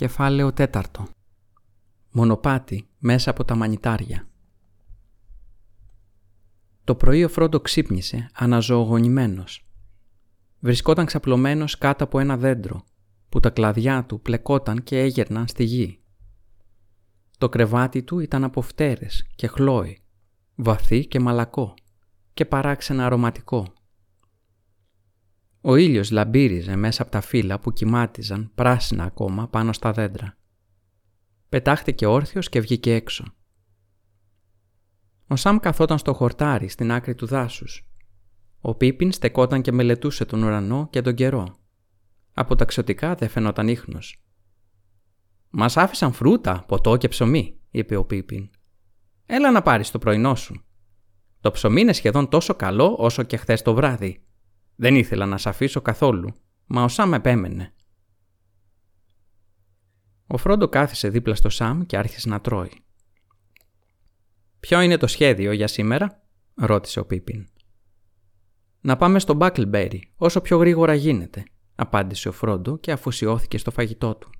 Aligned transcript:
Κεφάλαιο 0.00 0.52
τέταρτο 0.52 1.08
Μονοπάτι 2.10 2.88
μέσα 2.98 3.30
από 3.30 3.44
τα 3.44 3.54
μανιτάρια 3.54 4.28
Το 6.84 6.94
πρωί 6.94 7.24
ο 7.24 7.28
Φρόντο 7.28 7.60
ξύπνησε 7.60 8.30
αναζωογονημένος. 8.34 9.66
Βρισκόταν 10.60 11.06
ξαπλωμένος 11.06 11.78
κάτω 11.78 12.04
από 12.04 12.18
ένα 12.18 12.36
δέντρο 12.36 12.84
που 13.28 13.40
τα 13.40 13.50
κλαδιά 13.50 14.04
του 14.04 14.20
πλεκόταν 14.20 14.82
και 14.82 14.98
έγερναν 14.98 15.48
στη 15.48 15.64
γη. 15.64 16.00
Το 17.38 17.48
κρεβάτι 17.48 18.02
του 18.02 18.18
ήταν 18.18 18.44
από 18.44 18.60
φτέρες 18.60 19.26
και 19.34 19.46
χλόι, 19.46 20.02
βαθύ 20.54 21.06
και 21.06 21.20
μαλακό 21.20 21.74
και 22.34 22.44
παράξενα 22.44 23.06
αρωματικό. 23.06 23.72
Ο 25.62 25.76
ήλιος 25.76 26.10
λαμπύριζε 26.10 26.76
μέσα 26.76 27.02
από 27.02 27.10
τα 27.10 27.20
φύλλα 27.20 27.58
που 27.58 27.72
κοιμάτιζαν 27.72 28.50
πράσινα 28.54 29.04
ακόμα 29.04 29.48
πάνω 29.48 29.72
στα 29.72 29.92
δέντρα. 29.92 30.36
Πετάχτηκε 31.48 32.06
όρθιος 32.06 32.48
και 32.48 32.60
βγήκε 32.60 32.94
έξω. 32.94 33.24
Ο 35.26 35.36
Σαμ 35.36 35.58
καθόταν 35.58 35.98
στο 35.98 36.14
χορτάρι 36.14 36.68
στην 36.68 36.92
άκρη 36.92 37.14
του 37.14 37.26
δάσους. 37.26 37.88
Ο 38.60 38.74
Πίπιν 38.74 39.12
στεκόταν 39.12 39.62
και 39.62 39.72
μελετούσε 39.72 40.24
τον 40.24 40.42
ουρανό 40.42 40.88
και 40.90 41.02
τον 41.02 41.14
καιρό. 41.14 41.54
Από 42.32 42.54
τα 42.54 42.64
ξωτικά 42.64 43.14
δεν 43.14 43.28
φαινόταν 43.28 43.68
ίχνος. 43.68 44.24
«Μας 45.50 45.76
άφησαν 45.76 46.12
φρούτα, 46.12 46.64
ποτό 46.68 46.96
και 46.96 47.08
ψωμί», 47.08 47.58
είπε 47.70 47.96
ο 47.96 48.04
Πίπιν. 48.04 48.50
«Έλα 49.26 49.50
να 49.50 49.62
πάρεις 49.62 49.90
το 49.90 49.98
πρωινό 49.98 50.34
σου. 50.34 50.64
Το 51.40 51.50
ψωμί 51.50 51.80
είναι 51.80 51.92
σχεδόν 51.92 52.28
τόσο 52.28 52.54
καλό 52.54 52.96
όσο 52.98 53.22
και 53.22 53.36
χθες 53.36 53.62
το 53.62 53.74
βράδυ 53.74 54.24
δεν 54.80 54.96
ήθελα 54.96 55.26
να 55.26 55.38
σ' 55.38 55.46
αφήσω 55.46 55.80
καθόλου, 55.80 56.34
μα 56.66 56.82
ο 56.84 56.88
Σάμ 56.88 57.14
επέμενε. 57.14 57.72
Ο 60.26 60.36
Φρόντο 60.36 60.68
κάθισε 60.68 61.08
δίπλα 61.08 61.34
στο 61.34 61.48
Σάμ 61.48 61.82
και 61.82 61.96
άρχισε 61.96 62.28
να 62.28 62.40
τρώει. 62.40 62.84
«Ποιο 64.60 64.80
είναι 64.80 64.96
το 64.96 65.06
σχέδιο 65.06 65.52
για 65.52 65.66
σήμερα» 65.66 66.22
ρώτησε 66.54 67.00
ο 67.00 67.06
Πίπιν. 67.06 67.48
«Να 68.80 68.96
πάμε 68.96 69.18
στο 69.18 69.34
Μπάκλμπέρι 69.34 70.12
όσο 70.16 70.40
πιο 70.40 70.58
γρήγορα 70.58 70.94
γίνεται», 70.94 71.44
απάντησε 71.74 72.28
ο 72.28 72.32
Φρόντο 72.32 72.76
και 72.76 72.92
αφοσιώθηκε 72.92 73.58
στο 73.58 73.70
φαγητό 73.70 74.14
του. 74.14 74.30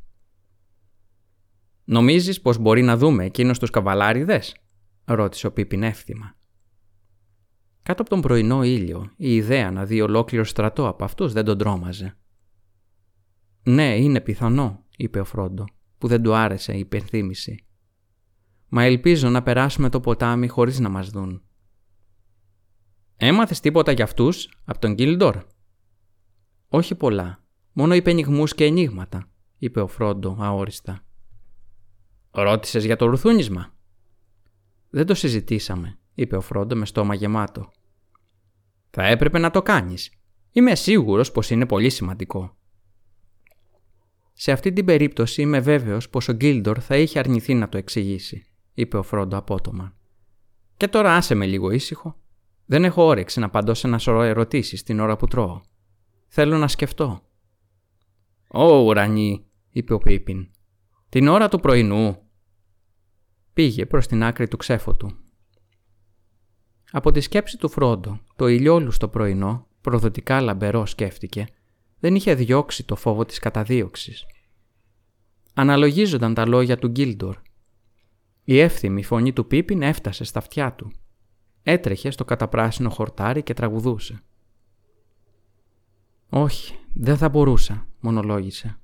«Νομίζεις 1.85 2.41
πως 2.41 2.59
μπορεί 2.59 2.83
να 2.83 2.97
δούμε 2.97 3.25
εκείνους 3.25 3.59
τους 3.59 3.71
καβαλάριδες» 3.71 4.57
ρώτησε 5.05 5.47
ο 5.47 5.53
Πίπιν 5.53 5.83
εύθυμα. 5.83 6.39
Κάτω 7.91 8.03
από 8.03 8.11
τον 8.11 8.21
πρωινό 8.21 8.65
ήλιο, 8.65 9.13
η 9.17 9.35
ιδέα 9.35 9.71
να 9.71 9.85
δει 9.85 10.01
ολόκληρο 10.01 10.45
στρατό 10.45 10.89
από 10.89 11.05
αυτούς 11.05 11.33
δεν 11.33 11.45
τον 11.45 11.59
τρόμαζε. 11.59 12.17
Ναι, 13.63 13.97
είναι 13.97 14.21
πιθανό, 14.21 14.85
είπε 14.97 15.21
ο 15.21 15.25
Φρόντο, 15.25 15.65
που 15.99 16.07
δεν 16.07 16.23
του 16.23 16.35
άρεσε 16.35 16.73
η 16.73 16.79
υπενθύμηση. 16.79 17.65
Μα 18.69 18.83
ελπίζω 18.83 19.29
να 19.29 19.43
περάσουμε 19.43 19.89
το 19.89 20.01
ποτάμι 20.01 20.49
χωρίς 20.49 20.79
να 20.79 20.89
μας 20.89 21.11
δουν. 21.11 21.43
Έμαθες 23.17 23.61
τίποτα 23.61 23.93
για 23.93 24.05
αυτούς 24.05 24.49
από 24.65 24.79
τον 24.79 24.95
Γκίλντορ; 24.95 25.45
Όχι 26.69 26.95
πολλά, 26.95 27.45
μόνο 27.73 27.95
υπενιγμούς 27.95 28.55
και 28.55 28.65
ενίγματα, 28.65 29.31
είπε 29.59 29.81
ο 29.81 29.87
Φρόντο 29.87 30.37
αόριστα. 30.41 31.01
Ρώτησες 32.31 32.85
για 32.85 32.97
το 32.97 33.07
ρουθούνισμα; 33.07 33.75
Δεν 34.91 35.07
το 35.07 35.15
συζητήσαμε, 35.15 35.99
είπε 36.15 36.37
ο 36.37 36.41
Φρόντο 36.41 36.77
με 36.77 36.87
στόμα 36.87 37.15
γεμάτο. 37.15 37.71
Θα 38.91 39.07
έπρεπε 39.07 39.39
να 39.39 39.51
το 39.51 39.63
κάνεις. 39.63 40.11
Είμαι 40.53 40.75
σίγουρος 40.75 41.33
πως 41.33 41.51
είναι 41.51 41.67
πολύ 41.67 41.91
σημαντικό. 41.91 42.57
Σε 44.33 44.53
αυτή 44.53 44.73
την 44.73 44.85
περίπτωση 44.85 45.43
είμαι 45.43 45.61
βέβαιος 45.61 46.09
πως 46.09 46.29
ο 46.29 46.33
Γκίλντορ 46.33 46.79
θα 46.83 46.97
είχε 46.97 47.19
αρνηθεί 47.19 47.55
να 47.55 47.69
το 47.69 47.79
εξηγήσει, 47.79 48.47
είπε 48.75 48.97
ο 48.97 49.03
Φρόντο 49.03 49.37
απότομα. 49.37 49.97
Και 50.77 50.89
τώρα 50.89 51.15
άσε 51.15 51.35
με 51.35 51.47
λίγο 51.47 51.71
ήσυχο. 51.71 52.21
Δεν 52.67 52.85
έχω 52.85 53.05
όρεξη 53.05 53.39
να 53.39 53.47
απαντώ 53.47 53.75
σε 53.75 53.87
ένα 53.87 53.99
σωρό 53.99 54.23
ερωτήσεις 54.23 54.83
την 54.83 55.01
ώρα 55.01 55.17
που 55.17 55.27
τρώω. 55.27 55.61
Θέλω 56.29 56.59
να 56.59 56.69
σκεφτώ. 56.69 57.23
«Ω, 58.49 58.83
ουρανή», 58.83 59.47
είπε 59.71 59.95
ο 59.95 59.99
Πίπιν. 59.99 60.51
«Την 61.09 61.29
ώρα 61.29 61.49
του 61.49 61.61
πρωινού». 61.61 62.19
Πήγε 63.53 63.87
προς 63.87 64.07
την 64.07 64.23
άκρη 64.23 64.49
του 64.49 64.57
ξέφωτου 64.57 65.17
από 66.91 67.11
τη 67.11 67.21
σκέψη 67.21 67.59
του 67.59 67.69
Φρόντο, 67.69 68.21
το 68.37 68.47
ηλιόλουστο 68.47 69.09
πρωινό, 69.09 69.67
προδοτικά 69.81 70.41
λαμπερό 70.41 70.87
σκέφτηκε, 70.87 71.47
δεν 72.01 72.15
είχε 72.15 72.35
διώξει 72.35 72.85
το 72.85 72.97
φόβο 72.97 73.25
της 73.25 73.39
καταδίωξης. 73.39 74.27
Αναλογίζονταν 75.55 76.35
τα 76.35 76.47
λόγια 76.47 76.79
του 76.79 76.89
Γκίλντορ. 76.89 77.37
Η 78.45 78.59
εύθυμη 78.59 79.03
φωνή 79.03 79.33
του 79.33 79.47
Πίπιν 79.47 79.83
έφτασε 79.83 80.25
στα 80.25 80.39
αυτιά 80.39 80.73
του. 80.73 80.93
Έτρεχε 81.63 82.11
στο 82.11 82.25
καταπράσινο 82.25 82.91
χορτάρι 82.91 83.43
και 83.43 83.55
τραγουδούσε. 83.55 84.23
«Όχι, 86.29 86.75
δεν 86.95 87.17
θα 87.17 87.29
μπορούσα», 87.29 87.87
μονολόγησε. 88.01 88.79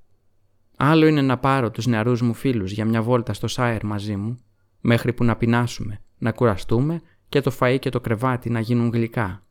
«Άλλο 0.77 1.07
είναι 1.07 1.23
να 1.23 1.39
πάρω 1.39 1.71
τους 1.71 1.87
νεαρούς 1.87 2.23
μου 2.23 2.35
φίλους 2.35 2.73
για 2.73 2.85
μια 2.85 3.03
βόλτα 3.03 3.33
στο 3.33 3.49
Σάιρ 3.49 3.85
μαζί 3.85 4.17
μου, 4.17 4.41
μέχρι 4.81 5.13
που 5.13 5.25
να 5.25 5.37
πεινάσουμε, 5.37 6.01
να 6.19 6.33
κουραστούμε 6.33 7.03
και 7.29 7.41
το 7.41 7.57
φαΐ 7.61 7.77
και 7.81 7.91
το 7.91 8.01
κρεβάτι 8.01 8.51
να 8.51 8.61
γίνουν 8.61 8.91
γλυκά. 8.91 9.43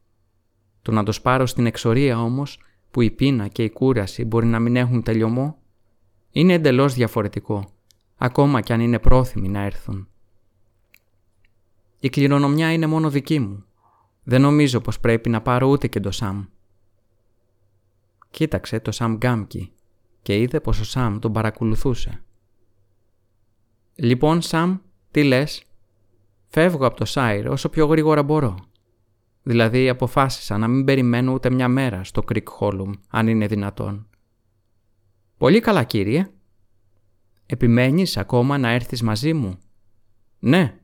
Το 0.81 0.91
να 0.91 1.03
το 1.03 1.11
σπάρω 1.11 1.45
στην 1.45 1.65
εξορία 1.65 2.21
όμως, 2.21 2.59
που 2.91 3.01
η 3.01 3.11
πείνα 3.11 3.47
και 3.47 3.63
η 3.63 3.69
κούραση 3.69 4.25
μπορεί 4.25 4.45
να 4.45 4.59
μην 4.59 4.75
έχουν 4.75 5.03
τελειωμό, 5.03 5.57
είναι 6.31 6.53
εντελώς 6.53 6.93
διαφορετικό, 6.93 7.73
ακόμα 8.15 8.61
κι 8.61 8.73
αν 8.73 8.79
είναι 8.79 8.99
πρόθυμοι 8.99 9.49
να 9.49 9.61
έρθουν. 9.61 10.07
Η 11.99 12.09
κληρονομιά 12.09 12.71
είναι 12.71 12.85
μόνο 12.85 13.09
δική 13.09 13.39
μου. 13.39 13.65
Δεν 14.23 14.41
νομίζω 14.41 14.81
πως 14.81 14.99
πρέπει 14.99 15.29
να 15.29 15.41
πάρω 15.41 15.67
ούτε 15.67 15.87
και 15.87 15.99
το 15.99 16.11
Σαμ. 16.11 16.45
Κοίταξε 18.29 18.79
το 18.79 18.91
Σαμ 18.91 19.15
Γκάμκι 19.15 19.71
και 20.21 20.37
είδε 20.37 20.59
πως 20.59 20.79
ο 20.79 20.83
Σαμ 20.83 21.19
τον 21.19 21.33
παρακολουθούσε. 21.33 22.23
«Λοιπόν, 23.95 24.41
Σαμ, 24.41 24.77
τι 25.11 25.23
λες» 25.23 25.64
Φεύγω 26.47 26.85
από 26.85 26.95
το 26.95 27.05
Σάιρ 27.05 27.47
όσο 27.47 27.69
πιο 27.69 27.85
γρήγορα 27.85 28.23
μπορώ. 28.23 28.57
Δηλαδή 29.43 29.89
αποφάσισα 29.89 30.57
να 30.57 30.67
μην 30.67 30.85
περιμένω 30.85 31.33
ούτε 31.33 31.49
μια 31.49 31.67
μέρα 31.67 32.03
στο 32.03 32.23
Creek 32.27 32.43
Hollow, 32.59 32.91
αν 33.09 33.27
είναι 33.27 33.47
δυνατόν. 33.47 34.07
Πολύ 35.37 35.59
καλά 35.59 35.83
κύριε. 35.83 36.29
Επιμένεις 37.45 38.17
ακόμα 38.17 38.57
να 38.57 38.69
έρθεις 38.69 39.01
μαζί 39.01 39.33
μου; 39.33 39.57
Ναι. 40.39 40.79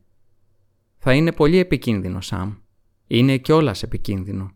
Θα 0.97 1.13
είναι 1.13 1.31
πολύ 1.31 1.57
επικίνδυνο, 1.57 2.21
Σαμ. 2.21 2.55
Είναι 3.07 3.37
κιόλας 3.37 3.83
επικίνδυνο. 3.83 4.51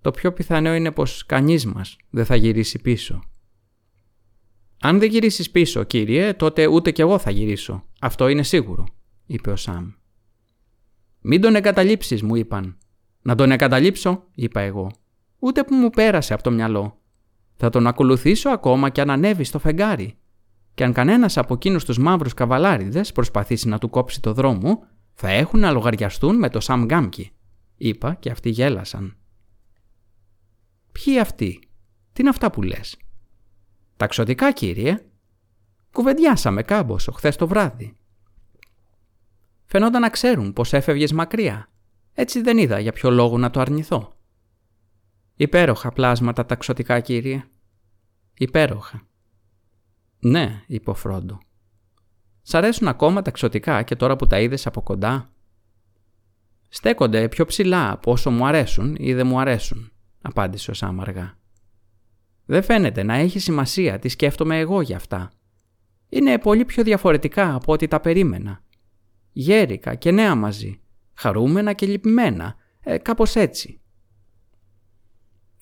Το 0.00 0.10
πιο 0.10 0.32
πιθανό 0.32 0.74
είναι 0.74 0.90
πως 0.90 1.26
κανείς 1.26 1.66
μας 1.66 1.96
δεν 2.10 2.24
θα 2.24 2.36
γυρίσει 2.36 2.78
πίσω. 2.78 3.22
Αν 4.80 4.98
δεν 4.98 5.10
γυρίσεις 5.10 5.50
πίσω, 5.50 5.84
κύριε, 5.84 6.32
τότε 6.32 6.66
ούτε 6.66 6.90
κι 6.90 7.00
εγώ 7.00 7.18
θα 7.18 7.30
γυρίσω. 7.30 7.84
Αυτό 8.00 8.28
είναι 8.28 8.42
σίγουρο, 8.42 8.86
είπε 9.26 9.50
ο 9.50 9.56
Σαμ. 9.56 9.92
Μην 11.20 11.40
τον 11.40 11.54
εγκαταλείψεις, 11.54 12.22
μου 12.22 12.36
είπαν. 12.36 12.76
Να 13.22 13.34
τον 13.34 13.50
εγκαταλείψω, 13.50 14.24
είπα 14.34 14.60
εγώ. 14.60 14.90
Ούτε 15.38 15.64
που 15.64 15.74
μου 15.74 15.90
πέρασε 15.90 16.34
από 16.34 16.42
το 16.42 16.50
μυαλό. 16.50 17.00
Θα 17.56 17.70
τον 17.70 17.86
ακολουθήσω 17.86 18.48
ακόμα 18.48 18.90
και 18.90 19.00
αν 19.00 19.10
ανέβει 19.10 19.44
στο 19.44 19.58
φεγγάρι. 19.58 20.18
Και 20.74 20.84
αν 20.84 20.92
κανένας 20.92 21.36
από 21.36 21.54
εκείνους 21.54 21.84
τους 21.84 21.98
μαύρους 21.98 22.34
καβαλάριδες 22.34 23.12
προσπαθήσει 23.12 23.68
να 23.68 23.78
του 23.78 23.90
κόψει 23.90 24.20
το 24.20 24.32
δρόμο, 24.32 24.86
θα 25.14 25.28
έχουν 25.28 25.60
να 25.60 25.70
λογαριαστούν 25.70 26.36
με 26.38 26.48
το 26.50 26.60
Σαμ 26.60 26.84
Γκάμκι, 26.84 27.30
είπα 27.76 28.14
και 28.14 28.30
αυτοί 28.30 28.50
γέλασαν. 28.50 29.16
Ποιοι 30.92 31.18
αυτοί, 31.18 31.58
τι 32.12 32.20
είναι 32.20 32.28
αυτά 32.30 32.50
που 32.50 32.62
λες; 32.62 32.96
Ταξωτικά, 33.96 34.52
κύριε. 34.52 35.04
Κουβεντιάσαμε 35.92 36.62
κάμποσο 36.62 37.12
χθες 37.12 37.36
το 37.36 37.48
βράδυ. 37.48 37.96
Φαινόταν 39.66 40.00
να 40.00 40.10
ξέρουν 40.10 40.52
πως 40.52 40.72
έφευγες 40.72 41.12
μακριά. 41.12 41.68
Έτσι 42.12 42.40
δεν 42.40 42.58
είδα 42.58 42.78
για 42.78 42.92
ποιο 42.92 43.10
λόγο 43.10 43.38
να 43.38 43.50
το 43.50 43.60
αρνηθώ. 43.60 44.16
Υπέροχα 45.36 45.92
πλάσματα 45.92 46.46
ταξωτικά, 46.46 47.00
κύριε. 47.00 47.44
Υπέροχα. 48.34 49.06
Ναι, 50.18 50.62
είπε 50.66 50.90
ο 50.90 50.94
Φρόντο. 50.94 51.38
Σ' 52.42 52.54
αρέσουν 52.54 52.88
ακόμα 52.88 53.22
τα 53.22 53.30
ξωτικά 53.30 53.82
και 53.82 53.96
τώρα 53.96 54.16
που 54.16 54.26
τα 54.26 54.40
είδες 54.40 54.66
από 54.66 54.82
κοντά; 54.82 55.30
Στέκονται 56.68 57.28
πιο 57.28 57.44
ψηλά 57.44 57.92
από 57.92 58.12
όσο 58.12 58.30
μου 58.30 58.46
αρέσουν 58.46 58.96
ή 58.98 59.14
δεν 59.14 59.26
μου 59.26 59.40
αρέσουν, 59.40 59.92
απάντησε 60.22 60.70
ο 60.70 60.74
Σάμ 60.74 61.00
αργά. 61.00 61.38
Δεν 62.44 62.62
φαίνεται 62.62 63.02
να 63.02 63.14
έχει 63.14 63.38
σημασία 63.38 63.98
τι 63.98 64.08
σκέφτομαι 64.08 64.58
εγώ 64.58 64.80
για 64.80 64.96
αυτά. 64.96 65.30
Είναι 66.08 66.38
πολύ 66.38 66.64
πιο 66.64 66.82
διαφορετικά 66.82 67.54
από 67.54 67.72
ό,τι 67.72 67.88
τα 67.88 68.00
περίμενα 68.00 68.62
γέρικα 69.38 69.94
και 69.94 70.10
νέα 70.10 70.34
μαζί, 70.34 70.80
χαρούμενα 71.14 71.72
και 71.72 71.86
λυπημένα, 71.86 72.54
ε, 72.80 72.98
κάπως 72.98 73.36
έτσι. 73.36 73.80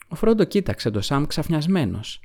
Ο 0.08 0.14
Φρόντο 0.14 0.44
κοίταξε 0.44 0.90
το 0.90 1.00
Σαμ 1.00 1.26
ξαφνιασμένος. 1.26 2.20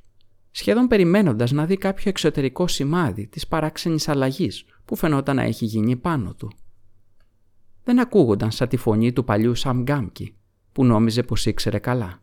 σχεδόν 0.51 0.88
περιμένοντας 0.88 1.51
να 1.51 1.66
δει 1.66 1.78
κάποιο 1.78 2.10
εξωτερικό 2.10 2.68
σημάδι 2.68 3.28
της 3.28 3.48
παράξενης 3.48 4.07
αλλαγής 4.07 4.66
που 4.86 4.96
φαινόταν 4.96 5.36
να 5.36 5.42
έχει 5.42 5.66
γίνει 5.66 5.96
πάνω 5.96 6.34
του. 6.34 6.51
Δεν 7.84 8.00
ακούγονταν 8.00 8.51
σαν 8.51 8.68
τη 8.68 8.78
φωνή 8.78 9.13
του 9.13 9.24
παλιού 9.24 9.56
Σαμ 9.56 9.81
Γκάμκι, 9.81 10.36
που 10.72 10.86
νόμιζε 10.86 11.24
πως 11.24 11.46
ήξερε 11.46 11.80
καλά. 11.80 12.19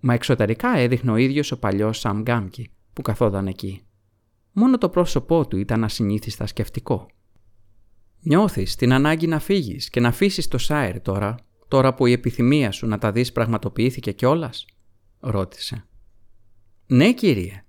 Μα 0.00 0.14
εξωτερικά 0.14 0.76
έδειχνε 0.76 1.10
ο 1.10 1.16
ίδιος 1.16 1.52
ο 1.52 1.58
παλιός 1.58 1.98
Σαμ 1.98 2.22
Γκάμκι, 2.22 2.70
που 2.92 3.02
καθόταν 3.02 3.46
εκεί. 3.46 3.82
Μόνο 4.52 4.78
το 4.78 4.88
πρόσωπό 4.88 5.46
του 5.46 5.56
ήταν 5.56 5.84
ασυνήθιστα 5.84 6.46
σκεφτικό. 6.46 7.06
«Νιώθεις 8.20 8.76
την 8.76 8.92
ανάγκη 8.92 9.26
να 9.26 9.38
φύγεις 9.38 9.90
και 9.90 10.00
να 10.00 10.08
αφήσεις 10.08 10.48
το 10.48 10.58
Σάιρ 10.58 11.00
τώρα, 11.00 11.34
τώρα 11.68 11.94
που 11.94 12.06
η 12.06 12.12
επιθυμία 12.12 12.70
σου 12.70 12.86
να 12.86 12.98
τα 12.98 13.12
δεις 13.12 13.32
πραγματοποιήθηκε 13.32 14.12
κιόλας, 14.12 14.64
ρώτησε. 15.20 15.84
«Ναι, 16.86 17.12
κύριε. 17.12 17.64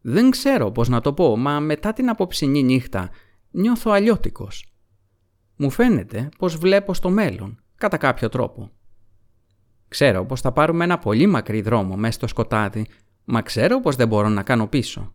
Δεν 0.00 0.30
ξέρω 0.30 0.70
πώς 0.70 0.88
να 0.88 1.00
το 1.00 1.12
πω, 1.12 1.36
μα 1.36 1.60
μετά 1.60 1.92
την 1.92 2.08
απόψινή 2.08 2.62
νύχτα 2.62 3.10
νιώθω 3.50 3.90
αλλιώτικος. 3.90 4.72
Μου 5.56 5.70
φαίνεται 5.70 6.28
πως 6.38 6.56
βλέπω 6.56 6.94
στο 6.94 7.10
μέλλον, 7.10 7.62
κατά 7.76 7.96
κάποιο 7.96 8.28
τρόπο. 8.28 8.70
Ξέρω 9.88 10.24
πως 10.24 10.40
θα 10.40 10.52
πάρουμε 10.52 10.84
ένα 10.84 10.98
πολύ 10.98 11.26
μακρύ 11.26 11.60
δρόμο 11.60 11.96
μέσα 11.96 12.12
στο 12.12 12.26
σκοτάδι, 12.26 12.86
μα 13.24 13.42
ξέρω 13.42 13.80
πως 13.80 13.96
δεν 13.96 14.08
μπορώ 14.08 14.28
να 14.28 14.42
κάνω 14.42 14.66
πίσω. 14.66 15.14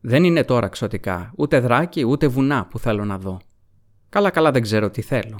Δεν 0.00 0.24
είναι 0.24 0.44
τώρα 0.44 0.68
ξωτικά, 0.68 1.32
ούτε 1.36 1.60
δράκι, 1.60 2.04
ούτε 2.04 2.26
βουνά 2.26 2.66
που 2.66 2.78
θέλω 2.78 3.04
να 3.04 3.18
δω. 3.18 3.40
Καλά 4.16 4.30
καλά 4.30 4.50
δεν 4.50 4.62
ξέρω 4.62 4.90
τι 4.90 5.02
θέλω. 5.02 5.38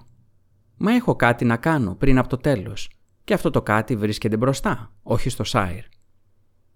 Μα 0.77 0.95
έχω 0.95 1.17
κάτι 1.17 1.45
να 1.45 1.57
κάνω 1.57 1.95
πριν 1.95 2.19
από 2.19 2.29
το 2.29 2.37
τέλος 2.37 2.91
και 3.25 3.35
αυτό 3.35 3.51
το 3.51 3.63
κάτι 3.63 3.97
βρίσκεται 3.97 4.37
μπροστά, 4.37 4.93
όχι 5.03 5.29
στο 5.29 5.45
Σάιρ. 5.45 5.85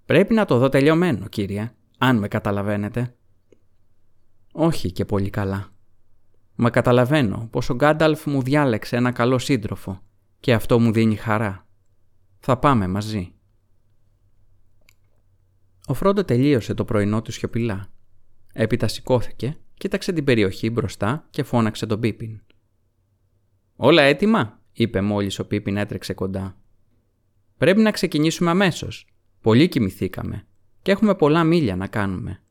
Πρέπει 0.04 0.34
να 0.34 0.44
το 0.44 0.58
δω 0.58 0.68
τελειωμένο, 0.68 1.28
κύριε, 1.28 1.72
αν 1.98 2.18
με 2.18 2.28
καταλαβαίνετε. 2.28 3.14
Όχι 4.52 4.92
και 4.92 5.04
πολύ 5.04 5.30
καλά. 5.30 5.68
Μα 6.54 6.70
καταλαβαίνω 6.70 7.48
πως 7.50 7.70
ο 7.70 7.74
Γκάνταλφ 7.74 8.26
μου 8.26 8.42
διάλεξε 8.42 8.96
ένα 8.96 9.12
καλό 9.12 9.38
σύντροφο 9.38 10.00
και 10.40 10.54
αυτό 10.54 10.80
μου 10.80 10.92
δίνει 10.92 11.16
χαρά. 11.16 11.66
Θα 12.38 12.58
πάμε 12.58 12.86
μαζί. 12.86 13.32
Ο 15.86 15.94
Φρόντο 15.94 16.24
τελείωσε 16.24 16.74
το 16.74 16.84
πρωινό 16.84 17.22
του 17.22 17.32
σιωπηλά. 17.32 17.88
Έπειτα 18.52 18.88
σηκώθηκε, 18.88 19.58
κοίταξε 19.80 20.12
την 20.12 20.24
περιοχή 20.24 20.70
μπροστά 20.70 21.26
και 21.30 21.42
φώναξε 21.42 21.86
τον 21.86 22.00
Πίπιν. 22.00 22.40
«Όλα 23.76 24.02
έτοιμα», 24.02 24.60
είπε 24.72 25.00
μόλις 25.00 25.38
ο 25.38 25.46
Πίπιν 25.46 25.76
έτρεξε 25.76 26.12
κοντά. 26.12 26.56
«Πρέπει 27.56 27.80
να 27.80 27.90
ξεκινήσουμε 27.90 28.50
αμέσως. 28.50 29.06
Πολύ 29.40 29.68
κοιμηθήκαμε 29.68 30.46
και 30.82 30.90
έχουμε 30.90 31.14
πολλά 31.14 31.44
μίλια 31.44 31.76
να 31.76 31.86
κάνουμε». 31.86 32.42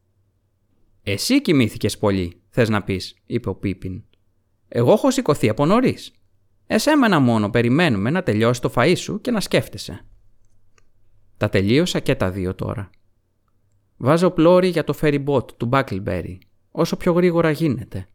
«Εσύ 1.03 1.41
κοιμήθηκες 1.41 1.97
πολύ», 1.97 2.41
θες 2.49 2.69
να 2.69 2.83
πεις, 2.83 3.15
είπε 3.25 3.49
ο 3.49 3.55
Πίπιν. 3.55 4.03
«Εγώ 4.67 4.91
έχω 4.91 5.11
σηκωθεί 5.11 5.49
από 5.49 5.65
νωρίς. 5.65 6.11
Εσέμενα 6.67 7.19
μόνο 7.19 7.49
περιμένουμε 7.49 8.09
να 8.09 8.23
τελειώσει 8.23 8.61
το 8.61 8.71
φαΐ 8.75 8.93
σου 8.97 9.21
και 9.21 9.31
να 9.31 9.39
σκέφτεσαι». 9.39 10.05
Τα 11.37 11.49
τελείωσα 11.49 11.99
και 11.99 12.15
τα 12.15 12.31
δύο 12.31 12.55
τώρα. 12.55 12.89
Βάζω 13.97 14.31
πλώρη 14.31 14.67
για 14.67 14.83
το 14.83 14.97
ferry 15.01 15.25
boat 15.25 15.57
του 15.57 15.69
Buckleberry, 15.71 16.37
όσο 16.71 16.97
πιο 16.97 17.13
γρήγορα 17.13 17.51
γίνεται. 17.51 18.07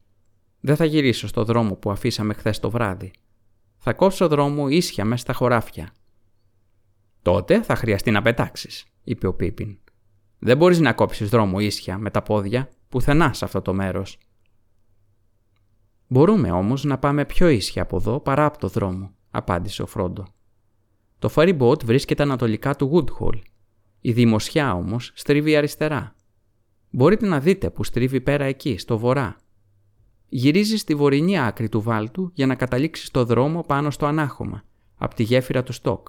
Δεν 0.60 0.76
θα 0.76 0.84
γυρίσω 0.84 1.26
στο 1.26 1.44
δρόμο 1.44 1.74
που 1.74 1.90
αφήσαμε 1.90 2.34
χθες 2.34 2.60
το 2.60 2.70
βράδυ. 2.70 3.10
Θα 3.78 3.92
κόψω 3.92 4.28
δρόμο 4.28 4.68
ίσια 4.68 5.04
μέσα 5.04 5.22
στα 5.22 5.32
χωράφια. 5.32 5.92
Τότε 7.22 7.62
θα 7.62 7.74
χρειαστεί 7.74 8.10
να 8.10 8.22
πετάξεις, 8.22 8.84
είπε 9.04 9.26
ο 9.26 9.34
Πίπιν. 9.34 9.78
Δεν 10.38 10.56
μπορείς 10.56 10.80
να 10.80 10.92
κόψεις 10.92 11.28
δρόμο 11.28 11.60
ίσια 11.60 11.98
με 11.98 12.10
τα 12.10 12.22
πόδια 12.22 12.68
πουθενά 12.88 13.32
σε 13.32 13.44
αυτό 13.44 13.62
το 13.62 13.74
μέρος. 13.74 14.18
Μπορούμε 16.06 16.50
όμως 16.50 16.84
να 16.84 16.98
πάμε 16.98 17.24
πιο 17.24 17.48
ίσια 17.48 17.82
από 17.82 17.96
εδώ 17.96 18.20
παρά 18.20 18.44
από 18.44 18.58
το 18.58 18.68
δρόμο, 18.68 19.14
απάντησε 19.30 19.82
ο 19.82 19.86
Φρόντο. 19.86 20.26
Το 21.18 21.32
ferry 21.34 21.58
boat 21.58 21.84
βρίσκεται 21.84 22.22
ανατολικά 22.22 22.76
του 22.76 22.90
Woodhall 22.92 23.40
η 24.06 24.12
δημοσιά 24.12 24.74
όμως 24.74 25.12
στρίβει 25.14 25.56
αριστερά. 25.56 26.14
Μπορείτε 26.96 27.26
να 27.26 27.40
δείτε 27.40 27.70
που 27.70 27.84
στρίβει 27.84 28.20
πέρα 28.20 28.44
εκεί, 28.44 28.78
στο 28.78 28.98
βορρά. 28.98 29.36
Γυρίζεις 30.28 30.80
στη 30.80 30.94
βορεινή 30.94 31.38
άκρη 31.38 31.68
του 31.68 31.80
βάλτου 31.80 32.30
για 32.34 32.46
να 32.46 32.54
καταλήξεις 32.54 33.06
στο 33.06 33.24
δρόμο 33.24 33.60
πάνω 33.60 33.90
στο 33.90 34.06
ανάχωμα, 34.06 34.64
από 34.96 35.14
τη 35.14 35.22
γέφυρα 35.22 35.62
του 35.62 35.72
Στόκ. 35.72 36.08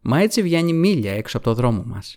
Μα 0.00 0.20
έτσι 0.20 0.42
βγαίνει 0.42 0.72
μίλια 0.72 1.12
έξω 1.12 1.36
από 1.36 1.46
το 1.46 1.54
δρόμο 1.54 1.82
μας. 1.86 2.16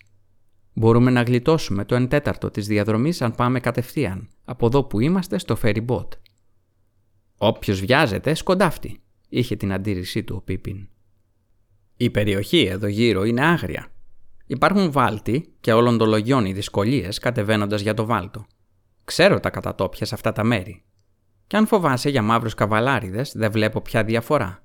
Μπορούμε 0.74 1.12
να 1.12 1.22
γλιτώσουμε 1.22 1.86
το 1.86 1.96
1 1.96 2.10
τέταρτο 2.10 2.52
της 2.52 2.68
διαδρομής 2.68 3.22
αν 3.22 3.36
πάμε 3.36 3.60
κατευθείαν, 3.60 4.30
από 4.46 4.66
εδώ 4.66 4.84
που 4.84 5.00
είμαστε 5.00 5.38
στο 5.38 5.58
ferry 5.62 5.86
boat. 5.86 6.08
Όποιος 7.38 7.80
βιάζεται 7.80 8.34
σκοντάφτει, 8.34 9.02
είχε 9.30 9.56
την 9.56 9.74
αντίρρησή 9.74 10.24
του 10.24 10.36
ο 10.36 10.42
Πίπιν. 10.42 10.88
Η 11.98 12.10
περιοχή 12.10 12.66
εδώ 12.66 12.88
γύρω 12.88 13.24
είναι 13.24 13.46
άγρια. 13.46 13.95
Υπάρχουν 14.46 14.92
βάλτοι 14.92 15.54
και 15.60 15.74
όλων 15.74 15.98
των 15.98 16.10
λογιών 16.10 16.46
οι 16.46 16.54
δυσκολίες 16.54 17.20
κατεβαίνοντας 17.20 17.82
για 17.82 17.94
το 17.94 18.06
βάλτο. 18.06 18.46
Ξέρω 19.04 19.40
τα 19.40 19.50
κατατόπια 19.50 20.06
σε 20.06 20.16
αυτά 20.16 20.32
τα 20.32 20.44
μέρη. 20.44 20.84
Και 21.48 21.58
αν 21.58 21.68
φοβάσαι 21.68 22.10
για 22.10 22.22
μαύρους 22.22 22.54
καβαλάριδες, 22.54 23.32
δεν 23.36 23.52
βλέπω 23.52 23.82
πια 23.82 24.04
διαφορά. 24.04 24.64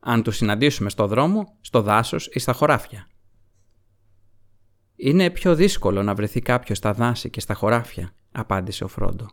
Αν 0.00 0.22
τους 0.22 0.36
συναντήσουμε 0.36 0.90
στο 0.90 1.06
δρόμο, 1.06 1.56
στο 1.60 1.82
δάσος 1.82 2.26
ή 2.26 2.38
στα 2.38 2.52
χωράφια. 2.52 3.08
Είναι 4.96 5.30
πιο 5.30 5.54
δύσκολο 5.54 6.02
να 6.02 6.14
βρεθεί 6.14 6.40
κάποιος 6.40 6.78
στα 6.78 6.92
δάση 6.92 7.30
και 7.30 7.40
στα 7.40 7.54
χωράφια, 7.54 8.10
απάντησε 8.32 8.84
ο 8.84 8.88
Φρόντο. 8.88 9.26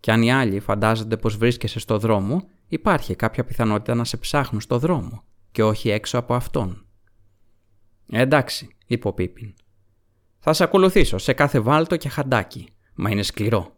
Και 0.00 0.12
αν 0.12 0.22
οι 0.22 0.32
άλλοι 0.32 0.60
φαντάζονται 0.60 1.16
πως 1.16 1.36
βρίσκεσαι 1.36 1.78
στο 1.78 1.98
δρόμο, 1.98 2.48
υπάρχει 2.66 3.14
κάποια 3.14 3.44
πιθανότητα 3.44 3.94
να 3.94 4.04
σε 4.04 4.16
ψάχνουν 4.16 4.60
στο 4.60 4.78
δρόμο 4.78 5.24
και 5.52 5.62
όχι 5.62 5.90
έξω 5.90 6.18
από 6.18 6.34
αυτόν. 6.34 6.86
Εντάξει, 8.10 8.76
είπε 8.90 9.08
ο 9.08 9.12
Πίπιν. 9.12 9.54
Θα 10.38 10.52
σε 10.52 10.64
ακολουθήσω 10.64 11.18
σε 11.18 11.32
κάθε 11.32 11.60
βάλτο 11.60 11.96
και 11.96 12.08
χαντάκι, 12.08 12.68
μα 12.94 13.10
είναι 13.10 13.22
σκληρό. 13.22 13.76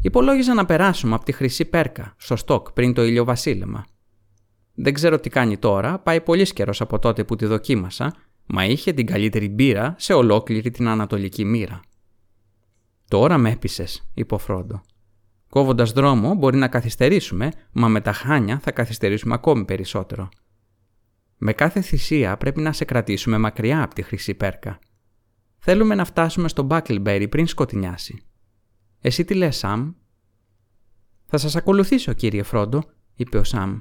Υπολόγιζα 0.00 0.54
να 0.54 0.64
περάσουμε 0.64 1.14
από 1.14 1.24
τη 1.24 1.32
χρυσή 1.32 1.64
πέρκα, 1.64 2.14
στο 2.18 2.36
στόκ 2.36 2.72
πριν 2.72 2.94
το 2.94 3.04
ηλιοβασίλεμα. 3.04 3.84
Δεν 4.74 4.94
ξέρω 4.94 5.20
τι 5.20 5.28
κάνει 5.28 5.58
τώρα, 5.58 5.98
πάει 5.98 6.20
πολύ 6.20 6.52
καιρός 6.52 6.80
από 6.80 6.98
τότε 6.98 7.24
που 7.24 7.36
τη 7.36 7.46
δοκίμασα, 7.46 8.14
μα 8.46 8.64
είχε 8.64 8.92
την 8.92 9.06
καλύτερη 9.06 9.48
μπύρα 9.48 9.94
σε 9.98 10.12
ολόκληρη 10.12 10.70
την 10.70 10.88
ανατολική 10.88 11.44
μοίρα. 11.44 11.80
Τώρα 13.08 13.38
με 13.38 13.50
έπεισες, 13.50 14.10
είπε 14.14 14.34
ο 14.34 14.38
Φρόντο. 14.38 14.80
Κόβοντας 15.48 15.92
δρόμο 15.92 16.34
μπορεί 16.34 16.56
να 16.56 16.68
καθυστερήσουμε, 16.68 17.52
μα 17.72 17.88
με 17.88 18.00
τα 18.00 18.12
χάνια 18.12 18.58
θα 18.58 18.70
καθυστερήσουμε 18.70 19.34
ακόμη 19.34 19.64
περισσότερο. 19.64 20.28
Με 21.46 21.52
κάθε 21.52 21.80
θυσία 21.80 22.36
πρέπει 22.36 22.60
να 22.60 22.72
σε 22.72 22.84
κρατήσουμε 22.84 23.38
μακριά 23.38 23.82
από 23.82 23.94
τη 23.94 24.02
χρυσή 24.02 24.34
πέρκα. 24.34 24.78
Θέλουμε 25.58 25.94
να 25.94 26.04
φτάσουμε 26.04 26.48
στο 26.48 26.62
Μπάκλμπερι 26.62 27.28
πριν 27.28 27.46
σκοτεινιάσει. 27.46 28.22
Εσύ 29.00 29.24
τι 29.24 29.34
λες, 29.34 29.56
Σαμ; 29.56 29.92
Θα 31.26 31.38
σας 31.38 31.56
ακολουθήσω, 31.56 32.12
κύριε 32.12 32.42
Φρόντο, 32.42 32.82
είπε 33.14 33.38
ο 33.38 33.44
Σαμ. 33.44 33.80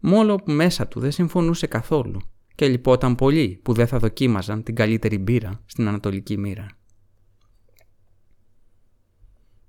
Μόλο 0.00 0.36
που 0.36 0.52
μέσα 0.52 0.88
του 0.88 1.00
δεν 1.00 1.12
συμφωνούσε 1.12 1.66
καθόλου 1.66 2.20
και 2.54 2.68
λυπόταν 2.68 3.14
πολύ 3.14 3.60
που 3.62 3.72
δεν 3.72 3.86
θα 3.86 3.98
δοκίμαζαν 3.98 4.62
την 4.62 4.74
καλύτερη 4.74 5.18
μπύρα 5.18 5.62
στην 5.66 5.88
Ανατολική 5.88 6.38
μοίρα. 6.38 6.66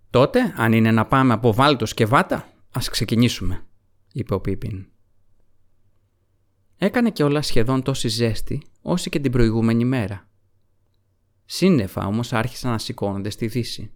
«Τότε, 0.09 0.53
αν 0.57 0.73
είναι 0.73 0.91
να 0.91 1.05
πάμε 1.05 1.33
από 1.33 1.53
βάλτος 1.53 1.93
και 1.93 2.05
βάτα, 2.05 2.47
ας 2.71 2.89
ξεκινήσουμε», 2.89 3.65
είπε 4.11 4.33
ο 4.33 4.39
Πίπιν. 4.39 4.90
Έκανε 6.83 7.11
και 7.11 7.23
όλα 7.23 7.41
σχεδόν 7.41 7.81
τόση 7.83 8.07
ζέστη 8.07 8.61
όση 8.81 9.09
και 9.09 9.19
την 9.19 9.31
προηγούμενη 9.31 9.85
μέρα. 9.85 10.29
Σύννεφα 11.45 12.05
όμως 12.05 12.33
άρχισαν 12.33 12.71
να 12.71 12.77
σηκώνονται 12.77 13.29
στη 13.29 13.47
δύση. 13.47 13.91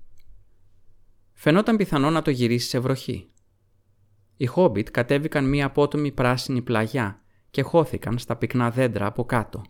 Φαινόταν 1.33 1.77
πιθανό 1.77 2.09
να 2.09 2.21
το 2.21 2.31
γυρίσει 2.31 2.67
σε 2.69 2.79
βροχή. 2.79 3.29
Οι 4.37 4.45
Χόμπιτ 4.45 4.89
κατέβηκαν 4.91 5.49
μία 5.49 5.65
απότομη 5.65 6.11
πράσινη 6.11 6.61
πλαγιά 6.61 7.21
και 7.51 7.61
χώθηκαν 7.61 8.17
στα 8.17 8.35
πυκνά 8.35 8.71
δέντρα 8.71 9.05
από 9.05 9.25
κάτω. 9.25 9.61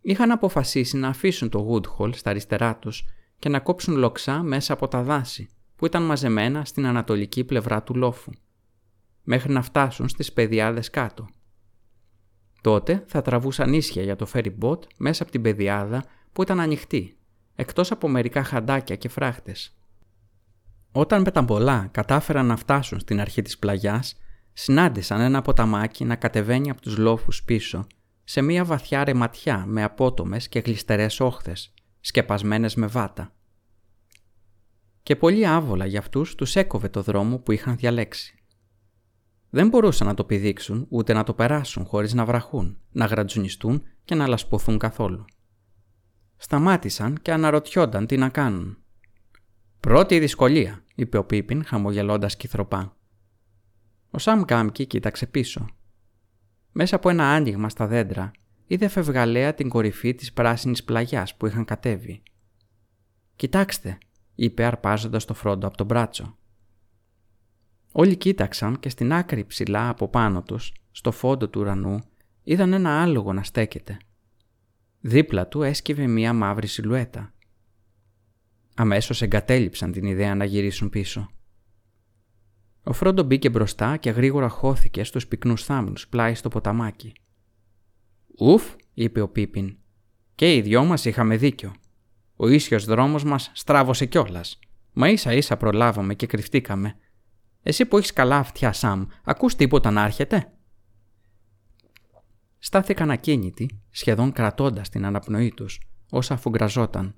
Είχαν 0.00 0.30
αποφασίσει 0.30 0.96
να 0.96 1.08
αφήσουν 1.08 1.48
το 1.48 1.68
Woodhall 1.70 2.14
στα 2.14 2.30
αριστερά 2.30 2.76
τους 2.76 3.04
και 3.38 3.48
να 3.48 3.60
κόψουν 3.60 3.96
λοξά 3.96 4.42
μέσα 4.42 4.72
από 4.72 4.88
τα 4.88 5.02
δάση 5.02 5.48
που 5.76 5.86
ήταν 5.86 6.02
μαζεμένα 6.02 6.64
στην 6.64 6.86
ανατολική 6.86 7.44
πλευρά 7.44 7.82
του 7.82 7.94
λόφου, 7.94 8.32
μέχρι 9.22 9.52
να 9.52 9.62
φτάσουν 9.62 10.08
στις 10.08 10.32
πεδιάδες 10.32 10.90
κάτω. 10.90 11.28
Τότε 12.62 13.04
θα 13.06 13.22
τραβούσαν 13.22 13.72
ίσια 13.72 14.02
για 14.02 14.16
το 14.16 14.26
ferry 14.32 14.52
boat 14.60 14.78
μέσα 14.96 15.22
από 15.22 15.32
την 15.32 15.42
πεδιάδα 15.42 16.04
που 16.32 16.42
ήταν 16.42 16.60
ανοιχτή, 16.60 17.16
εκτός 17.54 17.90
από 17.90 18.08
μερικά 18.08 18.42
χαντάκια 18.44 18.96
και 18.96 19.08
φράχτες. 19.08 19.76
Όταν 20.92 21.22
πεταμπολά 21.22 21.88
κατάφεραν 21.90 22.46
να 22.46 22.56
φτάσουν 22.56 23.00
στην 23.00 23.20
αρχή 23.20 23.42
της 23.42 23.58
πλαγιάς, 23.58 24.16
συνάντησαν 24.52 25.20
ένα 25.20 25.42
ποταμάκι 25.42 26.04
να 26.04 26.16
κατεβαίνει 26.16 26.70
από 26.70 26.80
τους 26.80 26.96
λόφους 26.96 27.42
πίσω, 27.42 27.86
σε 28.24 28.42
μία 28.42 28.64
βαθιά 28.64 29.04
ρεματιά 29.04 29.64
με 29.66 29.82
απότομες 29.82 30.48
και 30.48 30.58
γλιστερές 30.58 31.20
όχθες, 31.20 31.74
σκεπασμένες 32.00 32.74
με 32.74 32.86
βάτα. 32.86 33.32
Και 35.02 35.16
πολύ 35.16 35.46
άβολα 35.46 35.86
για 35.86 35.98
αυτούς 35.98 36.34
τους 36.34 36.56
έκοβε 36.56 36.88
το 36.88 37.02
δρόμο 37.02 37.38
που 37.38 37.52
είχαν 37.52 37.76
διαλέξει. 37.76 38.41
Δεν 39.54 39.68
μπορούσαν 39.68 40.06
να 40.06 40.14
το 40.14 40.24
πηδήξουν 40.24 40.86
ούτε 40.88 41.12
να 41.12 41.22
το 41.22 41.34
περάσουν 41.34 41.84
χωρίς 41.84 42.14
να 42.14 42.24
βραχούν, 42.24 42.78
να 42.92 43.04
γρατζουνιστούν 43.04 43.82
και 44.04 44.14
να 44.14 44.26
λασποθούν 44.26 44.78
καθόλου. 44.78 45.24
Σταμάτησαν 46.36 47.18
και 47.22 47.32
αναρωτιόνταν 47.32 48.06
τι 48.06 48.16
να 48.16 48.28
κάνουν. 48.28 48.78
«Πρώτη 49.80 50.18
δυσκολία», 50.18 50.84
είπε 50.94 51.18
ο 51.18 51.24
Πίπιν 51.24 51.64
χαμογελώντας 51.64 52.36
κυθροπά. 52.36 52.96
Ο 54.10 54.18
Σαμ 54.18 54.42
Κάμκι 54.42 54.86
κοίταξε 54.86 55.26
πίσω. 55.26 55.66
Μέσα 56.72 56.96
από 56.96 57.08
ένα 57.08 57.24
άνοιγμα 57.24 57.68
στα 57.68 57.86
δέντρα 57.86 58.30
είδε 58.66 58.88
φευγαλέα 58.88 59.54
την 59.54 59.68
κορυφή 59.68 60.14
της 60.14 60.32
πράσινης 60.32 60.84
πλαγιάς 60.84 61.36
που 61.36 61.46
είχαν 61.46 61.64
κατέβει. 61.64 62.22
«Κοιτάξτε», 63.36 63.98
είπε 64.34 64.64
αρπάζοντας 64.64 65.24
το 65.24 65.34
φρόντο 65.34 65.66
από 65.66 65.76
τον 65.76 65.86
μπράτσο. 65.86 66.36
Όλοι 67.92 68.16
κοίταξαν 68.16 68.78
και 68.78 68.88
στην 68.88 69.12
άκρη 69.12 69.44
ψηλά 69.44 69.88
από 69.88 70.08
πάνω 70.08 70.42
τους, 70.42 70.72
στο 70.90 71.10
φόντο 71.10 71.48
του 71.48 71.60
ουρανού, 71.60 71.98
είδαν 72.42 72.72
ένα 72.72 73.02
άλογο 73.02 73.32
να 73.32 73.42
στέκεται. 73.42 73.96
Δίπλα 75.00 75.48
του 75.48 75.62
έσκυβε 75.62 76.06
μία 76.06 76.32
μαύρη 76.32 76.66
σιλουέτα. 76.66 77.32
Αμέσως 78.74 79.22
εγκατέλειψαν 79.22 79.92
την 79.92 80.04
ιδέα 80.04 80.34
να 80.34 80.44
γυρίσουν 80.44 80.90
πίσω. 80.90 81.30
Ο 82.84 82.92
Φρόντο 82.92 83.22
μπήκε 83.22 83.50
μπροστά 83.50 83.96
και 83.96 84.10
γρήγορα 84.10 84.48
χώθηκε 84.48 85.04
στους 85.04 85.26
πυκνούς 85.26 85.64
θάμνους 85.64 86.08
πλάι 86.08 86.34
στο 86.34 86.48
ποταμάκι. 86.48 87.12
«Ουφ», 88.38 88.74
είπε 88.94 89.20
ο 89.20 89.28
Πίπιν, 89.28 89.76
«και 90.34 90.54
οι 90.54 90.60
δυο 90.60 90.84
μας 90.84 91.04
είχαμε 91.04 91.36
δίκιο. 91.36 91.74
Ο 92.36 92.48
ίσιος 92.48 92.84
δρόμος 92.84 93.24
μας 93.24 93.50
στράβωσε 93.54 94.06
κιόλας. 94.06 94.58
Μα 94.92 95.08
ίσα 95.08 95.32
ίσα 95.32 95.56
προλάβαμε 95.56 96.14
και 96.14 96.26
κρυφτήκαμε. 96.26 96.96
Εσύ 97.62 97.86
που 97.86 97.98
έχεις 97.98 98.12
καλά 98.12 98.36
αυτιά, 98.36 98.72
Σαμ, 98.72 99.06
ακούς 99.24 99.54
τίποτα 99.54 99.90
να 99.90 100.04
έρχεται» 100.04 100.52
στάθηκαν 102.64 103.10
ακίνητοι, 103.10 103.80
σχεδόν 103.90 104.32
κρατώντας 104.32 104.88
την 104.88 105.04
αναπνοή 105.04 105.52
τους, 105.56 105.80
όσα 106.10 106.34
αφουγκραζόταν, 106.34 107.16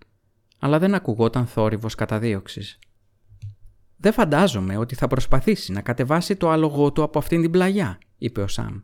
αλλά 0.58 0.78
δεν 0.78 0.94
ακουγόταν 0.94 1.46
θόρυβος 1.46 1.94
καταδίωξης. 1.94 2.78
«Δεν 3.96 4.12
φαντάζομαι 4.12 4.76
ότι 4.76 4.94
θα 4.94 5.06
προσπαθήσει 5.06 5.72
να 5.72 5.80
κατεβάσει 5.80 6.36
το 6.36 6.50
άλογο 6.50 6.92
του 6.92 7.02
από 7.02 7.18
αυτήν 7.18 7.40
την 7.40 7.50
πλαγιά», 7.50 7.98
είπε 8.18 8.42
ο 8.42 8.46
Σαμ. 8.46 8.80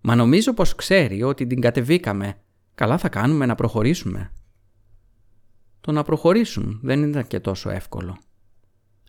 «Μα 0.00 0.14
νομίζω 0.14 0.54
πως 0.54 0.74
ξέρει 0.74 1.22
ότι 1.22 1.46
την 1.46 1.60
κατεβήκαμε. 1.60 2.38
Καλά 2.74 2.98
θα 2.98 3.08
κάνουμε 3.08 3.46
να 3.46 3.54
προχωρήσουμε». 3.54 4.32
Το 5.80 5.92
να 5.92 6.02
προχωρήσουν 6.02 6.80
δεν 6.82 7.02
ήταν 7.02 7.26
και 7.26 7.40
τόσο 7.40 7.70
εύκολο. 7.70 8.18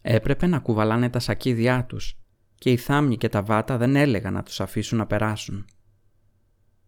Έπρεπε 0.10 0.48
να 0.48 0.60
κουβαλάνε 0.60 1.10
τα 1.10 1.20
σακίδια 1.20 1.86
τους 1.86 2.18
και 2.56 2.72
οι 2.72 2.78
θάμνοι 2.78 3.18
και 3.18 3.30
τα 3.30 3.42
βάτα 3.42 3.78
δεν 3.78 3.96
έλεγαν 3.96 4.34
να 4.34 4.44
τους 4.44 4.62
αφήσουν 4.62 4.98
να 4.98 5.06
περάσουν. 5.06 5.66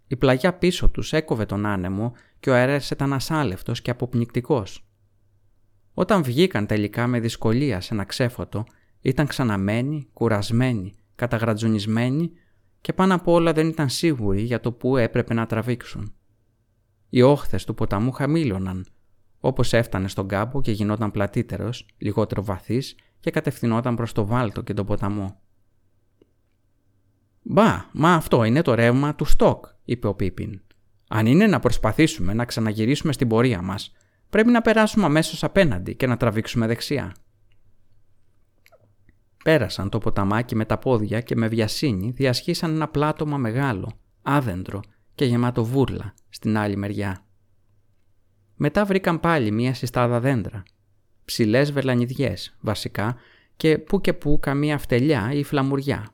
Η 0.08 0.16
πλαγιά 0.16 0.54
πίσω 0.54 0.90
τους 0.90 1.14
έκοβε 1.14 1.46
τον 1.46 1.66
άνεμο 1.66 2.14
και 2.40 2.50
ο 2.50 2.54
αέρας 2.54 2.90
ήταν 2.90 3.14
ασάλευτος 3.14 3.82
και 3.82 3.92
αποπνικτικός. 3.92 4.90
Όταν 5.94 6.24
βγήκαν 6.24 6.66
τελικά 6.66 7.08
με 7.08 7.20
δυσκολία 7.20 7.82
σε 7.82 7.94
ένα 7.94 8.04
ξέφωτο, 8.04 8.66
ήταν 9.02 9.28
ξαναμένοι, 9.28 10.08
κουρασμένοι, 10.14 10.94
καταγρατζουνισμένοι 11.16 12.32
και 12.82 12.94
πάνω 12.94 13.16
απ' 13.16 13.28
όλα 13.28 13.54
δεν 13.54 13.68
ήταν 13.68 13.90
σίγουροι 13.90 14.42
για 14.42 14.60
το 14.60 14.72
που 14.72 14.98
έπρεπε 14.98 15.34
να 15.34 15.46
τραβήξουν. 15.46 16.14
Οι 17.10 17.22
όχθες 17.22 17.66
του 17.66 17.74
ποταμού 17.74 18.12
χαμήλωναν, 18.12 18.86
όπως 19.40 19.74
έφτανε 19.74 20.08
στον 20.08 20.28
κάμπο 20.28 20.62
και 20.62 20.72
γινόταν 20.72 21.12
πλατύτερος, 21.12 21.86
λιγότερο 21.98 22.44
βαθύς 22.44 22.96
και 23.20 23.32
κατευθυνόταν 23.32 23.96
προς 23.96 24.12
το 24.12 24.26
βάλτο 24.26 24.62
και 24.62 24.74
τον 24.74 24.86
ποταμό. 24.86 25.40
«Μπα, 27.42 27.86
μα 27.92 28.14
αυτό 28.14 28.44
είναι 28.44 28.62
το 28.62 28.74
ρεύμα 28.74 29.16
του 29.16 29.26
στόκ», 29.26 29.66
είπε 29.86 30.08
ο 30.08 30.14
Πίπιν. 30.14 30.62
«Αν 31.08 31.26
είναι 31.26 31.48
να 31.48 31.60
προσπαθήσουμε 31.60 32.34
να 32.34 32.46
ξαναγυρίσουμε 32.46 33.14
στην 33.14 33.28
πορεία 33.28 33.62
μας, 33.62 33.92
πρέπει 34.30 34.50
να 34.50 34.62
περάσουμε 34.62 35.06
αμέσως 35.06 35.44
απέναντι 35.44 35.96
και 35.96 36.08
να 36.08 36.18
τραβήξουμε 36.18 36.68
δεξιά». 36.68 37.14
Πέρασαν 39.44 39.90
το 39.90 39.98
ποταμάκι 39.98 40.56
με 40.56 40.66
τα 40.66 40.78
πόδια 40.78 41.22
και 41.22 41.36
με 41.36 41.48
βιασύνη 41.48 42.12
διασχίσαν 42.12 42.74
ένα 42.74 42.88
πλάτωμα 42.88 43.38
μεγάλο, 43.38 43.92
άδεντρο 44.22 44.82
και 45.16 45.26
γεμάτο 45.26 45.64
βούρλα 45.64 46.14
στην 46.30 46.58
άλλη 46.58 46.76
μεριά. 46.76 47.26
Μετά 48.56 48.86
βρήκαν 48.86 49.20
πάλι 49.20 49.52
μία 49.52 49.74
συστάδα 49.74 50.20
δέντρα, 50.20 50.64
ψηλές 51.30 51.72
βελανιδιές 51.72 52.58
βασικά 52.60 53.16
και 53.58 53.78
που 53.78 54.02
και 54.02 54.14
που 54.14 54.40
καμία 54.42 54.78
φτελιά 54.78 55.32
ή 55.34 55.44
φλαμουριά 55.44 56.14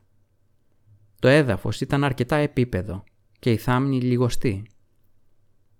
το 1.26 1.28
έδαφος 1.28 1.82
ήταν 1.82 2.04
αρκετά 2.04 2.36
επίπεδο 2.36 3.04
και 3.40 3.52
η 3.52 3.58
θάμνη 3.58 4.02
λιγοστή. 4.02 4.70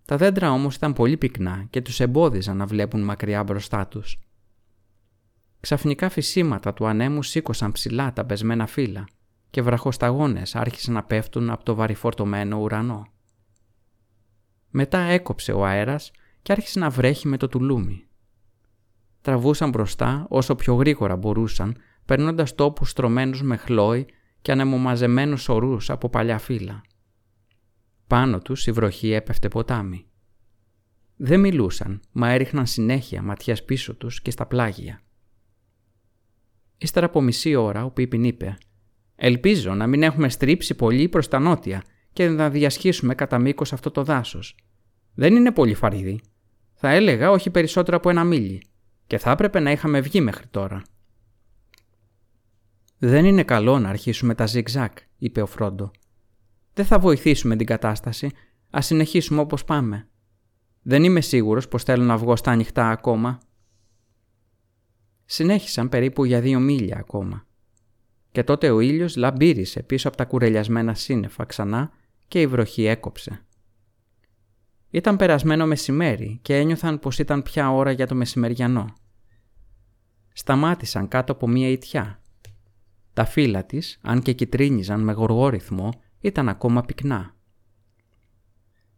Τα 0.06 0.18
δέντρα 0.18 0.52
όμως 0.52 0.76
ήταν 0.76 0.94
πολύ 0.94 1.18
πυκνά 1.18 1.68
και 1.70 1.82
τους 1.82 2.00
εμπόδιζαν 2.00 2.58
να 2.58 2.66
βλέπουν 2.66 3.04
μακριά 3.04 3.44
μπροστά 3.44 3.88
τους. 3.88 4.20
Ξαφνικά 5.60 6.10
φυσίματα 6.10 6.74
του 6.74 6.86
ανέμου 6.88 7.24
σήκωσαν 7.24 7.72
ψηλά 7.72 8.14
τα 8.14 8.26
πεσμένα 8.26 8.68
φύλλα 8.68 9.08
και 9.50 9.62
βραχοσταγόνες 9.62 10.56
άρχισαν 10.56 10.94
να 10.94 11.04
πέφτουν 11.04 11.50
από 11.50 11.64
το 11.64 11.76
βαρυφορτωμένο 11.76 12.58
ουρανό. 12.58 13.08
Μετά 14.70 15.00
έκοψε 15.00 15.52
ο 15.52 15.66
αέρας 15.66 16.12
και 16.42 16.52
άρχισε 16.52 16.80
να 16.80 16.90
βρέχει 16.90 17.28
με 17.28 17.38
το 17.38 17.48
τουλούμι. 17.48 18.05
Τραβούσαν 19.26 19.70
μπροστά 19.70 20.26
όσο 20.30 20.56
πιο 20.56 20.74
γρήγορα 20.74 21.16
μπορούσαν, 21.16 21.78
περνώντας 22.06 22.56
τόπους 22.56 22.90
στρωμένους 22.90 23.42
με 23.42 23.58
χλόι 23.58 24.06
και 24.42 24.52
ανεμομαζεμένους 24.52 25.50
ορούς 25.50 25.90
από 25.90 26.10
παλιά 26.10 26.38
φύλλα. 26.38 26.82
Πάνω 28.08 28.40
τους 28.40 28.68
η 28.68 28.72
βροχή 28.72 29.12
έπεφτε 29.12 29.48
ποτάμι. 29.48 30.06
Δεν 31.16 31.40
μιλούσαν, 31.40 32.02
μα 32.12 32.30
έριχναν 32.30 32.66
συνέχεια 32.66 33.22
ματιάς 33.22 33.64
πίσω 33.64 33.96
τους 33.96 34.22
και 34.22 34.32
στα 34.32 34.46
πλάγια. 34.46 35.02
Ύστερα 36.78 37.06
από 37.06 37.22
μισή 37.22 37.56
ώρα 37.56 37.86
ο 37.86 37.92
Πίπιν 37.92 38.24
είπε 38.24 38.58
«Ελπίζω 39.16 39.74
να 39.74 39.88
μην 39.88 40.04
έχουμε 40.04 40.30
στρίψει 40.30 40.76
πολύ 40.76 41.10
προς 41.10 41.28
τα 41.28 41.40
νότια 41.40 41.84
και 42.14 42.28
να 42.30 42.50
διασχίσουμε 42.50 43.16
κατά 43.16 43.40
μήκος 43.40 43.74
αυτό 43.74 43.92
το 43.92 44.04
δάσος. 44.04 44.56
Δεν 45.14 45.36
είναι 45.36 45.52
πολύ 45.52 45.74
φαρίδι. 45.74 46.22
Θα 46.74 46.90
έλεγα 46.90 47.32
όχι 47.32 47.50
περισσότερο 47.50 47.98
από 47.98 48.10
ένα 48.10 48.24
μίλι 48.24 48.62
και 49.08 49.18
θα 49.18 49.32
έπρεπε 49.32 49.60
να 49.60 49.72
είχαμε 49.72 50.02
βγει 50.02 50.22
μέχρι 50.22 50.48
τώρα». 50.48 50.82
«Δεν 52.98 53.26
είναι 53.26 53.44
καλό 53.44 53.80
να 53.80 53.90
αρχίσουμε 53.90 54.36
τα 54.36 54.46
ζιγ-ζακ», 54.46 54.98
είπε 55.18 55.42
ο 55.42 55.46
Φρόντο. 55.46 55.92
«Δεν 56.74 56.86
θα 56.86 57.00
βοηθήσουμε 57.00 57.56
την 57.56 57.66
κατάσταση. 57.66 58.32
Α 58.78 58.82
συνεχίσουμε 58.82 59.42
όπως 59.42 59.66
πάμε. 59.66 60.08
Δεν 60.82 61.04
είμαι 61.04 61.22
σίγουρος 61.22 61.68
πως 61.68 61.84
θέλω 61.84 62.04
να 62.04 62.18
βγω 62.18 62.36
στα 62.36 62.52
ανοιχτά 62.52 62.90
ακόμα». 62.90 63.40
Συνέχισαν 65.26 65.90
περίπου 65.90 66.26
για 66.26 66.42
δύο 66.42 66.60
μίλια 66.60 66.98
ακόμα. 66.98 67.46
Και 68.32 68.44
τότε 68.44 68.70
ο 68.70 68.80
ήλιος 68.80 69.16
λαμπύρισε 69.16 69.84
πίσω 69.84 70.08
από 70.08 70.18
τα 70.18 70.26
κουρελιασμένα 70.26 70.94
σύννεφα 70.94 71.46
ξανά 71.46 71.92
και 72.28 72.42
η 72.42 72.48
βροχή 72.48 72.86
έκοψε. 72.86 73.45
Ήταν 74.96 75.16
περασμένο 75.16 75.66
μεσημέρι 75.66 76.40
και 76.42 76.58
ένιωθαν 76.58 77.00
πως 77.00 77.20
ήταν 77.20 77.44
πια 77.44 77.72
ώρα 77.72 77.92
για 77.92 78.08
το 78.08 78.16
μεσημεριανό. 78.16 78.94
Σταμάτησαν 80.34 81.08
κάτω 81.08 81.32
από 81.32 81.48
μία 81.48 81.70
ιτιά 81.70 82.22
τα 83.14 83.26
φύλλα 83.26 83.66
της, 83.66 84.00
αν 84.02 84.22
και 84.22 84.34
κυτρίνιζαν 84.34 85.02
με 85.02 85.12
γοργό 85.12 85.50
ρυθμό, 85.50 85.90
ήταν 86.20 86.50
ακόμα 86.50 86.82
πυκνά. 86.82 87.36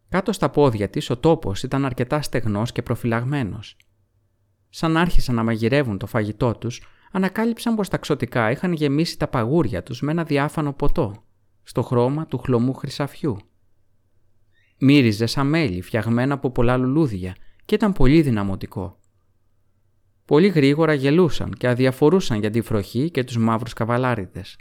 Κάτω 0.10 0.32
στα 0.32 0.50
πόδια 0.50 0.90
της 0.90 1.10
ο 1.10 1.18
τόπος 1.18 1.64
ήταν 1.64 1.86
αρκετά 1.86 2.22
στεγνός 2.22 2.72
και 2.72 2.82
προφυλαγμένος. 2.82 3.78
Σαν 4.70 4.98
άρχισαν 4.98 5.36
να 5.36 5.44
μαγειρεύουν 5.44 5.98
το 5.98 6.06
φαγητό 6.06 6.54
τους, 6.56 6.82
ανακάλυψαν 7.12 7.76
πως 7.76 7.90
τα 7.90 7.98
ξωτικά 7.98 8.52
είχαν 8.52 8.74
γεμίσει 8.74 9.18
τα 9.18 9.28
παγούρια 9.28 9.84
τους 9.84 10.02
με 10.02 10.12
ένα 10.12 10.24
διάφανο 10.24 10.74
ποτό, 10.74 11.24
στο 11.64 11.82
χρώμα 11.82 12.26
του 12.26 12.38
χλωμού 12.38 12.74
χρυσαφιού. 12.74 13.38
Μύριζε 14.80 15.26
σαν 15.26 15.48
μέλι 15.48 15.82
φτιαγμένα 15.82 16.34
από 16.34 16.52
πολλά 16.52 16.78
λουλούδια 16.78 17.36
και 17.66 17.76
ήταν 17.76 17.94
πολύ 17.94 18.22
δυναμωτικό. 18.22 19.00
Πολύ 20.26 20.48
γρήγορα 20.48 20.94
γελούσαν 20.94 21.52
και 21.52 21.68
αδιαφορούσαν 21.68 22.40
για 22.40 22.50
τη 22.50 22.62
βροχή 22.62 23.12
και 23.12 23.24
τους 23.24 23.38
μαύρους 23.38 23.74
καβαλάριδες. 23.74 24.58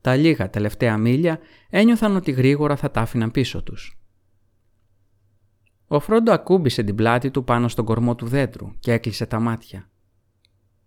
Τα 0.00 0.16
λίγα 0.16 0.50
τελευταία 0.50 0.96
μίλια 0.96 1.38
ένιωθαν 1.70 2.16
ότι 2.16 2.30
γρήγορα 2.30 2.76
θα 2.76 2.90
τα 2.90 3.00
άφηναν 3.00 3.30
πίσω 3.30 3.62
τους. 3.62 3.98
Ο 5.86 6.00
Φρόντο 6.00 6.32
ακούμπησε 6.32 6.82
την 6.82 6.94
πλάτη 6.94 7.30
του 7.30 7.44
πάνω 7.44 7.68
στον 7.68 7.84
κορμό 7.84 8.14
του 8.14 8.26
δέντρου 8.26 8.70
και 8.78 8.92
έκλεισε 8.92 9.26
τα 9.26 9.40
μάτια. 9.40 9.88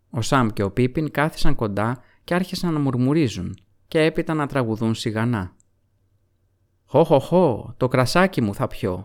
Ο 0.09 0.21
Σαμ 0.21 0.47
και 0.47 0.63
ο 0.63 0.71
Πίπιν 0.71 1.11
κάθισαν 1.11 1.55
κοντά 1.55 2.03
και 2.23 2.33
άρχισαν 2.33 2.73
να 2.73 2.79
μουρμουρίζουν 2.79 3.57
και 3.87 3.99
έπειτα 4.01 4.33
να 4.33 4.47
τραγουδούν 4.47 4.95
σιγανά. 4.95 5.55
Χω, 6.91 7.03
χω, 7.03 7.19
χω, 7.19 7.73
το 7.77 7.87
κρασάκι 7.87 8.41
μου 8.41 8.55
θα 8.55 8.67
πιω. 8.67 9.03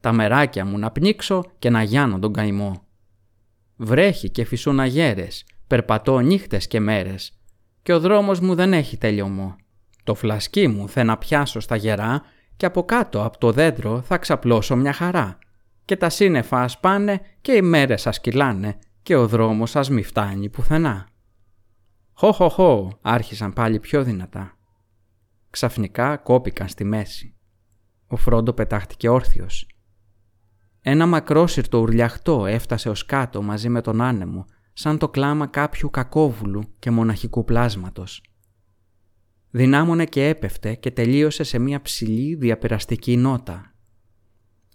Τα 0.00 0.12
μεράκια 0.12 0.64
μου 0.64 0.78
να 0.78 0.90
πνίξω 0.90 1.44
και 1.58 1.70
να 1.70 1.82
γιάνω 1.82 2.18
τον 2.18 2.32
καημό. 2.32 2.82
Βρέχει 3.76 4.30
και 4.30 4.44
φυσούν 4.44 4.80
αγέρες, 4.80 5.44
περπατώ 5.66 6.18
νύχτες 6.18 6.66
και 6.66 6.80
μέρες. 6.80 7.38
Και 7.82 7.92
ο 7.92 8.00
δρόμος 8.00 8.40
μου 8.40 8.54
δεν 8.54 8.72
έχει 8.72 8.96
τελειωμό. 8.96 9.56
Το 10.04 10.14
φλασκί 10.14 10.68
μου 10.68 10.88
θε 10.88 11.02
να 11.02 11.18
πιάσω 11.18 11.60
στα 11.60 11.76
γερά 11.76 12.22
και 12.56 12.66
από 12.66 12.84
κάτω 12.84 13.24
από 13.24 13.38
το 13.38 13.52
δέντρο 13.52 14.00
θα 14.00 14.18
ξαπλώσω 14.18 14.76
μια 14.76 14.92
χαρά. 14.92 15.38
Και 15.84 15.96
τα 15.96 16.08
σύννεφα 16.08 16.62
ας 16.62 16.80
πάνε 16.80 17.20
και 17.40 17.52
οι 17.52 17.62
μέρες 17.62 18.00
σας 18.00 18.20
κυλάνε 18.20 18.78
και 19.02 19.16
ο 19.16 19.28
δρόμος 19.28 19.70
σας 19.70 19.90
μη 19.90 20.02
φτάνει 20.02 20.48
πουθενά. 20.48 21.08
Χω 22.12 22.32
χω 22.32 22.48
χω 22.48 22.98
άρχισαν 23.02 23.52
πάλι 23.52 23.80
πιο 23.80 24.02
δυνατά. 24.02 24.53
Ξαφνικά 25.54 26.16
κόπηκαν 26.16 26.68
στη 26.68 26.84
μέση. 26.84 27.34
Ο 28.06 28.16
Φρόντο 28.16 28.52
πετάχτηκε 28.52 29.08
όρθιος. 29.08 29.66
Ένα 30.80 31.06
μακρόσυρτο 31.06 31.78
ουρλιαχτό 31.78 32.46
έφτασε 32.46 32.88
ως 32.88 33.04
κάτω 33.04 33.42
μαζί 33.42 33.68
με 33.68 33.80
τον 33.80 34.00
άνεμο, 34.00 34.44
σαν 34.72 34.98
το 34.98 35.08
κλάμα 35.08 35.46
κάποιου 35.46 35.90
κακόβουλου 35.90 36.62
και 36.78 36.90
μοναχικού 36.90 37.44
πλάσματος. 37.44 38.22
Δυνάμωνε 39.50 40.04
και 40.04 40.28
έπεφτε 40.28 40.74
και 40.74 40.90
τελείωσε 40.90 41.42
σε 41.42 41.58
μια 41.58 41.82
ψηλή 41.82 42.34
διαπεραστική 42.34 43.16
νότα. 43.16 43.74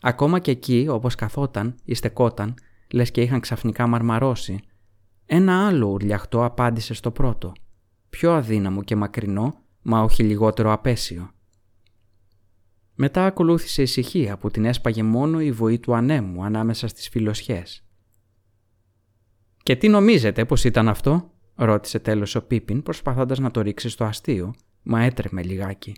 Ακόμα 0.01 0.39
και 0.39 0.51
εκεί, 0.51 0.87
όπως 0.89 1.15
καθόταν 1.15 1.75
ή 1.83 1.93
στεκόταν, 1.93 2.53
λες 2.91 3.11
και 3.11 3.21
είχαν 3.21 3.39
ξαφνικά 3.39 3.87
μαρμαρώσει, 3.87 4.59
ένα 5.25 5.67
άλλο 5.67 5.87
ουρλιαχτό 5.87 6.43
απάντησε 6.43 6.93
στο 6.93 7.11
πρώτο, 7.11 7.51
πιο 8.09 8.33
αδύναμο 8.33 8.83
και 8.83 8.95
μακρινό, 8.95 9.67
μα 9.89 10.01
όχι 10.01 10.23
λιγότερο 10.23 10.71
απέσιο. 10.71 11.31
Μετά 12.95 13.25
ακολούθησε 13.25 13.81
ησυχία 13.81 14.37
που 14.37 14.51
την 14.51 14.65
έσπαγε 14.65 15.03
μόνο 15.03 15.41
η 15.41 15.51
βοή 15.51 15.79
του 15.79 15.95
ανέμου 15.95 16.43
ανάμεσα 16.43 16.87
στις 16.87 17.09
φιλοσιές. 17.09 17.83
«Και 19.63 19.75
τι 19.75 19.87
νομίζετε 19.87 20.45
πως 20.45 20.63
ήταν 20.63 20.87
αυτό» 20.87 21.31
ρώτησε 21.55 21.99
τέλος 21.99 22.35
ο 22.35 22.41
Πίπιν 22.41 22.83
προσπαθώντας 22.83 23.39
να 23.39 23.51
το 23.51 23.61
ρίξει 23.61 23.89
στο 23.89 24.03
αστείο, 24.03 24.53
μα 24.83 25.03
έτρεμε 25.03 25.43
λιγάκι. 25.43 25.95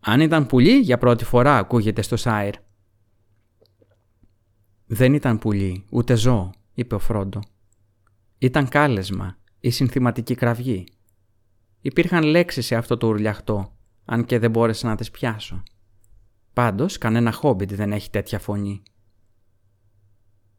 «Αν 0.00 0.20
ήταν 0.20 0.46
πουλί 0.46 0.78
για 0.78 0.98
πρώτη 0.98 1.24
φορά 1.24 1.58
ακούγεται 1.58 2.02
στο 2.02 2.16
Σάιρ». 2.16 2.54
«Δεν 4.86 5.14
ήταν 5.14 5.38
πουλί, 5.38 5.84
ούτε 5.90 6.14
ζώο», 6.14 6.50
είπε 6.74 6.94
ο 6.94 6.98
Φρόντο. 6.98 7.40
Ήταν 8.38 8.68
κάλεσμα 8.68 9.38
ή 9.60 9.70
συνθηματική 9.70 10.34
κραυγή. 10.34 10.84
Υπήρχαν 11.86 12.22
λέξεις 12.22 12.66
σε 12.66 12.74
αυτό 12.74 12.96
το 12.96 13.06
ουρλιαχτό, 13.06 13.76
αν 14.04 14.24
και 14.24 14.38
δεν 14.38 14.50
μπόρεσα 14.50 14.88
να 14.88 14.96
τις 14.96 15.10
πιάσω. 15.10 15.62
Πάντως, 16.52 16.98
κανένα 16.98 17.32
χόμπιτ 17.32 17.74
δεν 17.74 17.92
έχει 17.92 18.10
τέτοια 18.10 18.38
φωνή. 18.38 18.82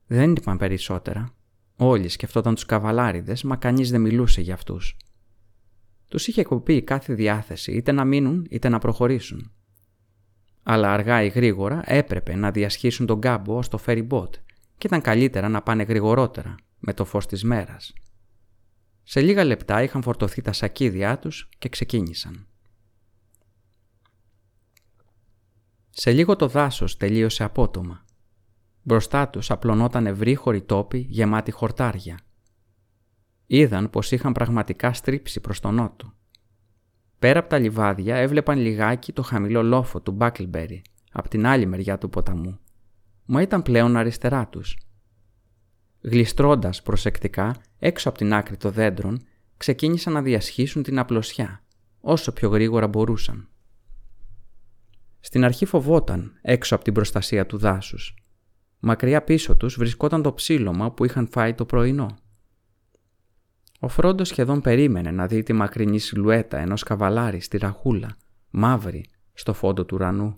Δεν 0.07 0.31
είπαν 0.31 0.57
περισσότερα. 0.57 1.35
Όλοι 1.75 2.09
σκεφτόταν 2.09 2.53
τους 2.53 2.65
καβαλάριδες, 2.65 3.43
μα 3.43 3.55
κανείς 3.55 3.89
δεν 3.89 4.01
μιλούσε 4.01 4.41
για 4.41 4.53
αυτούς. 4.53 4.97
Τους 6.07 6.27
είχε 6.27 6.43
κοπεί 6.43 6.81
κάθε 6.81 7.13
διάθεση, 7.13 7.71
είτε 7.71 7.91
να 7.91 8.05
μείνουν 8.05 8.47
είτε 8.49 8.69
να 8.69 8.79
προχωρήσουν. 8.79 9.51
Αλλά 10.63 10.93
αργά 10.93 11.23
ή 11.23 11.27
γρήγορα 11.27 11.81
έπρεπε 11.85 12.35
να 12.35 12.51
διασχίσουν 12.51 13.05
τον 13.05 13.21
κάμπο 13.21 13.57
ως 13.57 13.67
το 13.67 13.79
ferry 13.85 14.07
boat 14.07 14.31
και 14.77 14.87
ήταν 14.87 15.01
καλύτερα 15.01 15.49
να 15.49 15.61
πάνε 15.61 15.83
γρηγορότερα, 15.83 16.55
με 16.79 16.93
το 16.93 17.05
φως 17.05 17.25
της 17.25 17.43
μέρας. 17.43 17.93
Σε 19.07 19.21
λίγα 19.21 19.43
λεπτά 19.43 19.83
είχαν 19.83 20.01
φορτωθεί 20.01 20.41
τα 20.41 20.53
σακίδια 20.53 21.19
τους 21.19 21.49
και 21.57 21.69
ξεκίνησαν. 21.69 22.47
Σε 25.89 26.11
λίγο 26.11 26.35
το 26.35 26.47
δάσος 26.47 26.97
τελείωσε 26.97 27.43
απότομα. 27.43 28.05
Μπροστά 28.81 29.29
τους 29.29 29.51
απλωνόταν 29.51 30.05
ευρύχωροι 30.05 30.61
τόποι 30.61 30.97
γεμάτοι 31.09 31.51
χορτάρια. 31.51 32.19
Είδαν 33.45 33.89
πως 33.89 34.11
είχαν 34.11 34.31
πραγματικά 34.31 34.93
στρίψει 34.93 35.39
προς 35.39 35.59
τον 35.59 35.75
νότο. 35.75 36.13
Πέρα 37.19 37.39
από 37.39 37.49
τα 37.49 37.57
λιβάδια 37.59 38.15
έβλεπαν 38.15 38.59
λιγάκι 38.59 39.13
το 39.13 39.21
χαμηλό 39.21 39.63
λόφο 39.63 40.01
του 40.01 40.11
Μπάκλμπερι 40.11 40.81
από 41.11 41.29
την 41.29 41.45
άλλη 41.45 41.65
μεριά 41.65 41.97
του 41.97 42.09
ποταμού. 42.09 42.59
Μα 43.25 43.41
ήταν 43.41 43.61
πλέον 43.61 43.95
αριστερά 43.95 44.47
τους 44.47 44.77
Γλιστρώντας 46.01 46.81
προσεκτικά 46.81 47.55
έξω 47.85 48.09
από 48.09 48.17
την 48.17 48.33
άκρη 48.33 48.57
των 48.57 48.71
δέντρων, 48.71 49.21
ξεκίνησαν 49.57 50.13
να 50.13 50.21
διασχίσουν 50.21 50.83
την 50.83 50.99
απλωσιά, 50.99 51.63
όσο 51.99 52.31
πιο 52.31 52.49
γρήγορα 52.49 52.87
μπορούσαν. 52.87 53.49
Στην 55.19 55.43
αρχή 55.43 55.65
φοβόταν 55.65 56.39
έξω 56.41 56.75
από 56.75 56.83
την 56.83 56.93
προστασία 56.93 57.45
του 57.45 57.57
δάσους. 57.57 58.15
Μακριά 58.79 59.23
πίσω 59.23 59.55
τους 59.57 59.75
βρισκόταν 59.77 60.21
το 60.21 60.33
ψήλωμα 60.33 60.91
που 60.91 61.05
είχαν 61.05 61.27
φάει 61.27 61.53
το 61.53 61.65
πρωινό. 61.65 62.17
Ο 63.79 63.87
Φρόντος 63.87 64.27
σχεδόν 64.27 64.61
περίμενε 64.61 65.11
να 65.11 65.27
δει 65.27 65.43
τη 65.43 65.53
μακρινή 65.53 65.99
σιλουέτα 65.99 66.57
ενός 66.57 66.83
καβαλάρη 66.83 67.39
στη 67.39 67.57
ραχούλα, 67.57 68.17
μαύρη, 68.49 69.05
στο 69.33 69.53
φόντο 69.53 69.85
του 69.85 69.95
ουρανού, 69.95 70.35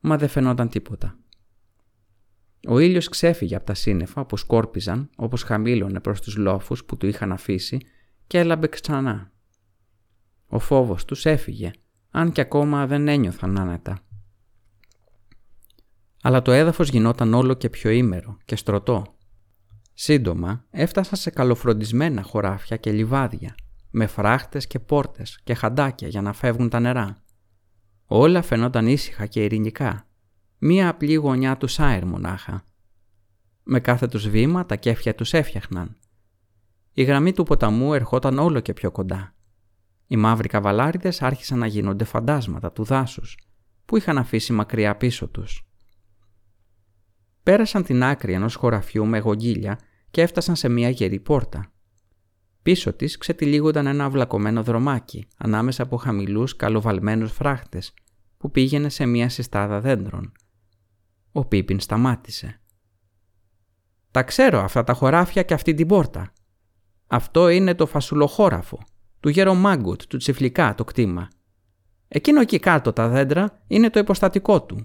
μα 0.00 0.16
δεν 0.16 0.28
φαινόταν 0.28 0.68
τίποτα. 0.68 1.18
Ο 2.68 2.78
ήλιος 2.78 3.08
ξέφυγε 3.08 3.56
από 3.56 3.66
τα 3.66 3.74
σύννεφα 3.74 4.24
που 4.24 4.36
σκόρπιζαν 4.36 5.10
όπως 5.16 5.42
χαμήλωνε 5.42 6.00
προς 6.00 6.20
τους 6.20 6.36
λόφους 6.36 6.84
που 6.84 6.96
του 6.96 7.06
είχαν 7.06 7.32
αφήσει 7.32 7.78
και 8.26 8.38
έλαμπε 8.38 8.66
ξανά. 8.66 9.32
Ο 10.46 10.58
φόβος 10.58 11.04
τους 11.04 11.26
έφυγε, 11.26 11.70
αν 12.10 12.32
και 12.32 12.40
ακόμα 12.40 12.86
δεν 12.86 13.08
ένιωθαν 13.08 13.58
άνετα. 13.58 13.98
Αλλά 16.22 16.42
το 16.42 16.52
έδαφος 16.52 16.88
γινόταν 16.88 17.34
όλο 17.34 17.54
και 17.54 17.70
πιο 17.70 17.90
ήμερο 17.90 18.38
και 18.44 18.56
στρωτό. 18.56 19.14
Σύντομα 19.94 20.64
έφτασαν 20.70 21.18
σε 21.18 21.30
καλοφροντισμένα 21.30 22.22
χωράφια 22.22 22.76
και 22.76 22.92
λιβάδια, 22.92 23.54
με 23.90 24.06
φράχτες 24.06 24.66
και 24.66 24.78
πόρτες 24.78 25.40
και 25.44 25.54
χαντάκια 25.54 26.08
για 26.08 26.22
να 26.22 26.32
φεύγουν 26.32 26.68
τα 26.68 26.80
νερά. 26.80 27.22
Όλα 28.06 28.42
φαινόταν 28.42 28.86
ήσυχα 28.86 29.26
και 29.26 29.44
ειρηνικά 29.44 30.09
μία 30.62 30.88
απλή 30.88 31.14
γωνιά 31.14 31.56
του 31.56 31.66
Σάιρ 31.66 32.06
μονάχα. 32.06 32.64
Με 33.62 33.80
κάθε 33.80 34.06
τους 34.06 34.28
βήμα 34.28 34.66
τα 34.66 34.76
κέφια 34.76 35.14
τους 35.14 35.32
έφτιαχναν. 35.32 35.96
Η 36.92 37.02
γραμμή 37.02 37.32
του 37.32 37.42
ποταμού 37.42 37.94
ερχόταν 37.94 38.38
όλο 38.38 38.60
και 38.60 38.72
πιο 38.72 38.90
κοντά. 38.90 39.34
Οι 40.06 40.16
μαύροι 40.16 40.48
καβαλάριδες 40.48 41.22
άρχισαν 41.22 41.58
να 41.58 41.66
γίνονται 41.66 42.04
φαντάσματα 42.04 42.72
του 42.72 42.84
δάσους, 42.84 43.38
που 43.84 43.96
είχαν 43.96 44.18
αφήσει 44.18 44.52
μακριά 44.52 44.96
πίσω 44.96 45.28
τους. 45.28 45.68
Πέρασαν 47.42 47.82
την 47.82 48.02
άκρη 48.02 48.32
ενός 48.32 48.54
χωραφιού 48.54 49.06
με 49.06 49.18
γογγίλια 49.18 49.78
και 50.10 50.22
έφτασαν 50.22 50.56
σε 50.56 50.68
μια 50.68 50.88
γερή 50.90 51.20
πόρτα. 51.20 51.72
Πίσω 52.62 52.92
της 52.92 53.18
ξετυλίγονταν 53.18 53.86
ένα 53.86 54.04
αυλακωμένο 54.04 54.62
δρομάκι 54.62 55.26
ανάμεσα 55.36 55.82
από 55.82 55.96
χαμηλούς 55.96 56.56
καλοβαλμένους 56.56 57.32
φράχτες 57.32 57.94
που 58.36 58.50
πήγαινε 58.50 58.88
σε 58.88 59.06
μια 59.06 59.28
συστάδα 59.28 59.80
δέντρων 59.80 60.32
ο 61.32 61.44
Πίπιν 61.44 61.80
σταμάτησε. 61.80 62.60
«Τα 64.10 64.22
ξέρω 64.22 64.60
αυτά 64.60 64.84
τα 64.84 64.92
χωράφια 64.92 65.42
και 65.42 65.54
αυτή 65.54 65.74
την 65.74 65.86
πόρτα. 65.86 66.32
Αυτό 67.06 67.48
είναι 67.48 67.74
το 67.74 67.86
φασουλοχώραφο, 67.86 68.78
του 69.20 69.28
γερομάγκουτ, 69.28 70.02
του 70.08 70.16
τσιφλικά 70.16 70.74
το 70.74 70.84
κτήμα. 70.84 71.28
Εκείνο 72.08 72.40
εκεί 72.40 72.58
κάτω 72.58 72.92
τα 72.92 73.08
δέντρα 73.08 73.62
είναι 73.66 73.90
το 73.90 73.98
υποστατικό 73.98 74.62
του». 74.62 74.84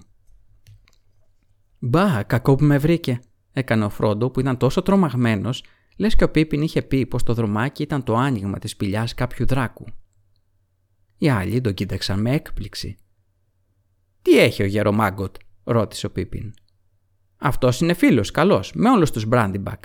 «Μπα, 1.78 2.22
κακό 2.22 2.54
που 2.54 2.64
με 2.64 2.78
βρήκε», 2.78 3.20
έκανε 3.52 3.84
ο 3.84 3.88
Φρόντο 3.88 4.30
που 4.30 4.40
ήταν 4.40 4.56
τόσο 4.56 4.82
τρομαγμένος, 4.82 5.64
λες 5.96 6.16
και 6.16 6.24
ο 6.24 6.30
Πίπιν 6.30 6.62
είχε 6.62 6.82
πει 6.82 7.06
πως 7.06 7.22
το 7.22 7.34
δρομάκι 7.34 7.82
ήταν 7.82 8.02
το 8.02 8.16
άνοιγμα 8.16 8.58
της 8.58 8.70
σπηλιάς 8.70 9.14
κάποιου 9.14 9.46
δράκου. 9.46 9.84
Οι 11.18 11.28
άλλοι 11.28 11.60
τον 11.60 11.74
κοίταξαν 11.74 12.20
με 12.20 12.34
έκπληξη. 12.34 12.96
«Τι 14.22 14.38
έχει 14.38 14.62
ο 14.62 14.66
γερομάγκοτ», 14.66 15.36
ρώτησε 15.66 16.06
ο 16.06 16.10
Πίπιν. 16.10 16.54
Αυτός 17.36 17.80
είναι 17.80 17.94
φίλος, 17.94 18.30
καλός, 18.30 18.72
με 18.74 18.90
όλους 18.90 19.10
τους 19.10 19.24
Μπράντιμπακ. 19.24 19.84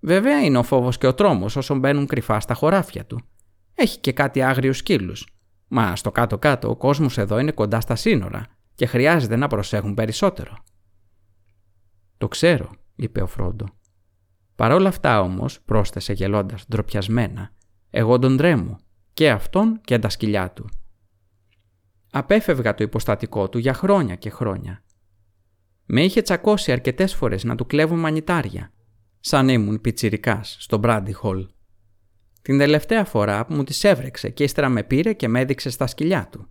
Βέβαια 0.00 0.44
είναι 0.44 0.58
ο 0.58 0.62
φόβος 0.62 0.98
και 0.98 1.06
ο 1.06 1.14
τρόμος 1.14 1.56
όσων 1.56 1.78
μπαίνουν 1.78 2.06
κρυφά 2.06 2.40
στα 2.40 2.54
χωράφια 2.54 3.06
του. 3.06 3.20
Έχει 3.74 3.98
και 3.98 4.12
κάτι 4.12 4.42
άγριους 4.42 4.76
σκύλους. 4.76 5.26
Μα 5.68 5.96
στο 5.96 6.10
κάτω-κάτω 6.10 6.70
ο 6.70 6.76
κόσμος 6.76 7.18
εδώ 7.18 7.38
είναι 7.38 7.52
κοντά 7.52 7.80
στα 7.80 7.94
σύνορα 7.96 8.46
και 8.74 8.86
χρειάζεται 8.86 9.36
να 9.36 9.46
προσέχουν 9.46 9.94
περισσότερο. 9.94 10.56
Το 12.18 12.28
ξέρω, 12.28 12.70
είπε 12.94 13.22
ο 13.22 13.26
Φρόντο. 13.26 13.66
Παρ' 14.54 14.72
όλα 14.72 14.88
αυτά 14.88 15.20
όμως, 15.20 15.60
πρόσθεσε 15.60 16.12
γελώντας 16.12 16.66
ντροπιασμένα, 16.68 17.50
εγώ 17.90 18.18
τον 18.18 18.36
τρέμω, 18.36 18.78
και 19.12 19.30
αυτόν 19.30 19.80
και 19.84 19.98
τα 19.98 20.08
σκυλιά 20.08 20.50
του. 20.50 20.68
Απέφευγα 22.12 22.74
το 22.74 22.84
υποστατικό 22.84 23.48
του 23.48 23.58
για 23.58 23.74
χρόνια 23.74 24.14
και 24.14 24.30
χρόνια 24.30 24.82
με 25.94 26.04
είχε 26.04 26.22
τσακώσει 26.22 26.72
αρκετές 26.72 27.14
φορές 27.14 27.44
να 27.44 27.54
του 27.54 27.66
κλέβω 27.66 27.96
μανιτάρια, 27.96 28.72
σαν 29.20 29.48
ήμουν 29.48 29.80
πιτσιρικάς 29.80 30.56
στο 30.60 30.78
Μπράντι 30.78 31.12
Χολ. 31.12 31.48
Την 32.42 32.58
τελευταία 32.58 33.04
φορά 33.04 33.46
που 33.46 33.54
μου 33.54 33.64
τις 33.64 33.84
έβρεξε 33.84 34.30
και 34.30 34.44
ύστερα 34.44 34.68
με 34.68 34.82
πήρε 34.82 35.12
και 35.12 35.28
με 35.28 35.40
έδειξε 35.40 35.70
στα 35.70 35.86
σκυλιά 35.86 36.28
του. 36.30 36.48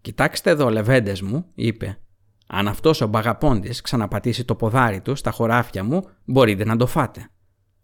«Κοιτάξτε 0.00 0.50
εδώ, 0.50 0.70
λεβέντες 0.70 1.22
μου», 1.22 1.46
είπε. 1.54 1.98
«Αν 2.46 2.68
αυτός 2.68 3.00
ο 3.00 3.06
μπαγαπώντης 3.06 3.80
ξαναπατήσει 3.80 4.44
το 4.44 4.54
ποδάρι 4.54 5.00
του 5.00 5.14
στα 5.14 5.30
χωράφια 5.30 5.84
μου, 5.84 6.08
μπορείτε 6.24 6.64
να 6.64 6.76
το 6.76 6.86
φάτε. 6.86 7.30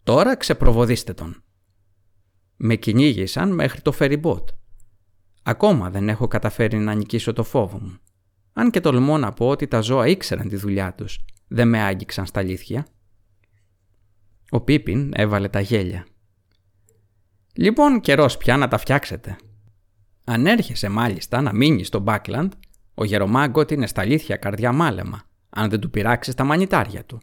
Τώρα 0.03 0.35
ξεπροβοδίστε 0.35 1.13
τον». 1.13 1.43
Με 2.55 2.75
κυνήγησαν 2.75 3.53
μέχρι 3.53 3.81
το 3.81 3.91
φεριμπότ. 3.91 4.49
Ακόμα 5.43 5.89
δεν 5.89 6.09
έχω 6.09 6.27
καταφέρει 6.27 6.77
να 6.77 6.93
νικήσω 6.93 7.33
το 7.33 7.43
φόβο 7.43 7.79
μου. 7.79 7.99
Αν 8.53 8.69
και 8.69 8.81
τολμώ 8.81 9.17
να 9.17 9.33
πω 9.33 9.47
ότι 9.47 9.67
τα 9.67 9.81
ζώα 9.81 10.07
ήξεραν 10.07 10.49
τη 10.49 10.55
δουλειά 10.55 10.93
τους, 10.93 11.19
δεν 11.47 11.67
με 11.67 11.81
άγγιξαν 11.81 12.25
στα 12.25 12.39
αλήθεια. 12.39 12.87
Ο 14.49 14.61
Πίπιν 14.61 15.13
έβαλε 15.15 15.47
τα 15.47 15.59
γέλια. 15.59 16.05
«Λοιπόν, 17.53 17.99
καιρός 17.99 18.37
πια 18.37 18.57
να 18.57 18.67
τα 18.67 18.77
φτιάξετε. 18.77 19.35
Αν 20.23 20.47
έρχεσαι 20.47 20.89
μάλιστα 20.89 21.41
να 21.41 21.53
μείνεις 21.53 21.87
στο 21.87 21.99
Μπάκλαντ, 21.99 22.51
ο 22.93 23.03
Γερομάγκοτ 23.03 23.71
είναι 23.71 23.87
στα 23.87 24.01
αλήθεια 24.01 24.35
καρδιά 24.35 24.71
μάλεμα, 24.71 25.23
αν 25.49 25.69
δεν 25.69 25.79
του 25.79 25.89
πειράξεις 25.89 26.33
τα 26.35 26.43
μανιτάρια 26.43 27.05
του. 27.05 27.21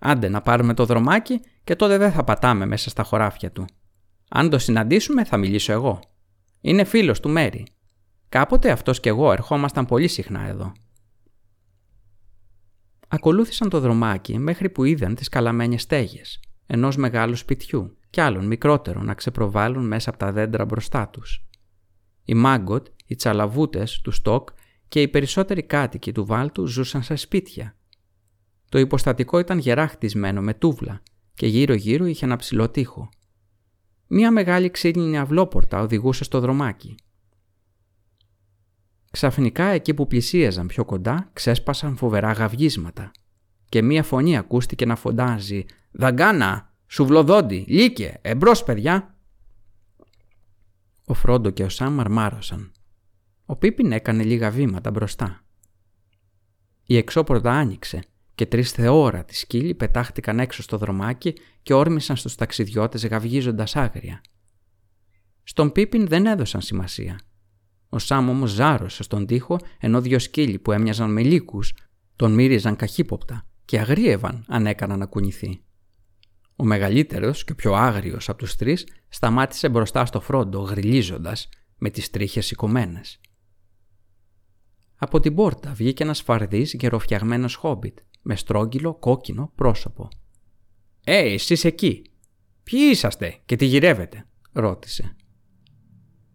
Άντε 0.00 0.28
να 0.28 0.40
πάρουμε 0.40 0.74
το 0.74 0.86
δρομάκι 0.86 1.40
και 1.64 1.76
τότε 1.76 1.98
δεν 1.98 2.12
θα 2.12 2.24
πατάμε 2.24 2.66
μέσα 2.66 2.90
στα 2.90 3.02
χωράφια 3.02 3.50
του. 3.50 3.64
Αν 4.28 4.50
το 4.50 4.58
συναντήσουμε 4.58 5.24
θα 5.24 5.36
μιλήσω 5.36 5.72
εγώ. 5.72 6.00
Είναι 6.60 6.84
φίλος 6.84 7.20
του 7.20 7.28
Μέρι. 7.28 7.66
Κάποτε 8.30 8.70
αυτός 8.70 9.00
και 9.00 9.08
εγώ 9.08 9.32
ερχόμασταν 9.32 9.86
πολύ 9.86 10.08
συχνά 10.08 10.46
εδώ. 10.46 10.72
Ακολούθησαν 13.08 13.68
το 13.68 13.80
δρομάκι 13.80 14.38
μέχρι 14.38 14.70
που 14.70 14.84
είδαν 14.84 15.14
τις 15.14 15.28
καλαμένες 15.28 15.82
στέγες, 15.82 16.40
ενός 16.66 16.96
μεγάλου 16.96 17.36
σπιτιού 17.36 17.96
κι 18.10 18.20
άλλων 18.20 18.46
μικρότερων 18.46 19.04
να 19.04 19.14
ξεπροβάλλουν 19.14 19.86
μέσα 19.86 20.10
από 20.10 20.18
τα 20.18 20.32
δέντρα 20.32 20.64
μπροστά 20.64 21.08
τους. 21.08 21.46
Οι 22.24 22.34
Μάγκοτ, 22.34 22.86
οι 23.06 23.14
τσαλαβούτες 23.14 24.00
του 24.00 24.10
Στόκ 24.10 24.48
και 24.88 25.02
οι 25.02 25.08
περισσότεροι 25.08 25.62
κάτοικοι 25.62 26.12
του 26.12 26.26
Βάλτου 26.26 26.66
ζούσαν 26.66 27.02
σε 27.02 27.16
σπίτια. 27.16 27.76
Το 28.68 28.78
υποστατικό 28.78 29.38
ήταν 29.38 29.58
γερά 29.58 29.88
χτισμένο 29.88 30.40
με 30.40 30.54
τούβλα 30.54 31.02
και 31.34 31.46
γύρω-γύρω 31.46 32.06
είχε 32.06 32.24
ένα 32.24 32.36
ψηλό 32.36 32.70
τοίχο. 32.70 33.08
Μία 34.06 34.30
μεγάλη 34.30 34.70
ξύλινη 34.70 35.18
αυλόπορτα 35.18 35.80
οδηγούσε 35.80 36.24
στο 36.24 36.40
δρομάκι. 36.40 36.94
Ξαφνικά 39.10 39.64
εκεί 39.64 39.94
που 39.94 40.06
πλησίαζαν 40.06 40.66
πιο 40.66 40.84
κοντά 40.84 41.30
ξέσπασαν 41.32 41.96
φοβερά 41.96 42.32
γαυγίσματα 42.32 43.10
και 43.68 43.82
μία 43.82 44.02
φωνή 44.02 44.36
ακούστηκε 44.36 44.86
να 44.86 44.96
φοντάζει 44.96 45.64
«Δαγκάνα! 45.90 46.74
Σουβλοδόντι! 46.86 47.64
Λίκε! 47.68 48.18
Εμπρός 48.22 48.64
παιδιά!» 48.64 49.14
Ο 51.04 51.14
Φρόντο 51.14 51.50
και 51.50 51.62
ο 51.62 51.68
Σάμ 51.68 51.94
μαρμάρωσαν. 51.94 52.72
Ο 53.46 53.56
Πίπιν 53.56 53.92
έκανε 53.92 54.22
λίγα 54.22 54.50
βήματα 54.50 54.90
μπροστά. 54.90 55.44
Η 56.86 56.96
εξώπορτα 56.96 57.52
άνοιξε 57.52 58.02
και 58.34 58.46
τρεις 58.46 58.70
θεόρατοι 58.70 59.34
σκύλοι 59.34 59.74
πετάχτηκαν 59.74 60.38
έξω 60.38 60.62
στο 60.62 60.76
δρομάκι 60.76 61.34
και 61.62 61.74
όρμησαν 61.74 62.16
στους 62.16 62.34
ταξιδιώτες 62.34 63.06
γαυγίζοντας 63.06 63.76
άγρια. 63.76 64.20
Στον 65.42 65.72
Πίπιν 65.72 66.06
δεν 66.06 66.26
έδωσαν 66.26 66.60
σημασία. 66.60 67.20
Ο 67.92 67.98
Σάμ 67.98 68.28
όμως 68.28 68.50
ζάρωσε 68.50 69.02
στον 69.02 69.26
τοίχο 69.26 69.58
ενώ 69.78 70.00
δύο 70.00 70.18
σκύλοι 70.18 70.58
που 70.58 70.72
έμοιαζαν 70.72 71.12
με 71.12 71.22
λύκους 71.22 71.74
τον 72.16 72.32
μύριζαν 72.32 72.76
καχύποπτα 72.76 73.46
και 73.64 73.78
αγρίευαν 73.78 74.44
αν 74.48 74.66
έκαναν 74.66 74.98
να 74.98 75.06
κουνηθεί. 75.06 75.62
Ο 76.56 76.64
μεγαλύτερος 76.64 77.44
και 77.44 77.54
πιο 77.54 77.74
άγριος 77.74 78.28
από 78.28 78.38
τους 78.38 78.56
τρεις 78.56 78.86
σταμάτησε 79.08 79.68
μπροστά 79.68 80.04
στο 80.04 80.20
φρόντο 80.20 80.60
γριλίζοντας 80.60 81.48
με 81.78 81.90
τις 81.90 82.10
τρίχες 82.10 82.46
σηκωμένες. 82.46 83.20
Από 84.96 85.20
την 85.20 85.34
πόρτα 85.34 85.72
βγήκε 85.72 86.02
ένας 86.02 86.22
φαρδής 86.22 86.72
γεροφτιαγμένος 86.72 87.54
χόμπιτ 87.54 87.98
με 88.22 88.36
στρόγγυλο 88.36 88.94
κόκκινο 88.94 89.52
πρόσωπο. 89.54 90.08
«Ε, 91.04 91.32
εσείς 91.32 91.64
εκεί! 91.64 92.02
Ποιοι 92.62 92.80
είσαστε 92.90 93.40
και 93.44 93.56
τι 93.56 93.64
γυρεύετε» 93.64 94.24
ρώτησε. 94.52 95.16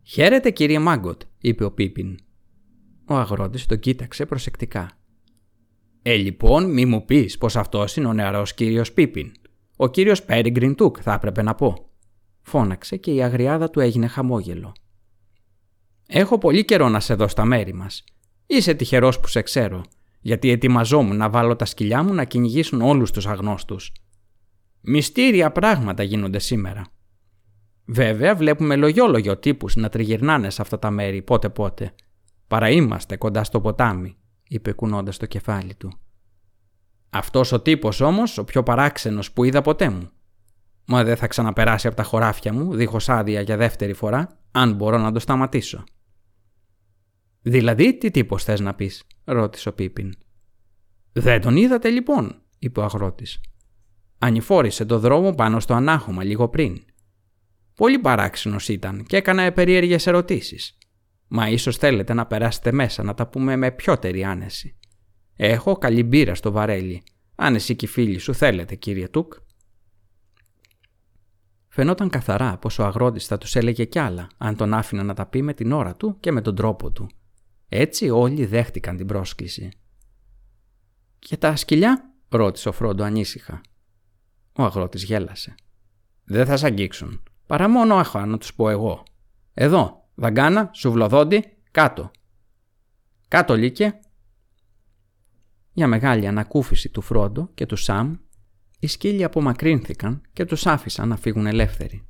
«Χαίρετε 0.07 0.51
κύριε 0.51 0.79
Μάγκοτ» 0.79 1.21
είπε 1.39 1.63
ο 1.63 1.71
Πίπιν. 1.71 2.17
Ο 3.07 3.15
αγρότης 3.15 3.65
τον 3.65 3.79
κοίταξε 3.79 4.25
προσεκτικά. 4.25 4.91
«Ε, 6.01 6.15
λοιπόν, 6.15 6.73
μη 6.73 6.85
μου 6.85 7.05
πεις 7.05 7.37
πως 7.37 7.55
αυτός 7.55 7.95
είναι 7.95 8.07
ο 8.07 8.13
νεαρός 8.13 8.53
κύριος 8.53 8.91
Πίπιν. 8.91 9.31
Ο 9.75 9.87
κύριος 9.87 10.23
Πέριγκριν 10.23 10.75
Τούκ 10.75 10.97
θα 11.01 11.13
έπρεπε 11.13 11.41
να 11.41 11.55
πω». 11.55 11.89
Φώναξε 12.41 12.97
και 12.97 13.13
η 13.13 13.23
αγριάδα 13.23 13.69
του 13.69 13.79
έγινε 13.79 14.07
χαμόγελο. 14.07 14.71
«Έχω 16.07 16.37
πολύ 16.37 16.65
καιρό 16.65 16.89
να 16.89 16.99
σε 16.99 17.13
δω 17.13 17.27
στα 17.27 17.45
μέρη 17.45 17.73
μας. 17.73 18.03
Είσαι 18.45 18.73
τυχερός 18.73 19.19
που 19.19 19.27
σε 19.27 19.41
ξέρω 19.41 19.83
γιατί 20.25 20.49
ετοιμαζόμουν 20.49 21.17
να 21.17 21.29
βάλω 21.29 21.55
τα 21.55 21.65
σκυλιά 21.65 22.03
μου 22.03 22.13
να 22.13 22.23
κυνηγήσουν 22.23 22.81
όλους 22.81 23.11
τους 23.11 23.27
αγνώστους. 23.27 23.91
Μυστήρια 24.81 25.51
πράγματα 25.51 26.03
γίνονται 26.03 26.39
σήμερα. 26.39 26.94
Βέβαια 27.85 28.35
βλέπουμε 28.35 28.75
λογιόλογιο 28.75 29.37
τύπους 29.37 29.75
να 29.75 29.89
τριγυρνάνε 29.89 30.49
σε 30.49 30.61
αυτά 30.61 30.79
τα 30.79 30.89
μέρη 30.89 31.21
πότε 31.21 31.49
πότε. 31.49 31.93
Παρά 32.47 32.69
είμαστε 32.69 33.17
κοντά 33.17 33.43
στο 33.43 33.61
ποτάμι, 33.61 34.17
είπε 34.47 34.71
κουνώντας 34.71 35.17
το 35.17 35.25
κεφάλι 35.25 35.75
του. 35.75 35.91
Αυτός 37.09 37.51
ο 37.51 37.61
τύπος 37.61 38.01
όμως, 38.01 38.37
ο 38.37 38.43
πιο 38.43 38.63
παράξενος 38.63 39.31
που 39.31 39.43
είδα 39.43 39.61
ποτέ 39.61 39.89
μου. 39.89 40.09
Μα 40.85 41.03
δεν 41.03 41.17
θα 41.17 41.27
ξαναπεράσει 41.27 41.87
από 41.87 41.95
τα 41.95 42.03
χωράφια 42.03 42.53
μου, 42.53 42.75
δίχως 42.75 43.09
άδεια 43.09 43.41
για 43.41 43.57
δεύτερη 43.57 43.93
φορά, 43.93 44.39
αν 44.51 44.73
μπορώ 44.73 44.97
να 44.97 45.11
το 45.11 45.19
σταματήσω. 45.19 45.83
Δηλαδή, 47.41 47.97
τι 47.97 48.11
τύπος 48.11 48.43
θες 48.43 48.59
να 48.59 48.73
πεις, 48.73 49.03
ρώτησε 49.23 49.69
ο 49.69 49.73
Πίπιν. 49.73 50.13
Δεν 51.13 51.41
τον 51.41 51.55
είδατε 51.55 51.89
λοιπόν, 51.89 52.41
είπε 52.59 52.79
ο 52.79 52.83
αγρότης. 52.83 53.41
Ανηφόρησε 54.17 54.85
το 54.85 54.99
δρόμο 54.99 55.31
πάνω 55.31 55.59
στο 55.59 55.73
ανάχωμα 55.73 56.23
λίγο 56.23 56.49
πριν. 56.49 56.85
Πολύ 57.75 57.99
παράξενος 57.99 58.69
ήταν 58.69 59.03
και 59.03 59.17
έκανα 59.17 59.51
περίεργες 59.51 60.07
ερωτήσεις. 60.07 60.77
Μα 61.27 61.49
ίσως 61.49 61.77
θέλετε 61.77 62.13
να 62.13 62.25
περάσετε 62.25 62.71
μέσα 62.71 63.03
να 63.03 63.13
τα 63.13 63.27
πούμε 63.27 63.55
με 63.55 63.71
πιότερη 63.71 64.23
άνεση. 64.23 64.77
Έχω 65.35 65.77
καλή 65.77 66.03
μπύρα 66.03 66.35
στο 66.35 66.51
βαρέλι. 66.51 67.03
Αν 67.35 67.55
εσύ 67.55 67.75
και 67.75 67.85
οι 67.85 67.87
φίλοι 67.87 68.17
σου 68.17 68.33
θέλετε, 68.33 68.75
κύριε 68.75 69.07
Τούκ. 69.07 69.33
Φαινόταν 71.67 72.09
καθαρά 72.09 72.57
πως 72.57 72.79
ο 72.79 72.85
αγρότης 72.85 73.25
θα 73.25 73.37
τους 73.37 73.55
έλεγε 73.55 73.85
κι 73.85 73.99
άλλα 73.99 74.27
αν 74.37 74.55
τον 74.55 74.73
άφηνα 74.73 75.03
να 75.03 75.13
τα 75.13 75.25
πει 75.25 75.41
με 75.41 75.53
την 75.53 75.71
ώρα 75.71 75.95
του 75.95 76.17
και 76.19 76.31
με 76.31 76.41
τον 76.41 76.55
τρόπο 76.55 76.91
του. 76.91 77.09
Έτσι 77.69 78.09
όλοι 78.09 78.45
δέχτηκαν 78.45 78.97
την 78.97 79.05
πρόσκληση. 79.05 79.69
«Και 81.19 81.37
τα 81.37 81.55
σκυλιά» 81.55 82.13
ρώτησε 82.29 82.69
ο 82.69 82.71
Φρόντο 82.71 83.03
ανήσυχα. 83.03 83.61
Ο 84.53 84.63
αγρότης 84.63 85.03
γέλασε. 85.03 85.55
«Δεν 86.23 86.45
θα 86.45 86.57
σ' 86.57 86.63
αγγίξουν. 86.63 87.23
Παρά 87.45 87.69
μόνο 87.69 87.99
έχω 87.99 88.25
να 88.25 88.37
τους 88.37 88.53
πω 88.53 88.69
εγώ. 88.69 89.03
Εδώ, 89.53 90.09
δαγκάνα, 90.15 90.69
σουβλοδόντι, 90.73 91.43
κάτω. 91.71 92.11
Κάτω 93.27 93.55
λύκε». 93.55 93.99
Για 95.73 95.87
μεγάλη 95.87 96.27
ανακούφιση 96.27 96.89
του 96.89 97.01
Φρόντο 97.01 97.49
και 97.53 97.65
του 97.65 97.75
Σαμ, 97.75 98.15
οι 98.79 98.87
σκύλοι 98.87 99.23
απομακρύνθηκαν 99.23 100.21
και 100.33 100.45
τους 100.45 100.65
άφησαν 100.65 101.07
να 101.07 101.15
φύγουν 101.15 101.45
ελεύθεροι. 101.45 102.07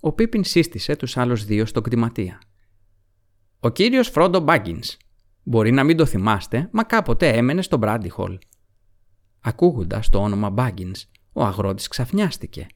Ο 0.00 0.12
Πίπιν 0.12 0.44
σύστησε 0.44 0.96
τους 0.96 1.16
άλλους 1.16 1.44
δύο 1.44 1.66
στον 1.66 1.82
κτηματία. 1.82 2.40
Ο 3.60 3.68
κύριος 3.68 4.08
Φρόντο 4.08 4.40
Μπάγκινς. 4.40 4.96
Μπορεί 5.42 5.70
να 5.70 5.84
μην 5.84 5.96
το 5.96 6.06
θυμάστε, 6.06 6.68
μα 6.72 6.82
κάποτε 6.82 7.28
έμενε 7.28 7.62
στο 7.62 7.76
Μπράντι 7.76 8.08
Χολ. 8.08 8.38
Ακούγοντας 9.40 10.08
το 10.08 10.22
όνομα 10.22 10.50
Μπάγκινς, 10.50 11.06
ο 11.32 11.44
αγρότης 11.44 11.88
ξαφνιάστηκε 11.88 12.66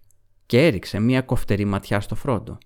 και 0.51 0.67
έριξε 0.67 1.01
μία 1.01 1.23
κοφτερή 1.23 1.65
ματιά 1.65 2.01
στο 2.01 2.15
Φρόντο. 2.15 2.59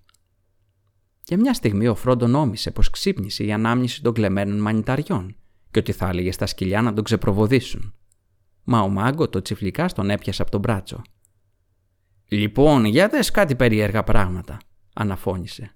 Για 1.24 1.36
μια 1.36 1.54
στιγμή 1.54 1.88
ο 1.88 1.94
Φρόντο 1.94 2.26
νόμισε 2.26 2.70
πως 2.70 2.90
ξύπνησε 2.90 3.44
η 3.44 3.52
ανάμνηση 3.52 4.02
των 4.02 4.12
κλεμμένων 4.12 4.60
μανιταριών 4.60 5.36
και 5.70 5.78
ότι 5.78 5.92
θα 5.92 6.08
έλεγε 6.08 6.32
στα 6.32 6.46
σκυλιά 6.46 6.82
να 6.82 6.92
τον 6.92 7.04
ξεπροβοδίσουν. 7.04 7.94
Μα 8.64 8.80
ο 8.80 8.88
Μάγκο 8.88 9.28
το 9.28 9.42
τσιφλικά 9.42 9.86
τον 9.86 10.10
έπιασε 10.10 10.42
από 10.42 10.50
τον 10.50 10.60
μπράτσο. 10.60 11.02
«Λοιπόν, 12.28 12.84
για 12.84 13.08
δες 13.08 13.30
κάτι 13.30 13.54
περίεργα 13.54 14.02
πράγματα», 14.04 14.58
αναφώνησε. 14.94 15.72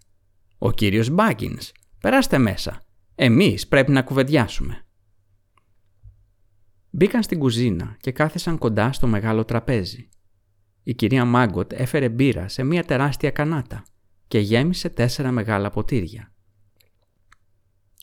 «Ο 0.59 0.73
κύριος 0.73 1.11
Μπάγκινς 1.11 1.73
Περάστε 2.01 2.39
μέσα. 2.39 2.83
Εμείς 3.15 3.69
πρέπει 3.69 3.91
να 3.91 4.03
κουβεντιάσουμε. 4.03 4.87
Μπήκαν 6.91 7.23
στην 7.23 7.39
κουζίνα 7.39 7.97
και 8.01 8.13
κάθισαν 8.13 8.59
κοντά 8.59 8.93
στο 8.93 9.07
μεγάλο 9.07 9.45
τραπέζι. 9.45 10.09
Η 10.89 10.95
κυρία 10.95 11.25
Μάγκοτ 11.25 11.73
έφερε 11.73 12.09
μπύρα 12.09 12.49
σε 12.49 12.63
μια 12.63 12.85
τεράστια 12.85 13.31
κανάτα 13.31 13.85
και 14.29 14.39
γέμισε 14.39 14.89
τέσσερα 14.89 15.31
μεγάλα 15.31 15.71
ποτήρια. 15.71 16.33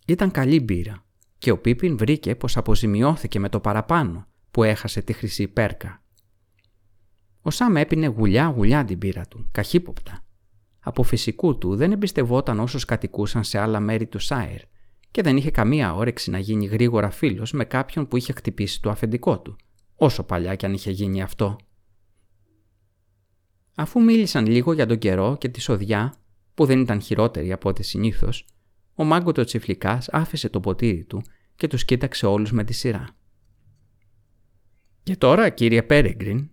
Ήταν 0.07 0.31
καλή 0.31 0.59
μπύρα 0.59 1.05
και 1.37 1.51
ο 1.51 1.57
Πίπιν 1.57 1.97
βρήκε 1.97 2.35
πως 2.35 2.57
αποζημιώθηκε 2.57 3.39
με 3.39 3.49
το 3.49 3.59
παραπάνω 3.59 4.27
που 4.51 4.63
έχασε 4.63 5.01
τη 5.01 5.13
χρυσή 5.13 5.47
πέρκα. 5.47 6.03
Ο 7.41 7.49
Σάμ 7.49 7.75
έπινε 7.75 8.07
γουλιά 8.07 8.45
γουλιά 8.45 8.85
την 8.85 8.97
μπύρα 8.97 9.25
του, 9.25 9.49
καχύποπτα 9.51 10.25
από 10.79 11.03
φυσικού 11.03 11.57
του 11.57 11.75
δεν 11.75 11.91
εμπιστευόταν 11.91 12.59
όσους 12.59 12.85
κατοικούσαν 12.85 13.43
σε 13.43 13.59
άλλα 13.59 13.79
μέρη 13.79 14.07
του 14.07 14.19
Σάιρ 14.19 14.61
και 15.11 15.21
δεν 15.21 15.37
είχε 15.37 15.51
καμία 15.51 15.95
όρεξη 15.95 16.29
να 16.29 16.39
γίνει 16.39 16.65
γρήγορα 16.65 17.09
φίλος 17.09 17.51
με 17.51 17.65
κάποιον 17.65 18.07
που 18.07 18.17
είχε 18.17 18.33
χτυπήσει 18.33 18.81
το 18.81 18.89
αφεντικό 18.89 19.39
του, 19.39 19.55
όσο 19.95 20.23
παλιά 20.23 20.55
κι 20.55 20.65
αν 20.65 20.73
είχε 20.73 20.91
γίνει 20.91 21.21
αυτό. 21.21 21.57
Αφού 23.75 24.03
μίλησαν 24.03 24.45
λίγο 24.45 24.73
για 24.73 24.85
τον 24.85 24.97
καιρό 24.97 25.37
και 25.39 25.49
τη 25.49 25.61
σοδιά, 25.61 26.13
που 26.53 26.65
δεν 26.65 26.79
ήταν 26.79 27.01
χειρότερη 27.01 27.51
από 27.51 27.69
ό,τι 27.69 27.83
συνήθως, 27.83 28.45
ο 28.93 29.03
μάγκο 29.03 29.31
το 29.31 29.43
τσιφλικάς 29.43 30.09
άφησε 30.09 30.49
το 30.49 30.59
ποτήρι 30.59 31.03
του 31.03 31.21
και 31.55 31.67
τους 31.67 31.85
κοίταξε 31.85 32.25
όλους 32.25 32.51
με 32.51 32.63
τη 32.63 32.73
σειρά. 32.73 33.07
Και 35.03 35.15
τώρα, 35.15 35.49
κύριε 35.49 35.83
Πέρεγκριν, 35.83 36.49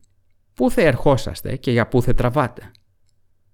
πού 0.55 0.71
θα 0.71 0.83
ερχόσαστε 0.83 1.57
και 1.57 1.71
για 1.71 1.89
πού 1.89 2.03
θα 2.03 2.15
τραβάτε; 2.15 2.71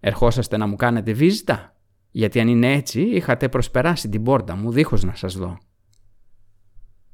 Ερχόσαστε 0.00 0.56
να 0.56 0.66
μου 0.66 0.76
κάνετε 0.76 1.12
βίζτα, 1.12 1.76
γιατί 2.10 2.40
αν 2.40 2.48
είναι 2.48 2.72
έτσι 2.72 3.00
είχατε 3.00 3.48
προσπεράσει 3.48 4.08
την 4.08 4.22
πόρτα 4.22 4.56
μου 4.56 4.72
δίχως 4.72 5.04
να 5.04 5.14
σας 5.14 5.36
δω. 5.36 5.58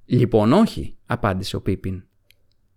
Λοιπόν 0.05 0.53
όχι, 0.53 0.97
απάντησε 1.07 1.57
ο 1.57 1.61
Πίπιν. 1.61 2.05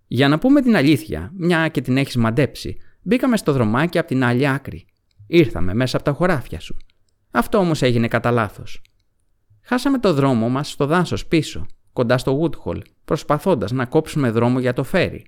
Για 0.07 0.27
να 0.27 0.39
πούμε 0.39 0.61
την 0.61 0.75
αλήθεια, 0.75 1.31
μια 1.37 1.67
και 1.67 1.81
την 1.81 1.97
έχεις 1.97 2.15
μαντέψει, 2.15 2.77
μπήκαμε 3.07 3.37
στο 3.37 3.53
δρομάκι 3.53 3.97
από 3.97 4.07
την 4.07 4.23
άλλη 4.23 4.47
άκρη. 4.47 4.85
Ήρθαμε 5.27 5.73
μέσα 5.73 5.97
από 5.97 6.05
τα 6.05 6.11
χωράφια 6.11 6.59
σου. 6.59 6.77
Αυτό 7.31 7.57
όμως 7.57 7.81
έγινε 7.81 8.07
κατά 8.07 8.31
λάθος. 8.31 8.81
Χάσαμε 9.61 9.99
το 9.99 10.13
δρόμο 10.13 10.49
μας 10.49 10.69
στο 10.69 10.85
δάσος 10.85 11.25
πίσω, 11.25 11.65
κοντά 11.93 12.17
στο 12.17 12.39
Woodhall, 12.41 12.81
προσπαθώντας 13.05 13.71
να 13.71 13.85
κόψουμε 13.85 14.31
δρόμο 14.31 14.59
για 14.59 14.73
το 14.73 14.83
φέρι. 14.83 15.25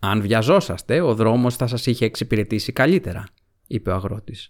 «Αν 0.00 0.20
βιαζόσαστε, 0.20 1.00
ο 1.00 1.14
δρόμος 1.14 1.56
θα 1.56 1.66
σας 1.66 1.86
είχε 1.86 2.04
εξυπηρετήσει 2.04 2.72
καλύτερα», 2.72 3.24
είπε 3.66 3.90
ο 3.90 3.94
αγρότης. 3.94 4.48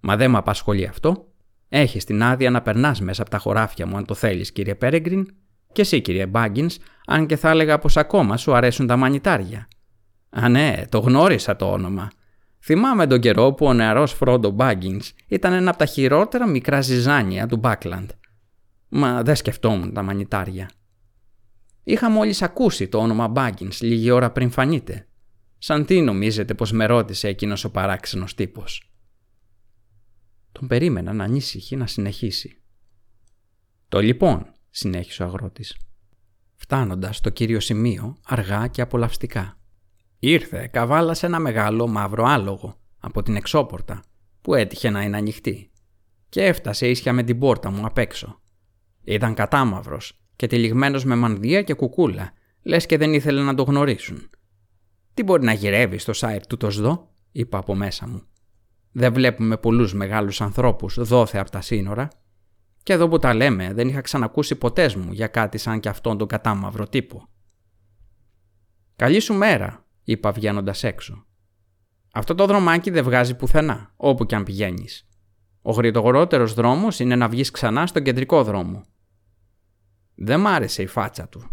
«Μα 0.00 0.16
δεν 0.16 0.30
με 0.30 0.38
απασχολεί 0.38 0.86
αυτό. 0.86 1.32
Έχεις 1.68 2.04
την 2.04 2.22
άδεια 2.22 2.50
να 2.50 2.62
περνάς 2.62 3.00
μέσα 3.00 3.22
από 3.22 3.30
τα 3.30 3.38
χωράφια 3.38 3.86
μου 3.86 3.96
αν 3.96 4.04
το 4.04 4.14
θέλεις, 4.14 4.52
κύριε 4.52 4.74
Πέρεγκριν, 4.74 5.26
και 5.72 5.80
εσύ, 5.80 6.00
κύριε 6.00 6.26
Μπάγκινς, 6.26 6.76
αν 7.06 7.26
και 7.26 7.36
θα 7.36 7.50
έλεγα 7.50 7.78
πως 7.78 7.96
ακόμα 7.96 8.36
σου 8.36 8.54
αρέσουν 8.54 8.86
τα 8.86 8.96
μανιτάρια». 8.96 9.68
«Α 10.34 10.48
ναι, 10.48 10.82
το 10.88 10.98
γνώρισα 10.98 11.56
το 11.56 11.72
όνομα», 11.72 12.10
Θυμάμαι 12.66 13.06
τον 13.06 13.20
καιρό 13.20 13.52
που 13.52 13.66
ο 13.66 13.72
νεαρός 13.72 14.12
Φρόντο 14.12 14.50
Μπάγκινς 14.50 15.12
ήταν 15.26 15.52
ένα 15.52 15.70
από 15.70 15.78
τα 15.78 15.86
χειρότερα 15.86 16.46
μικρά 16.46 16.80
ζυζάνια 16.80 17.46
του 17.46 17.56
Μπάκλαντ. 17.56 18.10
Μα 18.88 19.22
δεν 19.22 19.36
σκεφτόμουν 19.36 19.92
τα 19.92 20.02
μανιτάρια. 20.02 20.70
Είχα 21.82 22.10
μόλις 22.10 22.42
ακούσει 22.42 22.88
το 22.88 22.98
όνομα 22.98 23.28
Μπάγκινς 23.28 23.80
λίγη 23.80 24.10
ώρα 24.10 24.30
πριν 24.30 24.50
φανείτε. 24.50 25.08
Σαν 25.58 25.84
τι 25.84 26.00
νομίζετε 26.00 26.54
πως 26.54 26.72
με 26.72 26.86
ρώτησε 26.86 27.28
εκείνος 27.28 27.64
ο 27.64 27.70
παράξενος 27.70 28.34
τύπος. 28.34 28.92
Τον 30.52 30.66
περίμεναν 30.66 31.20
ανήσυχη 31.20 31.76
να 31.76 31.86
συνεχίσει. 31.86 32.62
«Το 33.88 34.00
λοιπόν», 34.00 34.52
συνέχισε 34.70 35.22
ο 35.22 35.26
αγρότης, 35.26 35.76
φτάνοντας 36.54 37.16
στο 37.16 37.30
κύριο 37.30 37.60
σημείο 37.60 38.16
αργά 38.24 38.66
και 38.66 38.82
απολαυστικά. 38.82 39.58
Ήρθε, 40.26 40.68
καβάλασε 40.72 41.26
ένα 41.26 41.38
μεγάλο 41.38 41.86
μαύρο 41.86 42.24
άλογο 42.24 42.76
από 42.98 43.22
την 43.22 43.36
εξώπορτα 43.36 44.02
που 44.40 44.54
έτυχε 44.54 44.90
να 44.90 45.02
είναι 45.02 45.16
ανοιχτή 45.16 45.70
και 46.28 46.44
έφτασε 46.44 46.88
ίσια 46.88 47.12
με 47.12 47.22
την 47.22 47.38
πόρτα 47.38 47.70
μου 47.70 47.86
απ' 47.86 47.98
έξω. 47.98 48.40
Ήταν 49.04 49.34
κατάμαυρος 49.34 50.20
και 50.36 50.46
τυλιγμένος 50.46 51.04
με 51.04 51.14
μανδύα 51.14 51.62
και 51.62 51.74
κουκούλα, 51.74 52.32
λες 52.62 52.86
και 52.86 52.96
δεν 52.96 53.12
ήθελε 53.12 53.42
να 53.42 53.54
το 53.54 53.62
γνωρίσουν. 53.62 54.30
«Τι 55.14 55.22
μπορεί 55.22 55.44
να 55.44 55.52
γυρεύει 55.52 55.98
στο 55.98 56.12
σάιρ 56.12 56.46
του 56.46 56.56
το 56.56 56.70
σδό» 56.70 57.10
είπα 57.32 57.58
από 57.58 57.74
μέσα 57.74 58.08
μου. 58.08 58.22
«Δεν 58.92 59.12
βλέπουμε 59.12 59.56
πολλούς 59.56 59.94
μεγάλους 59.94 60.40
ανθρώπους 60.40 60.98
δόθε 61.00 61.38
από 61.38 61.50
τα 61.50 61.60
σύνορα. 61.60 62.08
Και 62.82 62.92
εδώ 62.92 63.08
που 63.08 63.18
τα 63.18 63.34
λέμε 63.34 63.72
δεν 63.72 63.88
είχα 63.88 64.00
ξανακούσει 64.00 64.54
ποτές 64.54 64.94
μου 64.94 65.12
για 65.12 65.26
κάτι 65.26 65.58
σαν 65.58 65.80
κι 65.80 65.88
αυτόν 65.88 66.18
τον 66.18 66.28
κατάμαυρο 66.28 66.86
τύπο». 66.88 67.28
«Καλή 68.96 69.20
σου 69.20 69.34
μέρα», 69.34 69.83
είπα 70.04 70.32
βγαίνοντας 70.32 70.84
έξω. 70.84 71.24
Αυτό 72.12 72.34
το 72.34 72.46
δρομάκι 72.46 72.90
δεν 72.90 73.04
βγάζει 73.04 73.34
πουθενά, 73.36 73.92
όπου 73.96 74.26
κι 74.26 74.34
αν 74.34 74.44
πηγαίνεις. 74.44 75.08
Ο 75.62 75.72
γρητογορότερο 75.72 76.46
δρόμος 76.46 77.00
είναι 77.00 77.16
να 77.16 77.28
βγεις 77.28 77.50
ξανά 77.50 77.86
στον 77.86 78.02
κεντρικό 78.02 78.44
δρόμο. 78.44 78.84
Δεν 80.14 80.40
μ' 80.40 80.46
άρεσε 80.46 80.82
η 80.82 80.86
φάτσα 80.86 81.28
του. 81.28 81.50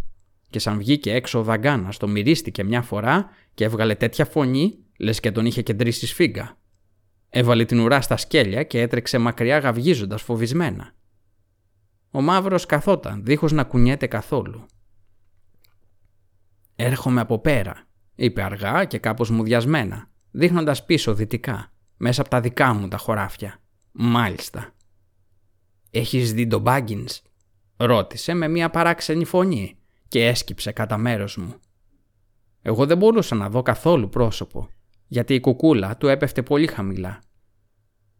Και 0.49 0.59
σαν 0.59 0.77
βγήκε 0.77 1.13
έξω 1.13 1.39
ο 1.39 1.43
Δαγκάνας, 1.43 1.97
το 1.97 2.07
μυρίστηκε 2.07 2.63
μια 2.63 2.81
φορά 2.81 3.29
και 3.53 3.63
έβγαλε 3.63 3.95
τέτοια 3.95 4.25
φωνή, 4.25 4.77
λες 4.97 5.19
και 5.19 5.31
τον 5.31 5.45
είχε 5.45 5.61
κεντρήσει 5.61 6.07
σφίγγα. 6.07 6.57
Έβαλε 7.29 7.65
την 7.65 7.79
ουρά 7.79 8.01
στα 8.01 8.17
σκέλια 8.17 8.63
και 8.63 8.81
έτρεξε 8.81 9.17
μακριά 9.17 9.57
γαυγίζοντας 9.57 10.21
φοβισμένα. 10.21 10.93
Ο 12.11 12.21
μαύρος 12.21 12.65
καθόταν, 12.65 13.23
δίχως 13.25 13.51
να 13.51 13.63
κουνιέται 13.63 14.07
καθόλου. 14.07 14.65
Έρχομαι 16.75 17.21
από 17.21 17.39
πέρα, 17.39 17.87
είπε 18.25 18.43
αργά 18.43 18.85
και 18.85 18.97
κάπως 18.97 19.29
μουδιασμένα, 19.29 20.09
δείχνοντας 20.31 20.85
πίσω 20.85 21.13
δυτικά, 21.13 21.71
μέσα 21.97 22.21
από 22.21 22.29
τα 22.29 22.41
δικά 22.41 22.73
μου 22.73 22.87
τα 22.87 22.97
χωράφια. 22.97 23.59
Μάλιστα. 23.91 24.73
«Έχεις 25.91 26.33
δει 26.33 26.47
τον 26.47 26.61
Μπάγκινς» 26.61 27.21
ρώτησε 27.77 28.33
με 28.33 28.47
μια 28.47 28.69
παράξενη 28.69 29.25
φωνή 29.25 29.77
και 30.07 30.27
έσκυψε 30.27 30.71
κατά 30.71 30.97
μέρος 30.97 31.37
μου. 31.37 31.53
Εγώ 32.61 32.85
δεν 32.85 32.97
μπορούσα 32.97 33.35
να 33.35 33.49
δω 33.49 33.61
καθόλου 33.61 34.09
πρόσωπο, 34.09 34.69
γιατί 35.07 35.33
η 35.33 35.39
κουκούλα 35.39 35.97
του 35.97 36.07
έπεφτε 36.07 36.41
πολύ 36.41 36.67
χαμηλά. 36.67 37.19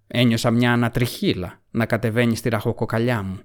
Ένιωσα 0.07 0.51
μια 0.51 0.73
ανατριχίλα 0.73 1.61
να 1.71 1.85
κατεβαίνει 1.85 2.35
στη 2.35 2.49
ραχοκοκαλιά 2.49 3.21
μου. 3.21 3.39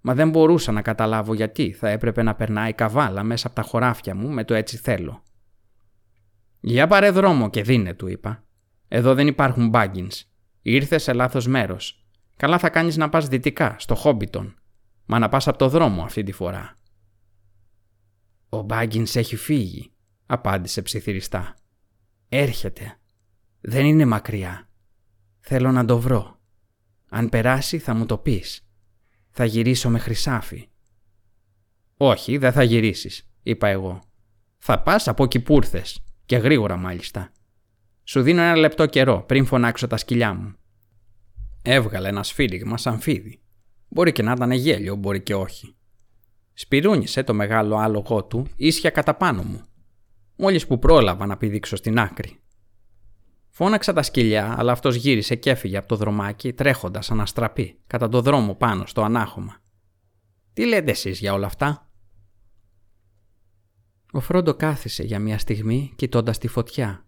Μα 0.00 0.14
δεν 0.14 0.30
μπορούσα 0.30 0.72
να 0.72 0.82
καταλάβω 0.82 1.34
γιατί 1.34 1.72
θα 1.72 1.88
έπρεπε 1.88 2.22
να 2.22 2.34
περνάει 2.34 2.72
καβάλα 2.72 3.22
μέσα 3.22 3.46
από 3.46 3.56
τα 3.56 3.62
χωράφια 3.62 4.14
μου 4.14 4.28
με 4.28 4.44
το 4.44 4.54
έτσι 4.54 4.76
θέλω. 4.76 5.22
Για 6.60 6.86
πάρε 6.86 7.10
δρόμο 7.10 7.50
και 7.50 7.62
δίνε, 7.62 7.94
του 7.94 8.06
είπα. 8.06 8.44
Εδώ 8.88 9.14
δεν 9.14 9.26
υπάρχουν 9.26 9.68
μπάγκινς. 9.68 10.24
Ήρθες 10.62 11.02
σε 11.02 11.12
λάθος 11.12 11.46
μέρος. 11.46 12.06
Καλά 12.36 12.58
θα 12.58 12.70
κάνεις 12.70 12.96
να 12.96 13.08
πας 13.08 13.28
δυτικά, 13.28 13.76
στο 13.78 13.94
Χόμπιτον. 13.94 14.56
Μα 15.04 15.18
να 15.18 15.28
πας 15.28 15.48
από 15.48 15.58
το 15.58 15.68
δρόμο 15.68 16.02
αυτή 16.02 16.22
τη 16.22 16.32
φορά. 16.32 16.76
Ο 18.48 18.62
Μπάγκινς 18.62 19.16
έχει 19.16 19.36
φύγει, 19.36 19.92
απάντησε 20.26 20.82
ψιθυριστά. 20.82 21.54
Έρχεται. 22.28 22.98
Δεν 23.60 23.86
είναι 23.86 24.04
μακριά. 24.04 24.68
Θέλω 25.40 25.72
να 25.72 25.84
το 25.84 25.98
βρω. 25.98 26.40
Αν 27.08 27.28
περάσει 27.28 27.78
θα 27.78 27.94
μου 27.94 28.06
το 28.06 28.18
πεις. 28.18 28.68
Θα 29.30 29.44
γυρίσω 29.44 29.90
με 29.90 29.98
χρυσάφι. 29.98 30.68
Όχι, 31.96 32.38
δεν 32.38 32.52
θα 32.52 32.62
γυρίσεις, 32.62 33.30
είπα 33.42 33.68
εγώ. 33.68 34.00
Θα 34.58 34.82
πας 34.82 35.08
από 35.08 35.24
εκεί 35.24 35.40
που 35.40 35.54
ήρθες. 35.54 36.02
Και 36.28 36.36
γρήγορα 36.36 36.76
μάλιστα. 36.76 37.32
Σου 38.04 38.22
δίνω 38.22 38.42
ένα 38.42 38.56
λεπτό 38.56 38.86
καιρό 38.86 39.22
πριν 39.22 39.46
φωνάξω 39.46 39.86
τα 39.86 39.96
σκυλιά 39.96 40.34
μου. 40.34 40.54
Έβγαλε 41.62 42.08
ένα 42.08 42.22
σφύριγμα 42.22 42.78
σαν 42.78 43.00
φίδι. 43.00 43.40
Μπορεί 43.88 44.12
και 44.12 44.22
να 44.22 44.32
ήταν 44.32 44.50
γέλιο, 44.50 44.96
μπορεί 44.96 45.20
και 45.22 45.34
όχι. 45.34 45.76
Σπυρούνισε 46.52 47.22
το 47.22 47.34
μεγάλο 47.34 47.76
άλογό 47.76 48.24
του 48.24 48.46
ίσια 48.56 48.90
κατά 48.90 49.14
πάνω 49.14 49.42
μου. 49.42 49.62
Μόλις 50.36 50.66
που 50.66 50.78
πρόλαβα 50.78 51.26
να 51.26 51.36
πηδήξω 51.36 51.76
στην 51.76 51.98
άκρη. 51.98 52.40
Φώναξα 53.48 53.92
τα 53.92 54.02
σκυλιά, 54.02 54.54
αλλά 54.58 54.72
αυτός 54.72 54.94
γύρισε 54.94 55.34
και 55.34 55.50
έφυγε 55.50 55.76
από 55.76 55.88
το 55.88 55.96
δρομάκι 55.96 56.52
τρέχοντας 56.52 57.10
αναστραπή 57.10 57.78
κατά 57.86 58.08
το 58.08 58.20
δρόμο 58.20 58.54
πάνω 58.54 58.86
στο 58.86 59.02
ανάχωμα. 59.02 59.56
Τι 60.52 60.66
λέτε 60.66 60.90
εσείς 60.90 61.18
για 61.18 61.32
όλα 61.32 61.46
αυτά, 61.46 61.87
ο 64.12 64.20
Φρόντο 64.20 64.54
κάθισε 64.54 65.02
για 65.02 65.18
μια 65.18 65.38
στιγμή 65.38 65.92
κοιτώντας 65.96 66.38
τη 66.38 66.48
φωτιά, 66.48 67.06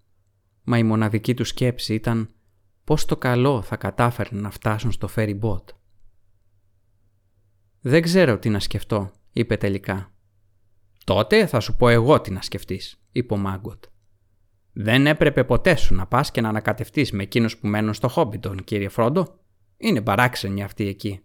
μα 0.62 0.78
η 0.78 0.82
μοναδική 0.82 1.34
του 1.34 1.44
σκέψη 1.44 1.94
ήταν 1.94 2.30
πώς 2.84 3.04
το 3.04 3.16
καλό 3.16 3.62
θα 3.62 3.76
κατάφερνε 3.76 4.40
να 4.40 4.50
φτάσουν 4.50 4.92
στο 4.92 5.08
φέρι 5.08 5.34
μπότ. 5.34 5.68
«Δεν 7.80 8.02
ξέρω 8.02 8.38
τι 8.38 8.48
να 8.48 8.60
σκεφτώ», 8.60 9.10
είπε 9.32 9.56
τελικά. 9.56 10.12
«Τότε 11.04 11.46
θα 11.46 11.60
σου 11.60 11.76
πω 11.76 11.88
εγώ 11.88 12.20
τι 12.20 12.30
να 12.30 12.42
σκεφτείς», 12.42 13.02
είπε 13.12 13.34
ο 13.34 13.36
Μάγκοτ. 13.36 13.84
«Δεν 14.72 15.06
έπρεπε 15.06 15.44
ποτέ 15.44 15.76
σου 15.76 15.94
να 15.94 16.06
πας 16.06 16.30
και 16.30 16.40
να 16.40 16.48
ανακατευτείς 16.48 17.12
με 17.12 17.22
εκείνους 17.22 17.58
που 17.58 17.66
μένουν 17.66 17.94
στο 17.94 18.08
Χόμπιτον, 18.08 18.64
κύριε 18.64 18.88
Φρόντο. 18.88 19.38
Είναι 19.76 20.02
παράξενοι 20.02 20.62
αυτοί 20.62 20.86
εκεί». 20.86 21.20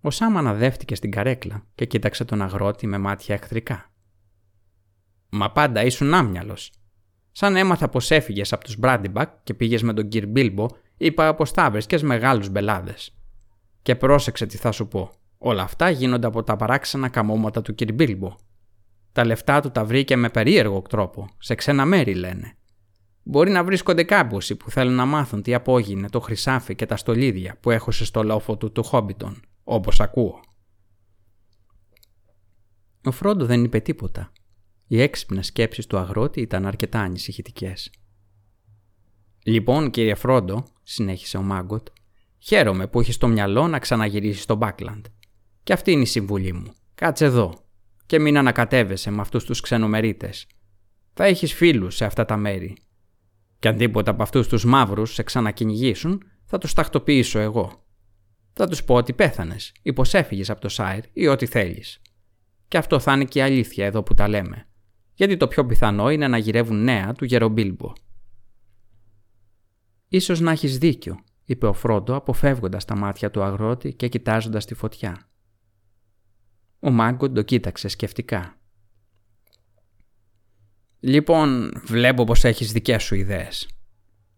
Ο 0.00 0.10
Σάμ 0.10 0.38
αναδεύτηκε 0.38 0.94
στην 0.94 1.10
καρέκλα 1.10 1.66
και 1.74 1.84
κοίταξε 1.84 2.24
τον 2.24 2.42
αγρότη 2.42 2.86
με 2.86 2.98
μάτια 2.98 3.34
εχθρικά. 3.34 3.87
Μα 5.30 5.52
πάντα 5.52 5.84
ήσουν 5.84 6.14
άμυαλος. 6.14 6.72
Σαν 7.32 7.56
έμαθα 7.56 7.88
πως 7.88 8.10
έφυγες 8.10 8.52
από 8.52 8.64
τους 8.64 8.76
Μπράντιμπακ 8.76 9.30
και 9.42 9.54
πήγες 9.54 9.82
με 9.82 9.92
τον 9.92 10.08
Κυρ 10.08 10.26
Μπίλμπο, 10.26 10.66
είπα 10.96 11.34
πως 11.34 11.50
θα 11.50 11.70
βρίσκε 11.70 11.98
μεγάλους 12.02 12.48
μπελάδες. 12.48 13.16
Και 13.82 13.96
πρόσεξε 13.96 14.46
τι 14.46 14.56
θα 14.56 14.72
σου 14.72 14.88
πω. 14.88 15.10
Όλα 15.38 15.62
αυτά 15.62 15.90
γίνονται 15.90 16.26
από 16.26 16.42
τα 16.42 16.56
παράξενα 16.56 17.08
καμώματα 17.08 17.62
του 17.62 17.74
Κυρ 17.74 17.92
Μπίλμπο. 17.94 18.36
Τα 19.12 19.24
λεφτά 19.24 19.60
του 19.60 19.70
τα 19.70 19.84
βρήκε 19.84 20.16
με 20.16 20.28
περίεργο 20.28 20.82
τρόπο, 20.82 21.28
σε 21.38 21.54
ξένα 21.54 21.84
μέρη 21.84 22.14
λένε. 22.14 22.52
Μπορεί 23.22 23.50
να 23.50 23.64
βρίσκονται 23.64 24.04
κάπου 24.04 24.38
που 24.58 24.70
θέλουν 24.70 24.94
να 24.94 25.04
μάθουν 25.04 25.42
τι 25.42 25.54
απόγεινε 25.54 26.08
το 26.08 26.20
χρυσάφι 26.20 26.74
και 26.74 26.86
τα 26.86 26.96
στολίδια 26.96 27.56
που 27.60 27.70
έχωσε 27.70 28.04
στο 28.04 28.22
λόφο 28.22 28.56
του 28.56 28.72
του 28.72 28.82
Χόμπιτον, 28.82 29.40
όπως 29.64 30.00
ακούω. 30.00 30.40
Ο 33.04 33.10
Φρόντο 33.10 33.44
δεν 33.44 33.64
είπε 33.64 33.80
τίποτα. 33.80 34.32
Οι 34.88 35.00
έξυπνες 35.00 35.46
σκέψεις 35.46 35.86
του 35.86 35.98
αγρότη 35.98 36.40
ήταν 36.40 36.66
αρκετά 36.66 37.00
ανησυχητικές. 37.00 37.90
Λοιπόν, 39.42 39.90
κύριε 39.90 40.14
Φρόντο, 40.14 40.64
συνέχισε 40.82 41.36
ο 41.36 41.42
Μάγκοτ, 41.42 41.88
χαίρομαι 42.38 42.86
που 42.86 43.00
έχεις 43.00 43.14
στο 43.14 43.28
μυαλό 43.28 43.68
να 43.68 43.78
ξαναγυρίσεις 43.78 44.42
στο 44.42 44.54
Μπάκλαντ. 44.54 45.06
Και 45.62 45.72
αυτή 45.72 45.92
είναι 45.92 46.02
η 46.02 46.06
συμβουλή 46.06 46.52
μου. 46.52 46.72
Κάτσε 46.94 47.24
εδώ 47.24 47.54
και 48.06 48.18
μην 48.18 48.38
ανακατεύεσαι 48.38 49.10
με 49.10 49.20
αυτούς 49.20 49.44
τους 49.44 49.60
ξενομερίτες. 49.60 50.46
Θα 51.12 51.24
έχεις 51.24 51.52
φίλους 51.52 51.96
σε 51.96 52.04
αυτά 52.04 52.24
τα 52.24 52.36
μέρη. 52.36 52.76
Και 53.58 53.68
αν 53.68 53.76
τίποτα 53.76 54.10
από 54.10 54.22
αυτούς 54.22 54.48
τους 54.48 54.64
μαύρους 54.64 55.14
σε 55.14 55.22
ξανακυνηγήσουν, 55.22 56.22
θα 56.44 56.58
τους 56.58 56.72
τακτοποιήσω 56.72 57.38
εγώ. 57.38 57.84
Θα 58.52 58.66
τους 58.68 58.84
πω 58.84 58.94
ότι 58.94 59.12
πέθανες 59.12 59.72
ή 59.82 59.92
πως 59.92 60.14
έφυγες 60.14 60.50
από 60.50 60.60
το 60.60 60.68
Σάιρ 60.68 61.04
ή 61.12 61.26
ό,τι 61.26 61.46
θέλεις. 61.46 62.00
Και 62.68 62.78
αυτό 62.78 62.98
θα 62.98 63.12
είναι 63.12 63.24
και 63.24 63.38
η 63.38 63.42
αλήθεια 63.42 63.86
εδώ 63.86 64.02
που 64.02 64.14
τα 64.14 64.28
λέμε. 64.28 64.67
Γιατί 65.18 65.36
το 65.36 65.48
πιο 65.48 65.66
πιθανό 65.66 66.10
είναι 66.10 66.28
να 66.28 66.38
γυρεύουν 66.38 66.84
νέα 66.84 67.12
του 67.12 67.24
Γερομπίλμπο. 67.24 67.92
Ίσως 70.08 70.40
να 70.40 70.50
έχεις 70.50 70.78
δίκιο, 70.78 71.20
είπε 71.44 71.66
ο 71.66 71.72
Φρόντο 71.72 72.14
αποφεύγοντας 72.14 72.84
τα 72.84 72.96
μάτια 72.96 73.30
του 73.30 73.42
αγρότη 73.42 73.94
και 73.94 74.08
κοιτάζοντας 74.08 74.64
τη 74.64 74.74
φωτιά. 74.74 75.28
Ο 76.80 76.90
Μάγκον 76.90 77.34
το 77.34 77.42
κοίταξε 77.42 77.88
σκεφτικά. 77.88 78.58
«Λοιπόν, 81.00 81.72
βλέπω 81.84 82.24
πως 82.24 82.44
έχεις 82.44 82.72
δικές 82.72 83.02
σου 83.02 83.14
ιδέες. 83.14 83.68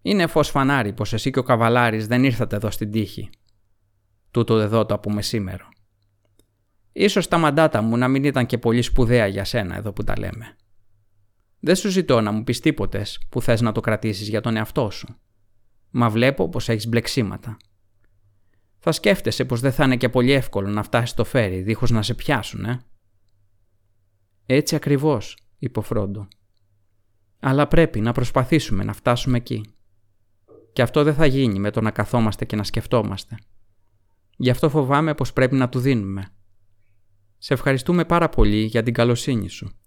Είναι 0.02 0.26
φως 0.26 0.50
φανάρι 0.50 0.92
πως 0.92 1.12
εσύ 1.12 1.30
και 1.30 1.38
ο 1.38 1.42
καβαλάρης 1.42 2.06
δεν 2.06 2.24
ήρθατε 2.24 2.56
εδώ 2.56 2.70
στην 2.70 2.90
τύχη. 2.90 3.30
Τούτο 4.30 4.58
εδώ 4.58 4.86
το 4.86 4.94
από 4.94 5.10
μεσήμερο. 5.10 5.68
Ίσως 6.92 7.28
τα 7.28 7.38
μαντάτα 7.38 7.82
μου 7.82 7.96
να 7.96 8.08
μην 8.08 8.24
ήταν 8.24 8.46
και 8.46 8.58
πολύ 8.58 8.82
σπουδαία 8.82 9.26
για 9.26 9.44
σένα 9.44 9.76
εδώ 9.76 9.92
που 9.92 10.04
τα 10.04 10.18
λέμε. 10.18 10.54
Δεν 11.60 11.76
σου 11.76 11.88
ζητώ 11.88 12.20
να 12.20 12.30
μου 12.30 12.44
πεις 12.44 12.60
τίποτες 12.60 13.26
που 13.28 13.42
θες 13.42 13.60
να 13.60 13.72
το 13.72 13.80
κρατήσεις 13.80 14.28
για 14.28 14.40
τον 14.40 14.56
εαυτό 14.56 14.90
σου. 14.90 15.16
Μα 15.90 16.10
βλέπω 16.10 16.48
πως 16.48 16.68
έχεις 16.68 16.88
μπλεξίματα. 16.88 17.56
Θα 18.78 18.92
σκέφτεσαι 18.92 19.44
πως 19.44 19.60
δεν 19.60 19.72
θα 19.72 19.84
είναι 19.84 19.96
και 19.96 20.08
πολύ 20.08 20.32
εύκολο 20.32 20.68
να 20.68 20.82
φτάσεις 20.82 21.10
στο 21.10 21.24
φέρι 21.24 21.62
δίχως 21.62 21.90
να 21.90 22.02
σε 22.02 22.14
πιάσουν, 22.14 22.64
ε. 22.64 22.84
Έτσι 24.46 24.74
ακριβώς, 24.74 25.36
είπε 25.58 25.78
ο 25.78 25.82
Φρόντο. 25.82 26.28
Αλλά 27.40 27.66
πρέπει 27.66 28.00
να 28.00 28.12
προσπαθήσουμε 28.12 28.84
να 28.84 28.92
φτάσουμε 28.92 29.36
εκεί. 29.36 29.74
Και 30.72 30.82
αυτό 30.82 31.02
δεν 31.02 31.14
θα 31.14 31.26
γίνει 31.26 31.58
με 31.58 31.70
το 31.70 31.80
να 31.80 31.90
καθόμαστε 31.90 32.44
και 32.44 32.56
να 32.56 32.64
σκεφτόμαστε. 32.64 33.36
Γι' 34.36 34.50
αυτό 34.50 34.68
φοβάμαι 34.68 35.14
πως 35.14 35.32
πρέπει 35.32 35.54
να 35.54 35.68
του 35.68 35.80
δίνουμε. 35.80 36.28
Σε 37.38 37.54
ευχαριστούμε 37.54 38.04
πάρα 38.04 38.28
πολύ 38.28 38.64
για 38.64 38.82
την 38.82 38.94
καλοσύνη 38.94 39.48
σου. 39.48 39.79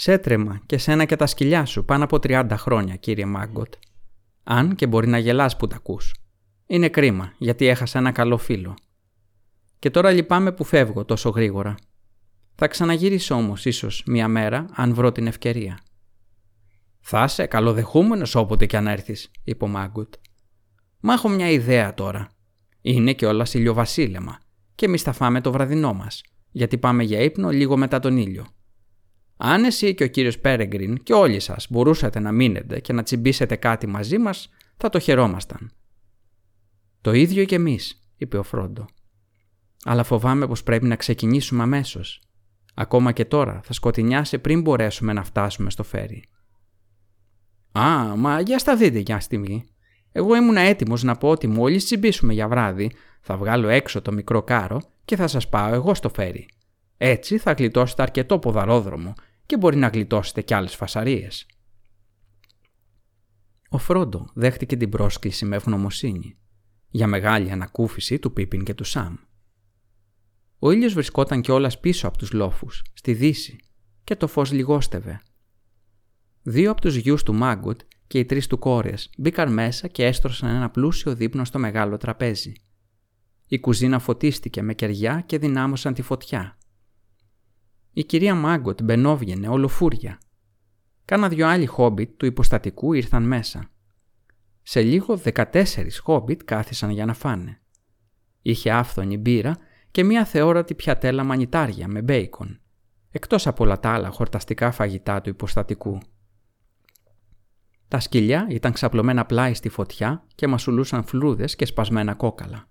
Σέτρεμα 0.00 0.60
και 0.66 0.78
σένα 0.78 1.04
και 1.04 1.16
τα 1.16 1.26
σκυλιά 1.26 1.64
σου 1.64 1.84
πάνω 1.84 2.04
από 2.04 2.16
30 2.16 2.46
χρόνια, 2.50 2.96
κύριε 2.96 3.26
Μάγκοτ. 3.26 3.74
Αν 4.44 4.74
και 4.74 4.86
μπορεί 4.86 5.08
να 5.08 5.18
γελάς 5.18 5.56
που 5.56 5.66
τα 5.66 5.76
ακούς. 5.76 6.14
Είναι 6.66 6.88
κρίμα, 6.88 7.32
γιατί 7.38 7.66
έχασα 7.66 7.98
ένα 7.98 8.12
καλό 8.12 8.36
φίλο. 8.36 8.74
Και 9.78 9.90
τώρα 9.90 10.10
λυπάμαι 10.10 10.52
που 10.52 10.64
φεύγω 10.64 11.04
τόσο 11.04 11.28
γρήγορα. 11.28 11.74
Θα 12.54 12.68
ξαναγυρίσω 12.68 13.34
όμως 13.34 13.64
ίσως 13.64 14.02
μία 14.06 14.28
μέρα, 14.28 14.66
αν 14.72 14.94
βρω 14.94 15.12
την 15.12 15.26
ευκαιρία. 15.26 15.78
«Θα 17.00 17.24
είσαι 17.24 17.46
καλοδεχούμενος 17.46 18.34
όποτε 18.34 18.66
κι 18.66 18.76
αν 18.76 18.86
έρθεις», 18.86 19.30
είπε 19.44 19.64
ο 19.64 19.68
Μάγκουτ. 19.68 20.14
«Μα 21.00 21.12
έχω 21.12 21.28
μια 21.28 21.50
ιδέα 21.50 21.94
τώρα. 21.94 22.28
Είναι 22.80 23.12
και 23.12 23.26
όλα 23.26 23.46
ηλιοβασίλεμα 23.52 24.38
και 24.74 24.86
εμείς 24.86 25.02
θα 25.02 25.12
φάμε 25.12 25.40
το 25.40 25.52
βραδινό 25.52 25.92
μας, 25.92 26.22
γιατί 26.50 26.78
πάμε 26.78 27.02
για 27.02 27.20
ύπνο 27.20 27.50
λίγο 27.50 27.76
μετά 27.76 27.98
τον 27.98 28.16
ήλιο. 28.16 28.46
Αν 29.40 29.64
εσύ 29.64 29.94
και 29.94 30.04
ο 30.04 30.08
κύριος 30.08 30.38
Πέρεγκριν 30.38 31.02
και 31.02 31.12
όλοι 31.12 31.40
σας 31.40 31.66
μπορούσατε 31.70 32.20
να 32.20 32.32
μείνετε 32.32 32.80
και 32.80 32.92
να 32.92 33.02
τσιμπήσετε 33.02 33.56
κάτι 33.56 33.86
μαζί 33.86 34.18
μας, 34.18 34.48
θα 34.76 34.88
το 34.88 34.98
χαιρόμασταν. 34.98 35.72
Το 37.00 37.12
ίδιο 37.12 37.44
και 37.44 37.54
εμείς, 37.54 38.10
είπε 38.16 38.38
ο 38.38 38.42
Φρόντο. 38.42 38.86
Αλλά 39.84 40.02
φοβάμαι 40.02 40.46
πως 40.46 40.62
πρέπει 40.62 40.86
να 40.86 40.96
ξεκινήσουμε 40.96 41.62
αμέσως. 41.62 42.22
Ακόμα 42.74 43.12
και 43.12 43.24
τώρα 43.24 43.60
θα 43.64 43.72
σκοτεινιάσει 43.72 44.38
πριν 44.38 44.60
μπορέσουμε 44.60 45.12
να 45.12 45.24
φτάσουμε 45.24 45.70
στο 45.70 45.82
φέρι. 45.82 46.24
Α, 47.72 48.16
μα 48.16 48.40
για 48.40 48.58
στα 48.58 48.76
δείτε 48.76 48.98
για 48.98 49.20
στιγμή. 49.20 49.68
Εγώ 50.12 50.34
ήμουν 50.36 50.56
έτοιμος 50.56 51.02
να 51.02 51.16
πω 51.16 51.28
ότι 51.28 51.46
μόλις 51.46 51.84
τσιμπήσουμε 51.84 52.32
για 52.32 52.48
βράδυ, 52.48 52.92
θα 53.20 53.36
βγάλω 53.36 53.68
έξω 53.68 54.02
το 54.02 54.12
μικρό 54.12 54.42
κάρο 54.42 54.82
και 55.04 55.16
θα 55.16 55.26
σας 55.26 55.48
πάω 55.48 55.74
εγώ 55.74 55.94
στο 55.94 56.08
φέρι. 56.08 56.48
Έτσι 56.96 57.38
θα 57.38 57.52
γλιτώσετε 57.52 58.02
αρκετό 58.02 58.38
ποδαρόδρομο 58.38 59.14
και 59.48 59.56
μπορεί 59.56 59.76
να 59.76 59.88
γλιτώσετε 59.88 60.42
κι 60.42 60.54
άλλες 60.54 60.74
φασαρίες. 60.74 61.46
Ο 63.68 63.78
Φρόντο 63.78 64.30
δέχτηκε 64.34 64.76
την 64.76 64.90
πρόσκληση 64.90 65.44
με 65.44 65.56
ευγνωμοσύνη 65.56 66.38
για 66.88 67.06
μεγάλη 67.06 67.50
ανακούφιση 67.50 68.18
του 68.18 68.32
Πίπιν 68.32 68.64
και 68.64 68.74
του 68.74 68.84
Σαμ. 68.84 69.16
Ο 70.58 70.70
ήλιος 70.70 70.92
βρισκόταν 70.92 71.40
κιόλας 71.40 71.80
πίσω 71.80 72.08
από 72.08 72.18
τους 72.18 72.32
λόφους, 72.32 72.82
στη 72.92 73.14
δύση, 73.14 73.58
και 74.04 74.16
το 74.16 74.26
φως 74.26 74.52
λιγόστευε. 74.52 75.20
Δύο 76.42 76.70
από 76.70 76.80
τους 76.80 76.96
γιους 76.96 77.22
του 77.22 77.34
Μάγκουτ 77.34 77.80
και 78.06 78.18
οι 78.18 78.24
τρεις 78.24 78.46
του 78.46 78.58
κόρες 78.58 79.10
μπήκαν 79.18 79.52
μέσα 79.52 79.88
και 79.88 80.04
έστρωσαν 80.04 80.48
ένα 80.54 80.70
πλούσιο 80.70 81.14
δείπνο 81.14 81.44
στο 81.44 81.58
μεγάλο 81.58 81.96
τραπέζι. 81.96 82.52
Η 83.46 83.60
κουζίνα 83.60 83.98
φωτίστηκε 83.98 84.62
με 84.62 84.74
κεριά 84.74 85.22
και 85.26 85.38
δυνάμωσαν 85.38 85.94
τη 85.94 86.02
φωτιά. 86.02 86.57
Η 87.98 88.04
κυρία 88.04 88.34
Μάγκοτ 88.34 88.82
μπαινόβγαινε 88.82 89.48
όλο 89.48 89.68
φούρια. 89.68 90.18
Κάνα 91.04 91.28
δυο 91.28 91.48
άλλοι 91.48 91.66
χόμπιτ 91.66 92.10
του 92.16 92.26
υποστατικού 92.26 92.92
ήρθαν 92.92 93.22
μέσα. 93.22 93.70
Σε 94.62 94.82
λίγο 94.82 95.20
14 95.24 95.64
χόμπιτ 96.02 96.40
κάθισαν 96.44 96.90
για 96.90 97.04
να 97.04 97.14
φάνε. 97.14 97.60
Είχε 98.42 98.70
άφθονη 98.70 99.16
μπύρα 99.16 99.56
και 99.90 100.04
μια 100.04 100.24
θεόρατη 100.24 100.74
πιατέλα 100.74 101.24
μανιτάρια 101.24 101.88
με 101.88 102.02
μπέικον, 102.02 102.60
εκτός 103.10 103.46
από 103.46 103.64
όλα 103.64 103.80
τα 103.80 103.90
άλλα 103.90 104.10
χορταστικά 104.10 104.70
φαγητά 104.70 105.20
του 105.20 105.28
υποστατικού. 105.28 105.98
Τα 107.88 108.00
σκυλιά 108.00 108.46
ήταν 108.50 108.72
ξαπλωμένα 108.72 109.24
πλάι 109.24 109.54
στη 109.54 109.68
φωτιά 109.68 110.26
και 110.34 110.46
μασουλούσαν 110.46 111.04
φλούδες 111.04 111.56
και 111.56 111.66
σπασμένα 111.66 112.14
κόκαλα. 112.14 112.68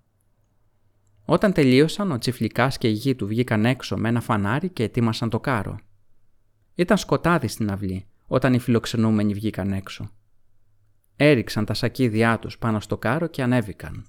Όταν 1.29 1.53
τελείωσαν, 1.53 2.11
ο 2.11 2.17
Τσιφλικάς 2.17 2.77
και 2.77 2.87
η 2.87 2.91
γη 2.91 3.15
του 3.15 3.27
βγήκαν 3.27 3.65
έξω 3.65 3.97
με 3.97 4.09
ένα 4.09 4.21
φανάρι 4.21 4.69
και 4.69 4.83
ετοίμασαν 4.83 5.29
το 5.29 5.39
κάρο. 5.39 5.79
Ήταν 6.75 6.97
σκοτάδι 6.97 7.47
στην 7.47 7.71
αυλή 7.71 8.07
όταν 8.27 8.53
οι 8.53 8.59
φιλοξενούμενοι 8.59 9.33
βγήκαν 9.33 9.71
έξω. 9.71 10.09
Έριξαν 11.15 11.65
τα 11.65 11.73
σακίδια 11.73 12.39
τους 12.39 12.57
πάνω 12.57 12.79
στο 12.79 12.97
κάρο 12.97 13.27
και 13.27 13.43
ανέβηκαν. 13.43 14.05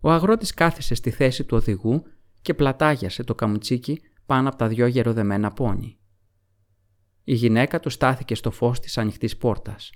Ο 0.00 0.10
αγρότης 0.10 0.54
κάθισε 0.54 0.94
στη 0.94 1.10
θέση 1.10 1.44
του 1.44 1.56
οδηγού 1.56 2.02
και 2.42 2.54
πλατάγιασε 2.54 3.24
το 3.24 3.34
καμουτσίκι 3.34 4.00
πάνω 4.26 4.48
από 4.48 4.56
τα 4.56 4.68
δυο 4.68 4.86
γεροδεμένα 4.86 5.52
πόνι. 5.52 5.98
Η 7.24 7.34
γυναίκα 7.34 7.80
του 7.80 7.90
στάθηκε 7.90 8.34
στο 8.34 8.50
φως 8.50 8.80
της 8.80 8.98
ανοιχτής 8.98 9.36
πόρτας. 9.36 9.90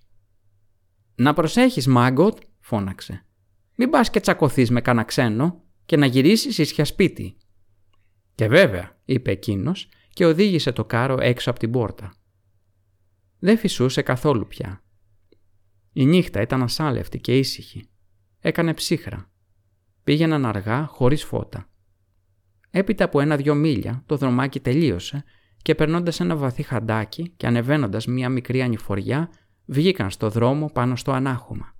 «Να 1.14 1.34
προσέχεις, 1.34 1.86
Μάγκοτ», 1.86 2.38
φώναξε. 2.60 3.24
«Μην 3.74 3.90
πας 3.90 4.10
και 4.10 4.20
τσακωθείς 4.20 4.70
με 4.70 4.80
κανένα 4.80 5.04
ξένο 5.04 5.64
και 5.90 5.96
να 5.96 6.06
γυρίσεις 6.06 6.58
ίσια 6.58 6.84
σπίτι». 6.84 7.36
«Και 8.34 8.48
βέβαια», 8.48 8.98
είπε 9.04 9.30
εκείνος 9.30 9.88
και 10.12 10.26
οδήγησε 10.26 10.72
το 10.72 10.84
κάρο 10.84 11.16
έξω 11.20 11.50
από 11.50 11.58
την 11.58 11.70
πόρτα. 11.70 12.12
Δεν 13.38 13.58
φυσούσε 13.58 14.02
καθόλου 14.02 14.46
πια. 14.46 14.82
Η 15.92 16.06
νύχτα 16.06 16.40
ήταν 16.40 16.62
ασάλευτη 16.62 17.18
και 17.18 17.38
ήσυχη. 17.38 17.88
Έκανε 18.40 18.74
ψύχρα. 18.74 19.30
Πήγαιναν 20.04 20.46
αργά, 20.46 20.86
χωρίς 20.86 21.24
φώτα. 21.24 21.68
Έπειτα 22.70 23.04
από 23.04 23.20
ένα-δυο 23.20 23.54
μίλια 23.54 24.02
το 24.06 24.16
δρομάκι 24.16 24.60
τελείωσε 24.60 25.24
και 25.62 25.74
περνώντας 25.74 26.20
ένα 26.20 26.36
βαθύ 26.36 26.62
χαντάκι 26.62 27.32
και 27.36 27.46
ανεβαίνοντας 27.46 28.06
μία 28.06 28.28
μικρή 28.28 28.62
ανηφοριά 28.62 29.30
βγήκαν 29.64 30.10
στο 30.10 30.30
δρόμο 30.30 30.66
πάνω 30.66 30.96
στο 30.96 31.12
ανάχωμα. 31.12 31.74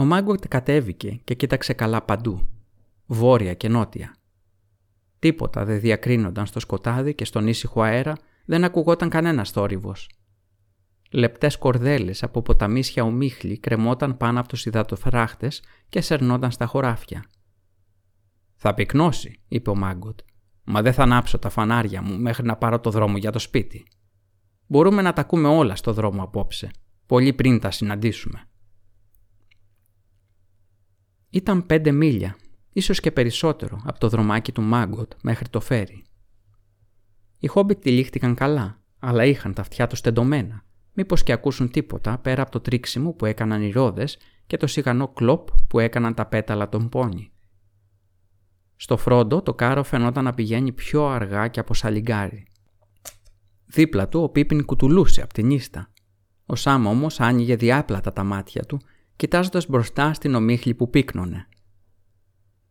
Ο 0.00 0.04
Μάγκοτ 0.04 0.44
κατέβηκε 0.48 1.20
και 1.24 1.34
κοίταξε 1.34 1.72
καλά 1.72 2.02
παντού, 2.02 2.48
βόρεια 3.06 3.54
και 3.54 3.68
νότια. 3.68 4.14
Τίποτα 5.18 5.64
δεν 5.64 5.80
διακρίνονταν 5.80 6.46
στο 6.46 6.60
σκοτάδι 6.60 7.14
και 7.14 7.24
στον 7.24 7.46
ήσυχο 7.46 7.82
αέρα 7.82 8.16
δεν 8.44 8.64
ακουγόταν 8.64 9.08
κανένας 9.08 9.50
θόρυβος. 9.50 10.10
Λεπτές 11.10 11.58
κορδέλες 11.58 12.22
από 12.22 12.42
ποταμίσια 12.42 13.02
ομίχλη 13.02 13.58
κρεμόταν 13.58 14.16
πάνω 14.16 14.40
από 14.40 14.48
τους 14.48 14.66
υδατοθράχτες 14.66 15.62
και 15.88 16.00
σερνόταν 16.00 16.50
στα 16.50 16.66
χωράφια. 16.66 17.24
«Θα 18.54 18.74
πυκνώσει», 18.74 19.40
είπε 19.48 19.70
ο 19.70 19.76
Μάγκοτ, 19.76 20.18
«μα 20.64 20.82
δεν 20.82 20.92
θα 20.92 21.02
ανάψω 21.02 21.38
τα 21.38 21.48
φανάρια 21.48 22.02
μου 22.02 22.18
μέχρι 22.18 22.46
να 22.46 22.56
πάρω 22.56 22.80
το 22.80 22.90
δρόμο 22.90 23.16
για 23.16 23.32
το 23.32 23.38
σπίτι». 23.38 23.86
Μπορούμε 24.66 25.02
να 25.02 25.12
τα 25.12 25.20
ακούμε 25.20 25.48
όλα 25.48 25.76
στο 25.76 25.92
δρόμο 25.92 26.22
απόψε, 26.22 26.70
πολύ 27.06 27.32
πριν 27.32 27.60
τα 27.60 27.70
συναντήσουμε. 27.70 28.49
Ήταν 31.30 31.66
πέντε 31.66 31.92
μίλια, 31.92 32.36
ίσως 32.72 33.00
και 33.00 33.10
περισσότερο, 33.10 33.80
από 33.84 33.98
το 33.98 34.08
δρομάκι 34.08 34.52
του 34.52 34.62
Μάγκοτ 34.62 35.12
μέχρι 35.22 35.48
το 35.48 35.60
φέρι. 35.60 36.04
Οι 37.38 37.46
Χόμπιτ 37.46 37.82
τυλίχτηκαν 37.82 38.34
καλά, 38.34 38.80
αλλά 38.98 39.24
είχαν 39.24 39.54
τα 39.54 39.60
αυτιά 39.60 39.86
τους 39.86 40.00
τεντωμένα, 40.00 40.64
μήπως 40.92 41.22
και 41.22 41.32
ακούσουν 41.32 41.70
τίποτα 41.70 42.18
πέρα 42.18 42.42
από 42.42 42.50
το 42.50 42.60
τρίξιμο 42.60 43.12
που 43.12 43.24
έκαναν 43.24 43.62
οι 43.62 43.70
ρόδες 43.70 44.18
και 44.46 44.56
το 44.56 44.66
σιγανό 44.66 45.08
κλοπ 45.08 45.48
που 45.68 45.78
έκαναν 45.78 46.14
τα 46.14 46.26
πέταλα 46.26 46.68
των 46.68 46.88
πόνι. 46.88 47.32
Στο 48.76 48.96
φρόντο 48.96 49.42
το 49.42 49.54
κάρο 49.54 49.82
φαινόταν 49.82 50.24
να 50.24 50.34
πηγαίνει 50.34 50.72
πιο 50.72 51.06
αργά 51.06 51.48
και 51.48 51.60
από 51.60 51.74
σαλιγκάρι. 51.74 52.46
Δίπλα 53.66 54.08
του 54.08 54.22
ο 54.22 54.28
Πίπιν 54.28 54.64
κουτουλούσε 54.64 55.22
από 55.22 55.32
την 55.32 55.50
ίστα. 55.50 55.90
Ο 56.46 56.56
Σάμ 56.56 56.86
όμως 56.86 57.20
άνοιγε 57.20 57.56
διάπλατα 57.56 58.12
τα 58.12 58.24
μάτια 58.24 58.64
του, 58.64 58.80
κοιτάζοντας 59.20 59.66
μπροστά 59.66 60.12
στην 60.12 60.34
ομίχλη 60.34 60.74
που 60.74 60.90
πύκνωνε. 60.90 61.48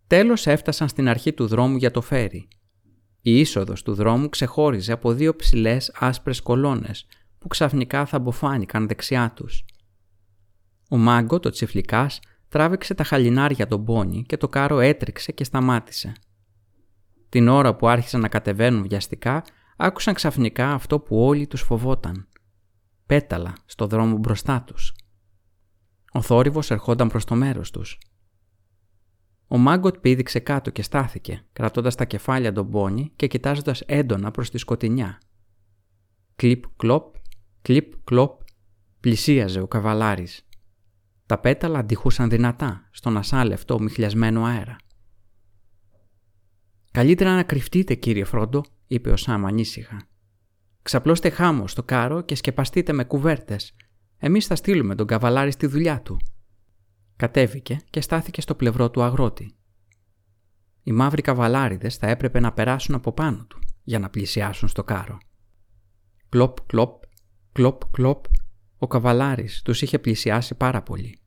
Τέλος 0.07 0.47
έφτασαν 0.47 0.87
στην 0.87 1.07
αρχή 1.07 1.33
του 1.33 1.47
δρόμου 1.47 1.77
για 1.77 1.91
το 1.91 2.01
φέρι. 2.01 2.47
Η 3.21 3.39
είσοδος 3.39 3.83
του 3.83 3.93
δρόμου 3.93 4.29
ξεχώριζε 4.29 4.91
από 4.91 5.11
δύο 5.11 5.35
ψηλές 5.35 5.91
άσπρες 5.99 6.41
κολόνες 6.41 7.05
που 7.39 7.47
ξαφνικά 7.47 8.05
θα 8.05 8.17
αποφάνηκαν 8.17 8.87
δεξιά 8.87 9.31
τους. 9.35 9.65
Ο 10.89 10.97
Μάγκο, 10.97 11.39
το 11.39 11.49
τσιφλικάς, 11.49 12.19
τράβηξε 12.49 12.93
τα 12.93 13.03
χαλινάρια 13.03 13.67
τον 13.67 13.85
πόνι 13.85 14.23
και 14.27 14.37
το 14.37 14.47
κάρο 14.47 14.79
έτρεξε 14.79 15.31
και 15.31 15.43
σταμάτησε. 15.43 16.13
Την 17.29 17.47
ώρα 17.47 17.75
που 17.75 17.87
άρχισαν 17.87 18.21
να 18.21 18.27
κατεβαίνουν 18.27 18.87
βιαστικά, 18.87 19.43
άκουσαν 19.77 20.13
ξαφνικά 20.13 20.71
αυτό 20.71 20.99
που 20.99 21.25
όλοι 21.25 21.47
τους 21.47 21.61
φοβόταν. 21.61 22.27
Πέταλα 23.05 23.53
στο 23.65 23.87
δρόμο 23.87 24.17
μπροστά 24.17 24.61
τους. 24.61 24.93
Ο 26.11 26.21
θόρυβος 26.21 26.71
ερχόταν 26.71 27.09
προς 27.09 27.25
το 27.25 27.35
μέρος 27.35 27.71
τους. 27.71 27.97
Ο 29.47 29.57
Μάγκοτ 29.57 29.97
πήδηξε 29.97 30.39
κάτω 30.39 30.69
και 30.69 30.81
στάθηκε, 30.81 31.45
κρατώντας 31.53 31.95
τα 31.95 32.05
κεφάλια 32.05 32.51
τον 32.51 32.69
πόνι 32.69 33.11
και 33.15 33.27
κοιτάζοντας 33.27 33.81
έντονα 33.81 34.31
προς 34.31 34.49
τη 34.49 34.57
σκοτεινιά. 34.57 35.17
Κλιπ 36.35 36.63
κλοπ, 36.75 37.15
κλιπ 37.61 37.93
κλοπ, 38.03 38.41
πλησίαζε 38.99 39.59
ο 39.59 39.67
καβαλάρης. 39.67 40.47
Τα 41.25 41.39
πέταλα 41.39 41.79
αντιχούσαν 41.79 42.29
δυνατά 42.29 42.89
στον 42.91 43.17
ασάλευτο 43.17 43.73
ομιχλιασμένο 43.73 44.43
αέρα. 44.43 44.75
«Καλύτερα 46.91 47.35
να 47.35 47.43
κρυφτείτε, 47.43 47.95
κύριε 47.95 48.23
Φρόντο», 48.23 48.63
είπε 48.87 49.11
ο 49.11 49.15
Σάμ 49.15 49.45
ανήσυχα. 49.45 50.07
«Ξαπλώστε 50.81 51.29
χάμω 51.29 51.67
στο 51.67 51.83
κάρο 51.83 52.21
και 52.21 52.35
σκεπαστείτε 52.35 52.93
με 52.93 53.03
κουβέρτες. 53.03 53.75
Εμείς 54.19 54.45
θα 54.45 54.55
στείλουμε 54.55 54.95
τον 54.95 55.07
καβαλάρη 55.07 55.51
στη 55.51 55.67
δουλειά 55.67 56.01
του». 56.01 56.17
Κατέβηκε 57.15 57.79
και 57.89 58.01
στάθηκε 58.01 58.41
στο 58.41 58.55
πλευρό 58.55 58.89
του 58.89 59.01
αγρότη. 59.01 59.53
Οι 60.83 60.91
μαύροι 60.91 61.21
καβαλάριδες 61.21 61.95
θα 61.95 62.07
έπρεπε 62.07 62.39
να 62.39 62.53
περάσουν 62.53 62.95
από 62.95 63.11
πάνω 63.11 63.45
του 63.45 63.59
για 63.83 63.99
να 63.99 64.09
πλησιάσουν 64.09 64.67
στο 64.67 64.83
κάρο. 64.83 65.17
Κλοπ, 66.29 66.61
κλοπ, 66.65 67.03
κλοπ, 67.51 67.85
κλοπ, 67.91 68.25
ο 68.77 68.87
καβαλάρης 68.87 69.61
τους 69.61 69.81
είχε 69.81 69.99
πλησιάσει 69.99 70.55
πάρα 70.55 70.81
πολύ. 70.81 71.19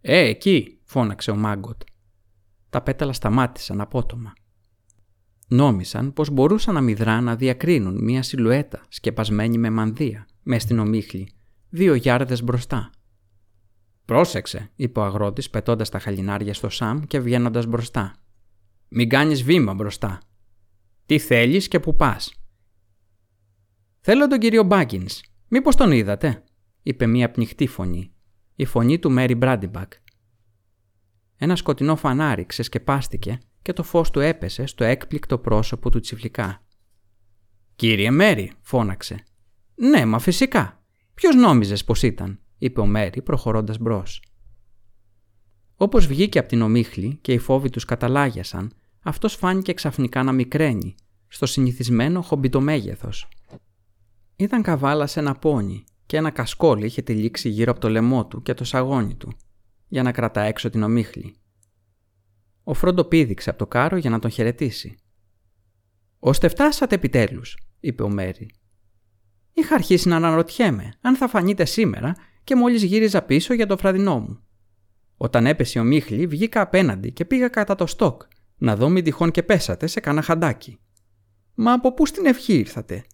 «Ε, 0.00 0.18
εκεί!» 0.18 0.80
φώναξε 0.84 1.30
ο 1.30 1.36
Μάγκοτ. 1.36 1.82
Τα 2.70 2.82
πέταλα 2.82 3.12
σταμάτησαν 3.12 3.80
απότομα. 3.80 4.32
Νόμισαν 5.48 6.12
πως 6.12 6.30
μπορούσαν 6.30 6.74
να 6.74 6.80
μηδρά 6.80 7.20
να 7.20 7.36
διακρίνουν 7.36 8.04
μία 8.04 8.22
σιλουέτα 8.22 8.84
σκεπασμένη 8.88 9.58
με 9.58 9.70
μανδύα 9.70 10.26
με 10.42 10.58
στην 10.58 10.78
ομίχλη, 10.78 11.32
δύο 11.68 11.94
γιάρδες 11.94 12.42
μπροστά. 12.42 12.90
«Πρόσεξε», 14.04 14.70
είπε 14.76 15.00
ο 15.00 15.04
αγρότης 15.04 15.50
πετώντας 15.50 15.88
τα 15.88 15.98
χαλινάρια 15.98 16.54
στο 16.54 16.68
Σαμ 16.68 17.00
και 17.00 17.20
βγαίνοντας 17.20 17.66
μπροστά. 17.66 18.14
«Μην 18.88 19.08
κάνεις 19.08 19.42
βήμα 19.42 19.74
μπροστά. 19.74 20.20
Τι 21.06 21.18
θέλεις 21.18 21.68
και 21.68 21.80
που 21.80 21.96
πας». 21.96 22.34
«Θέλω 24.00 24.26
τον 24.26 24.38
κύριο 24.38 24.62
Μπάγκινς. 24.62 25.20
Μήπως 25.48 25.76
τον 25.76 25.92
είδατε», 25.92 26.44
είπε 26.82 27.06
μία 27.06 27.30
πνιχτή 27.30 27.66
φωνή. 27.66 28.10
Η 28.54 28.64
φωνή 28.64 28.98
του 28.98 29.10
Μέρι 29.10 29.34
Μπράντιμπακ. 29.34 29.92
Ένα 31.36 31.56
σκοτεινό 31.56 31.96
φανάρι 31.96 32.46
ξεσκεπάστηκε 32.46 33.38
και 33.62 33.72
το 33.72 33.82
φως 33.82 34.10
του 34.10 34.20
έπεσε 34.20 34.66
στο 34.66 34.84
έκπληκτο 34.84 35.38
πρόσωπο 35.38 35.90
του 35.90 36.00
τσιφλικά. 36.00 36.64
«Κύριε 37.76 38.10
Μέρι», 38.10 38.52
φώναξε. 38.60 39.24
«Ναι, 39.74 40.04
μα 40.04 40.18
φυσικά. 40.18 40.84
Ποιος 41.16 41.34
νόμιζες 41.34 41.84
πως 41.84 42.02
ήταν», 42.02 42.40
είπε 42.58 42.80
ο 42.80 42.86
Μέρι 42.86 43.22
προχωρώντας 43.22 43.78
μπρος. 43.78 44.22
Όπως 45.76 46.06
βγήκε 46.06 46.38
από 46.38 46.48
την 46.48 46.62
ομίχλη 46.62 47.18
και 47.20 47.32
οι 47.32 47.38
φόβοι 47.38 47.70
τους 47.70 47.84
καταλάγιασαν, 47.84 48.72
αυτός 49.02 49.34
φάνηκε 49.34 49.72
ξαφνικά 49.72 50.22
να 50.22 50.32
μικραίνει, 50.32 50.94
στο 51.28 51.46
συνηθισμένο 51.46 52.22
χομπιτομέγεθος. 52.22 53.28
Ήταν 54.36 54.62
καβάλα 54.62 55.06
σε 55.06 55.20
ένα 55.20 55.34
πόνι 55.34 55.84
και 56.06 56.16
ένα 56.16 56.30
κασκόλ 56.30 56.82
είχε 56.82 57.02
τυλίξει 57.02 57.48
γύρω 57.48 57.70
από 57.70 57.80
το 57.80 57.88
λαιμό 57.88 58.26
του 58.26 58.42
και 58.42 58.54
το 58.54 58.64
σαγόνι 58.64 59.14
του, 59.14 59.32
για 59.88 60.02
να 60.02 60.12
κρατά 60.12 60.40
έξω 60.40 60.70
την 60.70 60.82
ομίχλη. 60.82 61.34
Ο 62.64 62.74
Φρόντο 62.74 63.04
πήδηξε 63.04 63.50
από 63.50 63.58
το 63.58 63.66
κάρο 63.66 63.96
για 63.96 64.10
να 64.10 64.18
τον 64.18 64.30
χαιρετήσει. 64.30 64.98
«Ωστε 66.18 66.48
φτάσατε 66.48 66.94
επιτέλους», 66.94 67.58
είπε 67.80 68.02
ο 68.02 68.08
Μέρι. 68.08 68.50
«Είχα 69.58 69.74
αρχίσει 69.74 70.08
να 70.08 70.16
αναρωτιέμαι 70.16 70.94
αν 71.00 71.16
θα 71.16 71.28
φανείτε 71.28 71.64
σήμερα 71.64 72.14
και 72.44 72.56
μόλις 72.56 72.82
γύριζα 72.82 73.22
πίσω 73.22 73.54
για 73.54 73.66
το 73.66 73.76
φραδινό 73.76 74.18
μου. 74.18 74.40
Όταν 75.16 75.46
έπεσε 75.46 75.78
ο 75.78 75.84
Μίχλη 75.84 76.26
βγήκα 76.26 76.60
απέναντι 76.60 77.12
και 77.12 77.24
πήγα 77.24 77.48
κατά 77.48 77.74
το 77.74 77.86
στόκ 77.86 78.22
να 78.56 78.76
δω 78.76 78.88
μην 78.88 79.04
τυχόν 79.04 79.30
και 79.30 79.42
πέσατε 79.42 79.86
σε 79.86 80.00
κανένα 80.00 80.24
χαντάκι. 80.24 80.78
Μα 81.54 81.72
από 81.72 81.94
πού 81.94 82.06
στην 82.06 82.26
ευχή 82.26 82.58
ήρθατε; 82.58 83.04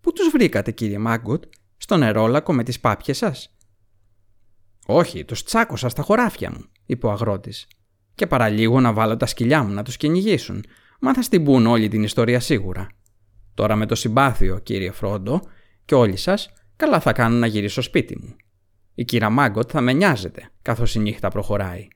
Πού 0.00 0.12
τους 0.12 0.28
βρήκατε 0.28 0.70
κύριε 0.70 0.98
Μάγκοτ, 0.98 1.44
στο 1.76 1.96
νερόλακο 1.96 2.52
με 2.52 2.62
τις 2.62 2.80
πάπιες 2.80 3.16
σας; 3.16 3.56
Όχι, 4.86 5.24
τους 5.24 5.42
τσάκωσα 5.42 5.88
στα 5.88 6.02
χωράφια 6.02 6.50
μου, 6.50 6.64
είπε 6.86 7.06
ο 7.06 7.10
αγρότης. 7.10 7.66
Και 8.14 8.26
παραλίγο 8.26 8.80
να 8.80 8.92
βάλω 8.92 9.16
τα 9.16 9.26
σκυλιά 9.26 9.62
μου 9.62 9.72
να 9.72 9.82
τους 9.82 9.96
κυνηγήσουν, 9.96 10.64
μα 11.00 11.14
θα 11.14 11.22
στην 11.22 11.44
πούν 11.44 11.66
όλη 11.66 11.88
την 11.88 12.02
ιστορία 12.02 12.40
σίγουρα. 12.40 12.86
Τώρα 13.54 13.76
με 13.76 13.86
το 13.86 13.94
συμπάθειο, 13.94 14.58
κύριε 14.58 14.90
Φρόντο, 14.90 15.40
και 15.92 15.98
όλοι 15.98 16.16
σας, 16.16 16.52
καλά 16.76 17.00
θα 17.00 17.12
κάνουν 17.12 17.38
να 17.38 17.46
γυρίσω 17.46 17.82
σπίτι 17.82 18.18
μου. 18.18 18.36
Η 18.94 19.04
κύρα 19.04 19.30
Μάγκοτ 19.30 19.70
θα 19.72 19.80
με 19.80 19.92
νοιάζεται, 19.92 20.50
καθώς 20.62 20.94
η 20.94 20.98
νύχτα 20.98 21.28
προχωράει. 21.28 21.88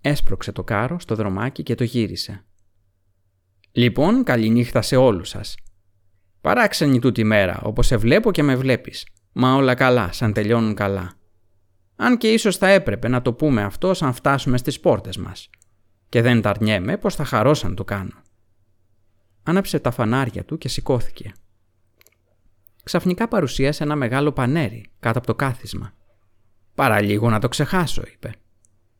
Έσπρωξε 0.00 0.52
το 0.52 0.64
κάρο 0.64 0.98
στο 0.98 1.14
δρομάκι 1.14 1.62
και 1.62 1.74
το 1.74 1.84
γύρισε. 1.84 2.44
Λοιπόν, 3.72 4.24
καλή 4.24 4.48
νύχτα 4.48 4.82
σε 4.82 4.96
όλους 4.96 5.28
σας. 5.28 5.54
Παράξενη 6.40 6.98
τούτη 6.98 7.24
μέρα, 7.24 7.60
όπως 7.62 7.86
σε 7.86 7.96
βλέπω 7.96 8.30
και 8.30 8.42
με 8.42 8.56
βλέπεις. 8.56 9.06
Μα 9.32 9.54
όλα 9.54 9.74
καλά, 9.74 10.12
σαν 10.12 10.32
τελειώνουν 10.32 10.74
καλά. 10.74 11.12
Αν 11.96 12.18
και 12.18 12.32
ίσως 12.32 12.56
θα 12.56 12.68
έπρεπε 12.68 13.08
να 13.08 13.22
το 13.22 13.32
πούμε 13.32 13.62
αυτό 13.62 13.94
σαν 13.94 14.12
φτάσουμε 14.12 14.58
στις 14.58 14.80
πόρτες 14.80 15.16
μας. 15.16 15.50
Και 16.08 16.22
δεν 16.22 16.40
τα 16.40 16.50
αρνιέμαι 16.50 16.96
πως 16.96 17.14
θα 17.14 17.24
χαρώ 17.24 17.54
σαν 17.54 17.74
το 17.74 17.84
κάνω. 17.84 18.22
Άναψε 19.42 19.78
τα 19.78 19.90
φανάρια 19.90 20.44
του 20.44 20.58
και 20.58 20.68
σηκώθηκε. 20.68 21.32
Ξαφνικά 22.82 23.28
παρουσίασε 23.28 23.82
ένα 23.82 23.96
μεγάλο 23.96 24.32
πανέρι 24.32 24.90
κάτω 25.00 25.18
από 25.18 25.26
το 25.26 25.34
κάθισμα. 25.34 25.92
«Παραλίγο 26.74 27.30
να 27.30 27.38
το 27.38 27.48
ξεχάσω», 27.48 28.02
είπε. 28.12 28.34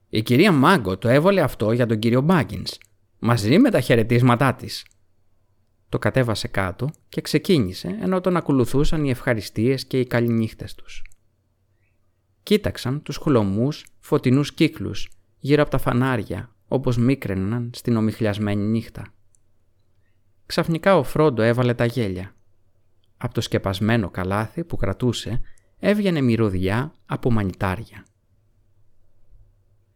«Η 0.09 0.23
κυρία 0.23 0.53
Μάγκο 0.53 0.99
το 0.99 1.09
έβολε 1.09 1.41
αυτό 1.41 1.73
για 1.73 1.87
τον 1.87 1.99
κύριο 1.99 2.21
Μπάγκινς, 2.21 2.79
μαζί 3.19 3.59
με 3.59 3.71
τα 3.71 3.81
χαιρετίσματά 3.81 4.55
της». 4.55 4.85
Το 5.89 5.99
κατέβασε 5.99 6.49
κάτω 6.49 6.91
και 7.09 7.21
ξεκίνησε 7.21 7.99
ενώ 8.01 8.21
τον 8.21 8.37
ακολουθούσαν 8.37 9.05
οι 9.05 9.11
ευχαριστίες 9.11 9.87
και 9.87 10.01
οι 10.01 10.07
καληνύχτες 10.07 10.75
τους. 10.75 11.03
Κοίταξαν 12.43 13.03
τους 13.03 13.17
χλωμούς, 13.17 13.87
φωτεινούς 13.99 14.55
κύκλους 14.55 15.09
γύρω 15.39 15.63
από 15.63 15.71
τα 15.71 15.79
φανάρια 15.79 16.55
όπως 16.69 16.97
μίκραιναν 16.97 17.71
στην 17.75 17.97
ομιχλιασμένη 17.97 18.63
νύχτα. 18.63 19.07
Ξαφνικά 20.47 20.97
ο 20.97 21.03
Φρόντο 21.03 21.43
έβαλε 21.43 21.75
τα 21.75 21.85
γέλια. 21.85 22.35
Από 23.23 23.35
το 23.35 23.41
σκεπασμένο 23.41 24.11
καλάθι 24.11 24.65
που 24.65 24.77
κρατούσε 24.77 25.41
έβγαινε 25.79 26.21
μυρωδιά 26.21 26.93
από 27.07 27.31
μανιτάρια. 27.31 28.05